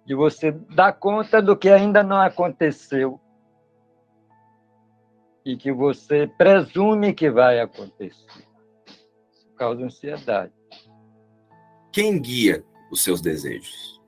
de 0.06 0.16
você 0.16 0.52
dar 0.52 0.94
conta 0.94 1.42
do 1.42 1.56
que 1.56 1.70
ainda 1.70 2.04
não 2.04 2.20
aconteceu 2.20 3.20
e 5.46 5.56
que 5.56 5.72
você 5.72 6.28
presume 6.38 7.14
que 7.14 7.30
vai 7.30 7.60
acontecer. 7.60 8.48
Isso 9.32 9.50
causa 9.56 9.84
ansiedade. 9.84 10.54
Quem 11.92 12.20
guia 12.20 12.66
os 12.92 13.02
seus 13.02 13.22
desejos? 13.22 14.02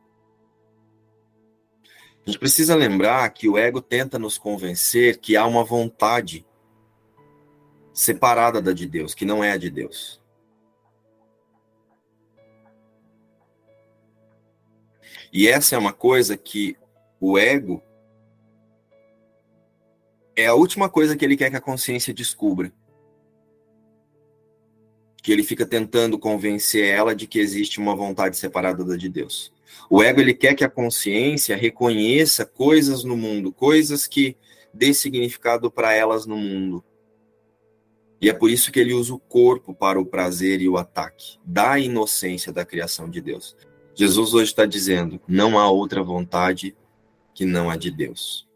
A 2.25 2.29
gente 2.29 2.39
precisa 2.39 2.75
lembrar 2.75 3.29
que 3.29 3.47
o 3.47 3.57
ego 3.57 3.81
tenta 3.81 4.17
nos 4.17 4.37
convencer 4.37 5.19
que 5.19 5.37
há 5.37 5.45
uma 5.45 5.63
vontade 5.63 6.43
separada 7.93 8.61
da 8.61 8.73
de 8.73 8.87
Deus, 8.87 9.13
que 9.13 9.25
não 9.25 9.43
é 9.43 9.51
a 9.51 9.57
de 9.57 9.69
Deus. 9.69 10.24
E 15.35 15.49
essa 15.49 15.75
é 15.75 15.77
uma 15.77 15.91
coisa 15.91 16.37
que 16.37 16.77
o 17.19 17.37
ego 17.37 17.83
é 20.33 20.45
a 20.45 20.53
última 20.53 20.87
coisa 20.87 21.13
que 21.13 21.25
ele 21.25 21.35
quer 21.35 21.49
que 21.49 21.57
a 21.57 21.61
consciência 21.61 22.13
descubra. 22.13 22.71
Que 25.21 25.33
ele 25.33 25.43
fica 25.43 25.65
tentando 25.65 26.17
convencer 26.17 26.85
ela 26.85 27.13
de 27.13 27.27
que 27.27 27.37
existe 27.37 27.81
uma 27.81 27.93
vontade 27.93 28.37
separada 28.37 28.85
da 28.85 28.95
de 28.95 29.09
Deus. 29.09 29.51
O 29.89 30.01
ego 30.01 30.21
ele 30.21 30.33
quer 30.33 30.55
que 30.55 30.63
a 30.63 30.69
consciência 30.69 31.57
reconheça 31.57 32.45
coisas 32.45 33.03
no 33.03 33.17
mundo, 33.17 33.51
coisas 33.51 34.07
que 34.07 34.37
dê 34.73 34.93
significado 34.93 35.69
para 35.69 35.93
elas 35.93 36.25
no 36.25 36.37
mundo. 36.37 36.81
E 38.21 38.29
é 38.29 38.33
por 38.33 38.49
isso 38.49 38.71
que 38.71 38.79
ele 38.79 38.93
usa 38.93 39.13
o 39.13 39.19
corpo 39.19 39.75
para 39.75 39.99
o 39.99 40.05
prazer 40.05 40.61
e 40.61 40.69
o 40.69 40.77
ataque, 40.77 41.37
da 41.43 41.77
inocência 41.77 42.53
da 42.53 42.63
criação 42.63 43.09
de 43.09 43.19
Deus. 43.19 43.53
Jesus 43.95 44.33
hoje 44.33 44.51
está 44.51 44.65
dizendo: 44.65 45.19
não 45.25 45.57
há 45.57 45.69
outra 45.71 46.03
vontade 46.03 46.75
que 47.33 47.45
não 47.45 47.69
a 47.69 47.77
de 47.77 47.89
Deus. 47.89 48.47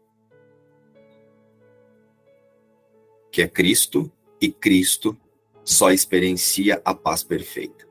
Que 3.32 3.42
é 3.42 3.48
Cristo 3.48 4.12
e 4.40 4.52
Cristo 4.52 5.16
só 5.64 5.90
experiencia 5.90 6.80
a 6.84 6.94
paz 6.94 7.22
perfeita. 7.22 7.88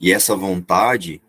E 0.00 0.12
essa 0.12 0.34
vontade, 0.34 1.22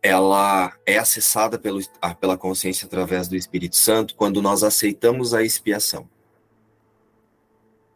ela 0.00 0.72
é 0.86 0.98
acessada 0.98 1.58
pelo, 1.58 1.80
pela 2.20 2.38
consciência 2.38 2.86
através 2.86 3.26
do 3.26 3.34
Espírito 3.34 3.76
Santo 3.76 4.14
quando 4.14 4.40
nós 4.40 4.62
aceitamos 4.62 5.34
a 5.34 5.42
expiação. 5.42 6.08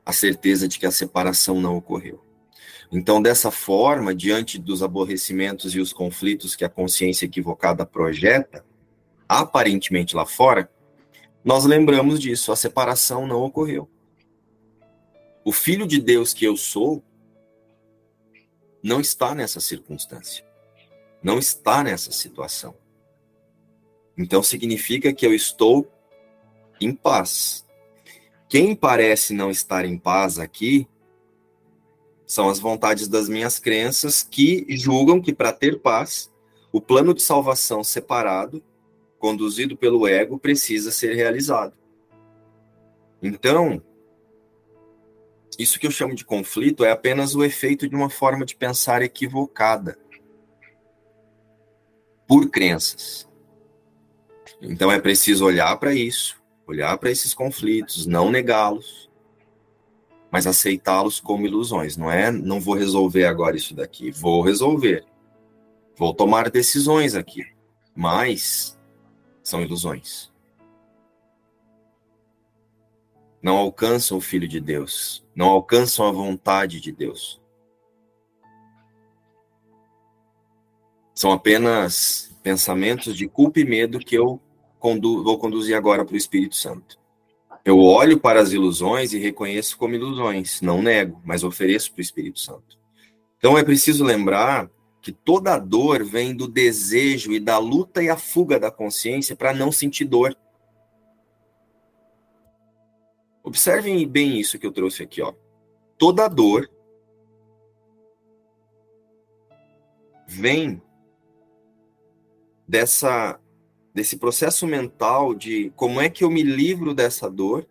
A 0.04 0.12
certeza 0.12 0.66
de 0.66 0.78
que 0.78 0.86
a 0.86 0.90
separação 0.90 1.60
não 1.60 1.76
ocorreu. 1.76 2.23
Então, 2.92 3.20
dessa 3.20 3.50
forma, 3.50 4.14
diante 4.14 4.58
dos 4.58 4.82
aborrecimentos 4.82 5.74
e 5.74 5.80
os 5.80 5.92
conflitos 5.92 6.54
que 6.54 6.64
a 6.64 6.68
consciência 6.68 7.26
equivocada 7.26 7.84
projeta, 7.84 8.64
aparentemente 9.28 10.14
lá 10.14 10.26
fora, 10.26 10.70
nós 11.44 11.64
lembramos 11.64 12.20
disso, 12.20 12.52
a 12.52 12.56
separação 12.56 13.26
não 13.26 13.42
ocorreu. 13.42 13.88
O 15.44 15.52
filho 15.52 15.86
de 15.86 16.00
Deus 16.00 16.32
que 16.32 16.44
eu 16.44 16.56
sou 16.56 17.02
não 18.82 19.00
está 19.00 19.34
nessa 19.34 19.60
circunstância, 19.60 20.44
não 21.22 21.38
está 21.38 21.82
nessa 21.82 22.12
situação. 22.12 22.74
Então 24.16 24.42
significa 24.42 25.12
que 25.12 25.26
eu 25.26 25.34
estou 25.34 25.90
em 26.80 26.94
paz. 26.94 27.66
Quem 28.48 28.74
parece 28.74 29.34
não 29.34 29.50
estar 29.50 29.84
em 29.84 29.98
paz 29.98 30.38
aqui 30.38 30.88
são 32.34 32.48
as 32.48 32.58
vontades 32.58 33.06
das 33.06 33.28
minhas 33.28 33.60
crenças 33.60 34.24
que 34.24 34.66
julgam 34.70 35.22
que 35.22 35.32
para 35.32 35.52
ter 35.52 35.78
paz, 35.78 36.32
o 36.72 36.80
plano 36.80 37.14
de 37.14 37.22
salvação 37.22 37.84
separado 37.84 38.60
conduzido 39.20 39.76
pelo 39.76 40.04
ego, 40.04 40.36
precisa 40.36 40.90
ser 40.90 41.14
realizado. 41.14 41.74
Então, 43.22 43.80
isso 45.56 45.78
que 45.78 45.86
eu 45.86 45.92
chamo 45.92 46.16
de 46.16 46.24
conflito 46.24 46.84
é 46.84 46.90
apenas 46.90 47.36
o 47.36 47.44
efeito 47.44 47.88
de 47.88 47.94
uma 47.94 48.10
forma 48.10 48.44
de 48.44 48.56
pensar 48.56 49.00
equivocada 49.00 49.96
por 52.26 52.50
crenças. 52.50 53.28
Então 54.60 54.90
é 54.90 55.00
preciso 55.00 55.46
olhar 55.46 55.76
para 55.76 55.94
isso, 55.94 56.36
olhar 56.66 56.98
para 56.98 57.12
esses 57.12 57.32
conflitos, 57.32 58.06
não 58.06 58.28
negá-los, 58.28 59.08
mas 60.34 60.48
aceitá-los 60.48 61.20
como 61.20 61.46
ilusões. 61.46 61.96
Não 61.96 62.10
é, 62.10 62.28
não 62.32 62.58
vou 62.58 62.74
resolver 62.74 63.24
agora 63.24 63.56
isso 63.56 63.72
daqui, 63.72 64.10
vou 64.10 64.42
resolver. 64.42 65.06
Vou 65.96 66.12
tomar 66.12 66.50
decisões 66.50 67.14
aqui, 67.14 67.46
mas 67.94 68.76
são 69.44 69.62
ilusões. 69.62 70.32
Não 73.40 73.56
alcançam 73.56 74.18
o 74.18 74.20
Filho 74.20 74.48
de 74.48 74.58
Deus, 74.58 75.24
não 75.36 75.46
alcançam 75.46 76.04
a 76.04 76.10
vontade 76.10 76.80
de 76.80 76.90
Deus. 76.90 77.40
São 81.14 81.30
apenas 81.30 82.36
pensamentos 82.42 83.16
de 83.16 83.28
culpa 83.28 83.60
e 83.60 83.64
medo 83.64 84.00
que 84.00 84.16
eu 84.16 84.40
condu 84.80 85.22
vou 85.22 85.38
conduzir 85.38 85.76
agora 85.76 86.04
para 86.04 86.14
o 86.14 86.18
Espírito 86.18 86.56
Santo. 86.56 87.03
Eu 87.64 87.78
olho 87.78 88.20
para 88.20 88.40
as 88.40 88.52
ilusões 88.52 89.14
e 89.14 89.18
reconheço 89.18 89.78
como 89.78 89.94
ilusões, 89.94 90.60
não 90.60 90.82
nego, 90.82 91.20
mas 91.24 91.42
ofereço 91.42 91.92
para 91.92 92.00
o 92.00 92.02
Espírito 92.02 92.38
Santo. 92.38 92.78
Então 93.38 93.56
é 93.56 93.64
preciso 93.64 94.04
lembrar 94.04 94.70
que 95.00 95.12
toda 95.12 95.58
dor 95.58 96.04
vem 96.04 96.34
do 96.34 96.46
desejo 96.46 97.32
e 97.32 97.40
da 97.40 97.58
luta 97.58 98.02
e 98.02 98.10
a 98.10 98.16
fuga 98.16 98.58
da 98.58 98.70
consciência 98.70 99.34
para 99.34 99.54
não 99.54 99.72
sentir 99.72 100.04
dor. 100.04 100.36
Observem 103.42 104.06
bem 104.08 104.38
isso 104.40 104.58
que 104.58 104.66
eu 104.66 104.72
trouxe 104.72 105.02
aqui, 105.02 105.20
ó. 105.20 105.34
Toda 105.98 106.28
dor 106.28 106.70
vem 110.26 110.82
dessa 112.66 113.38
desse 113.94 114.16
processo 114.16 114.66
mental 114.66 115.34
de 115.34 115.72
como 115.76 116.00
é 116.00 116.10
que 116.10 116.24
eu 116.24 116.30
me 116.30 116.42
livro 116.42 116.92
dessa 116.92 117.30
dor 117.30 117.64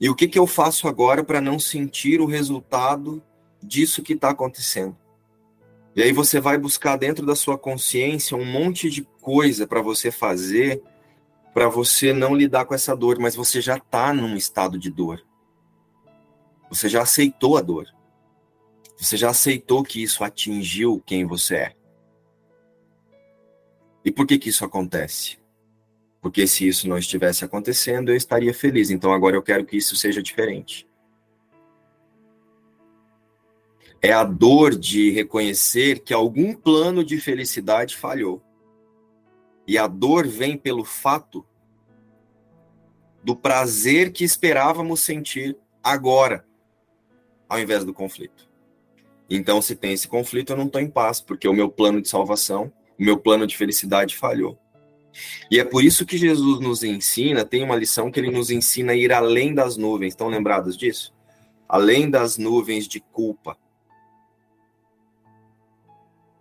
e 0.00 0.08
o 0.08 0.14
que 0.14 0.26
que 0.26 0.38
eu 0.38 0.46
faço 0.46 0.88
agora 0.88 1.22
para 1.22 1.42
não 1.42 1.58
sentir 1.58 2.22
o 2.22 2.26
resultado 2.26 3.22
disso 3.62 4.02
que 4.02 4.14
está 4.14 4.30
acontecendo. 4.30 4.96
E 5.94 6.02
aí 6.02 6.12
você 6.12 6.40
vai 6.40 6.56
buscar 6.56 6.96
dentro 6.96 7.26
da 7.26 7.36
sua 7.36 7.58
consciência 7.58 8.34
um 8.34 8.44
monte 8.44 8.88
de 8.88 9.02
coisa 9.20 9.66
para 9.66 9.82
você 9.82 10.10
fazer, 10.10 10.82
para 11.52 11.68
você 11.68 12.14
não 12.14 12.34
lidar 12.34 12.64
com 12.64 12.74
essa 12.74 12.96
dor, 12.96 13.18
mas 13.18 13.36
você 13.36 13.60
já 13.60 13.76
está 13.76 14.14
num 14.14 14.36
estado 14.36 14.78
de 14.78 14.88
dor. 14.88 15.22
Você 16.70 16.88
já 16.88 17.02
aceitou 17.02 17.58
a 17.58 17.60
dor. 17.60 17.86
Você 18.96 19.16
já 19.16 19.30
aceitou 19.30 19.82
que 19.82 20.02
isso 20.02 20.24
atingiu 20.24 21.02
quem 21.04 21.26
você 21.26 21.56
é. 21.56 21.79
E 24.04 24.10
por 24.10 24.26
que 24.26 24.38
que 24.38 24.48
isso 24.48 24.64
acontece? 24.64 25.38
Porque 26.20 26.46
se 26.46 26.66
isso 26.66 26.88
não 26.88 26.98
estivesse 26.98 27.44
acontecendo, 27.44 28.10
eu 28.10 28.16
estaria 28.16 28.52
feliz. 28.52 28.90
Então 28.90 29.12
agora 29.12 29.36
eu 29.36 29.42
quero 29.42 29.64
que 29.64 29.76
isso 29.76 29.96
seja 29.96 30.22
diferente. 30.22 30.88
é 34.02 34.12
a 34.12 34.24
dor 34.24 34.74
de 34.74 35.10
reconhecer 35.10 36.00
que 36.00 36.14
algum 36.14 36.54
plano 36.54 37.04
de 37.04 37.20
felicidade 37.20 37.96
falhou. 37.96 38.42
E 39.66 39.76
a 39.76 39.86
dor 39.86 40.26
vem 40.26 40.56
pelo 40.56 40.84
fato 40.84 41.44
do 43.22 43.36
prazer 43.36 44.10
que 44.10 44.24
esperávamos 44.24 45.00
sentir 45.00 45.56
agora, 45.82 46.46
ao 47.48 47.58
invés 47.58 47.84
do 47.84 47.92
conflito. 47.92 48.48
Então, 49.28 49.60
se 49.60 49.76
tem 49.76 49.92
esse 49.92 50.08
conflito, 50.08 50.50
eu 50.50 50.56
não 50.56 50.66
estou 50.66 50.80
em 50.80 50.90
paz, 50.90 51.20
porque 51.20 51.46
o 51.46 51.52
meu 51.52 51.70
plano 51.70 52.00
de 52.00 52.08
salvação, 52.08 52.72
o 53.00 53.04
meu 53.04 53.18
plano 53.18 53.46
de 53.46 53.56
felicidade 53.56 54.14
falhou. 54.14 54.58
E 55.50 55.58
é 55.58 55.64
por 55.64 55.82
isso 55.82 56.04
que 56.04 56.18
Jesus 56.18 56.60
nos 56.60 56.84
ensina, 56.84 57.44
tem 57.44 57.64
uma 57.64 57.74
lição 57.74 58.10
que 58.10 58.20
ele 58.20 58.30
nos 58.30 58.50
ensina 58.50 58.92
a 58.92 58.96
ir 58.96 59.10
além 59.10 59.54
das 59.54 59.76
nuvens. 59.76 60.12
Estão 60.12 60.28
lembrados 60.28 60.76
disso? 60.76 61.14
Além 61.66 62.10
das 62.10 62.36
nuvens 62.36 62.86
de 62.86 63.00
culpa, 63.00 63.56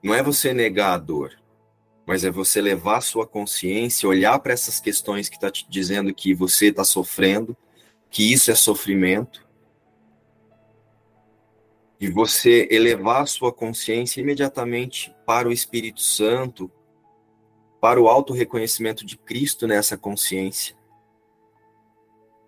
não 0.03 0.13
é 0.13 0.21
você 0.21 0.53
negar 0.53 0.93
a 0.93 0.97
dor, 0.97 1.31
mas 2.05 2.25
é 2.25 2.31
você 2.31 2.61
levar 2.61 2.97
a 2.97 3.01
sua 3.01 3.25
consciência, 3.25 4.09
olhar 4.09 4.37
para 4.39 4.53
essas 4.53 4.79
questões 4.79 5.29
que 5.29 5.35
está 5.35 5.49
te 5.49 5.65
dizendo 5.69 6.13
que 6.13 6.33
você 6.33 6.67
está 6.67 6.83
sofrendo, 6.83 7.55
que 8.09 8.33
isso 8.33 8.51
é 8.51 8.55
sofrimento, 8.55 9.47
e 11.99 12.09
você 12.09 12.67
elevar 12.71 13.23
a 13.23 13.25
sua 13.25 13.51
consciência 13.51 14.21
imediatamente 14.21 15.13
para 15.25 15.49
o 15.49 15.51
Espírito 15.51 16.01
Santo, 16.01 16.71
para 17.81 18.01
o 18.01 18.07
auto 18.07 18.33
reconhecimento 18.33 19.05
de 19.05 19.17
Cristo 19.17 19.67
nessa 19.67 19.97
consciência, 19.97 20.75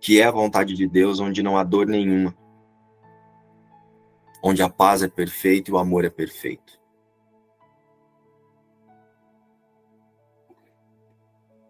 que 0.00 0.20
é 0.20 0.24
a 0.24 0.30
vontade 0.30 0.74
de 0.74 0.88
Deus, 0.88 1.20
onde 1.20 1.42
não 1.42 1.56
há 1.56 1.64
dor 1.64 1.86
nenhuma, 1.86 2.36
onde 4.42 4.62
a 4.62 4.70
paz 4.70 5.02
é 5.02 5.08
perfeita 5.08 5.70
e 5.70 5.74
o 5.74 5.78
amor 5.78 6.04
é 6.04 6.10
perfeito. 6.10 6.80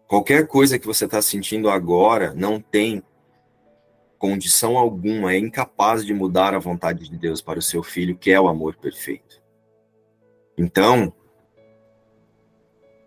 Qualquer 0.07 0.47
coisa 0.47 0.77
que 0.79 0.85
você 0.85 1.05
está 1.05 1.21
sentindo 1.21 1.69
agora 1.69 2.33
não 2.33 2.61
tem 2.61 3.03
condição 4.23 4.77
alguma, 4.77 5.33
é 5.33 5.37
incapaz 5.37 6.05
de 6.05 6.13
mudar 6.13 6.53
a 6.53 6.57
vontade 6.57 7.09
de 7.09 7.17
Deus 7.17 7.41
para 7.41 7.59
o 7.59 7.61
seu 7.61 7.83
filho, 7.83 8.17
que 8.17 8.31
é 8.31 8.39
o 8.39 8.47
amor 8.47 8.73
perfeito. 8.77 9.43
Então, 10.57 11.11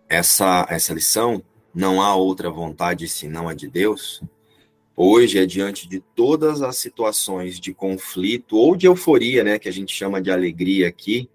essa, 0.07 0.67
essa 0.69 0.93
lição, 0.93 1.43
não 1.73 2.03
há 2.03 2.13
outra 2.13 2.51
vontade 2.51 3.07
senão 3.07 3.49
a 3.49 3.55
de 3.55 3.67
Deus, 3.67 4.21
hoje 4.95 5.39
é 5.39 5.47
diante 5.47 5.89
de 5.89 5.99
todas 5.99 6.61
as 6.61 6.77
situações 6.77 7.59
de 7.59 7.73
conflito 7.73 8.55
ou 8.55 8.75
de 8.75 8.85
euforia, 8.85 9.43
né, 9.43 9.57
que 9.57 9.67
a 9.67 9.73
gente 9.73 9.91
chama 9.91 10.21
de 10.21 10.29
alegria 10.29 10.87
aqui, 10.87 11.27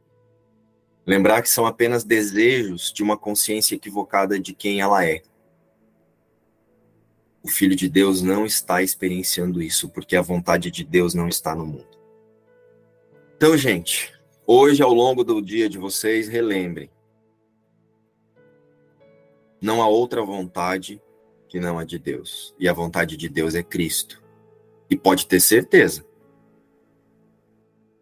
lembrar 1.04 1.42
que 1.42 1.50
são 1.50 1.66
apenas 1.66 2.04
desejos 2.04 2.92
de 2.92 3.02
uma 3.02 3.16
consciência 3.16 3.74
equivocada 3.74 4.38
de 4.38 4.54
quem 4.54 4.80
ela 4.80 5.04
é 5.04 5.22
o 7.42 7.48
Filho 7.48 7.74
de 7.74 7.88
Deus 7.88 8.22
não 8.22 8.46
está 8.46 8.82
experienciando 8.82 9.60
isso, 9.60 9.88
porque 9.88 10.16
a 10.16 10.22
vontade 10.22 10.70
de 10.70 10.84
Deus 10.84 11.12
não 11.12 11.28
está 11.28 11.54
no 11.54 11.66
mundo. 11.66 11.98
Então, 13.36 13.56
gente, 13.56 14.14
hoje, 14.46 14.82
ao 14.82 14.94
longo 14.94 15.24
do 15.24 15.42
dia 15.42 15.68
de 15.68 15.76
vocês, 15.76 16.28
relembrem: 16.28 16.88
não 19.60 19.82
há 19.82 19.88
outra 19.88 20.22
vontade 20.22 21.02
que 21.48 21.58
não 21.58 21.78
a 21.78 21.84
de 21.84 21.98
Deus. 21.98 22.54
E 22.58 22.68
a 22.68 22.72
vontade 22.72 23.16
de 23.16 23.28
Deus 23.28 23.54
é 23.54 23.62
Cristo. 23.62 24.22
E 24.88 24.96
pode 24.96 25.26
ter 25.26 25.40
certeza 25.40 26.04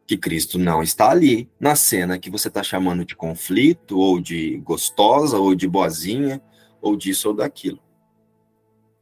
que 0.06 0.16
Cristo 0.16 0.58
não 0.58 0.82
está 0.82 1.10
ali 1.10 1.48
na 1.58 1.74
cena 1.74 2.18
que 2.18 2.30
você 2.30 2.48
está 2.48 2.62
chamando 2.62 3.04
de 3.04 3.16
conflito, 3.16 3.98
ou 3.98 4.20
de 4.20 4.58
gostosa, 4.58 5.38
ou 5.38 5.54
de 5.54 5.66
boazinha, 5.66 6.42
ou 6.80 6.96
disso 6.96 7.28
ou 7.28 7.34
daquilo 7.34 7.80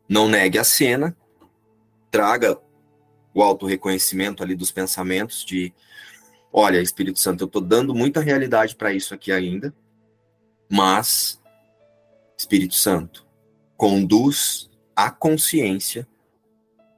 não 0.08 0.28
negue 0.28 0.58
a 0.58 0.64
cena, 0.64 1.16
traga 2.10 2.58
o 3.34 3.42
auto-reconhecimento 3.42 4.42
ali 4.42 4.54
dos 4.54 4.72
pensamentos 4.72 5.44
de, 5.44 5.72
olha, 6.52 6.80
Espírito 6.80 7.18
Santo, 7.18 7.44
eu 7.44 7.46
estou 7.46 7.60
dando 7.60 7.94
muita 7.94 8.20
realidade 8.20 8.74
para 8.74 8.92
isso 8.92 9.14
aqui 9.14 9.30
ainda, 9.30 9.74
mas, 10.68 11.40
Espírito 12.36 12.74
Santo, 12.74 13.26
conduz 13.76 14.70
a 14.96 15.10
consciência, 15.10 16.08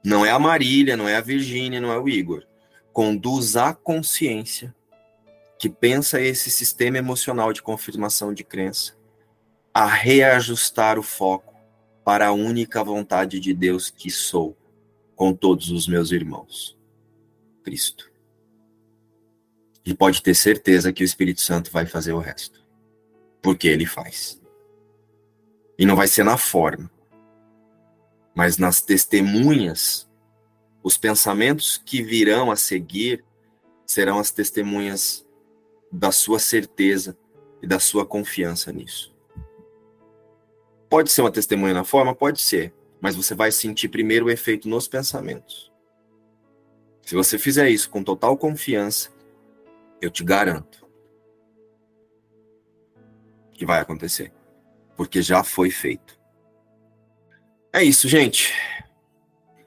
não 0.03 0.25
é 0.25 0.31
a 0.31 0.39
Marília, 0.39 0.97
não 0.97 1.07
é 1.07 1.15
a 1.15 1.21
Virgínia, 1.21 1.79
não 1.79 1.91
é 1.91 1.99
o 1.99 2.09
Igor, 2.09 2.47
conduz 2.91 3.55
a 3.55 3.73
consciência 3.73 4.73
que 5.59 5.69
pensa 5.69 6.19
esse 6.19 6.49
sistema 6.49 6.97
emocional 6.97 7.53
de 7.53 7.61
confirmação 7.61 8.33
de 8.33 8.43
crença 8.43 8.97
a 9.71 9.85
reajustar 9.85 10.97
o 10.97 11.03
foco 11.03 11.50
para 12.03 12.27
a 12.27 12.31
única 12.31 12.83
vontade 12.83 13.39
de 13.39 13.53
Deus 13.53 13.89
que 13.89 14.09
sou 14.09 14.57
com 15.15 15.33
todos 15.33 15.69
os 15.69 15.87
meus 15.87 16.11
irmãos. 16.11 16.77
Cristo. 17.63 18.11
E 19.85 19.93
pode 19.93 20.21
ter 20.21 20.35
certeza 20.35 20.91
que 20.93 21.03
o 21.03 21.05
Espírito 21.05 21.41
Santo 21.41 21.71
vai 21.71 21.85
fazer 21.85 22.13
o 22.13 22.19
resto. 22.19 22.63
Porque 23.41 23.67
ele 23.67 23.85
faz. 23.85 24.41
E 25.77 25.85
não 25.85 25.95
vai 25.95 26.07
ser 26.07 26.23
na 26.23 26.37
forma, 26.37 26.91
mas 28.35 28.57
nas 28.57 28.81
testemunhas. 28.81 30.09
Os 30.83 30.97
pensamentos 30.97 31.77
que 31.77 32.01
virão 32.01 32.51
a 32.51 32.55
seguir 32.55 33.23
serão 33.85 34.17
as 34.17 34.31
testemunhas 34.31 35.25
da 35.91 36.11
sua 36.11 36.39
certeza 36.39 37.17
e 37.61 37.67
da 37.67 37.79
sua 37.79 38.05
confiança 38.05 38.71
nisso. 38.71 39.10
Pode 40.91 41.09
ser 41.09 41.21
uma 41.21 41.31
testemunha 41.31 41.73
na 41.73 41.85
forma? 41.85 42.13
Pode 42.13 42.41
ser. 42.41 42.73
Mas 42.99 43.15
você 43.15 43.33
vai 43.33 43.49
sentir 43.49 43.87
primeiro 43.87 44.25
o 44.25 44.29
efeito 44.29 44.67
nos 44.67 44.89
pensamentos. 44.89 45.71
Se 47.01 47.15
você 47.15 47.39
fizer 47.39 47.69
isso 47.69 47.89
com 47.89 48.03
total 48.03 48.35
confiança, 48.37 49.09
eu 50.01 50.11
te 50.11 50.21
garanto 50.21 50.85
que 53.53 53.65
vai 53.65 53.79
acontecer. 53.79 54.33
Porque 54.97 55.21
já 55.21 55.45
foi 55.45 55.71
feito. 55.71 56.19
É 57.71 57.81
isso, 57.81 58.09
gente. 58.09 58.53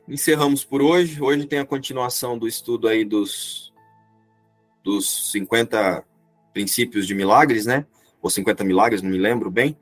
Encerramos 0.07 0.63
por 0.63 0.83
hoje. 0.83 1.23
Hoje 1.23 1.47
tem 1.47 1.59
a 1.59 1.65
continuação 1.65 2.37
do 2.37 2.47
estudo 2.47 2.87
aí 2.87 3.03
dos, 3.03 3.73
dos 4.83 5.33
50 5.33 6.05
princípios 6.53 7.07
de 7.07 7.15
milagres, 7.15 7.65
né? 7.65 7.87
Ou 8.21 8.29
50 8.29 8.63
milagres, 8.63 9.01
não 9.01 9.11
me 9.11 9.19
lembro 9.19 9.51
bem 9.51 9.75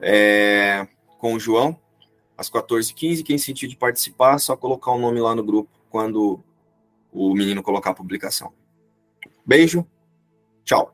é, 0.00 0.86
com 1.18 1.34
o 1.34 1.40
João, 1.40 1.78
às 2.36 2.50
14h15. 2.50 3.22
Quem 3.24 3.38
sentir 3.38 3.68
de 3.68 3.76
participar, 3.76 4.38
só 4.38 4.56
colocar 4.56 4.92
o 4.92 4.98
nome 4.98 5.20
lá 5.20 5.34
no 5.34 5.42
grupo 5.42 5.70
quando 5.90 6.42
o 7.12 7.34
menino 7.34 7.62
colocar 7.62 7.90
a 7.90 7.94
publicação. 7.94 8.52
Beijo, 9.46 9.86
tchau. 10.64 10.93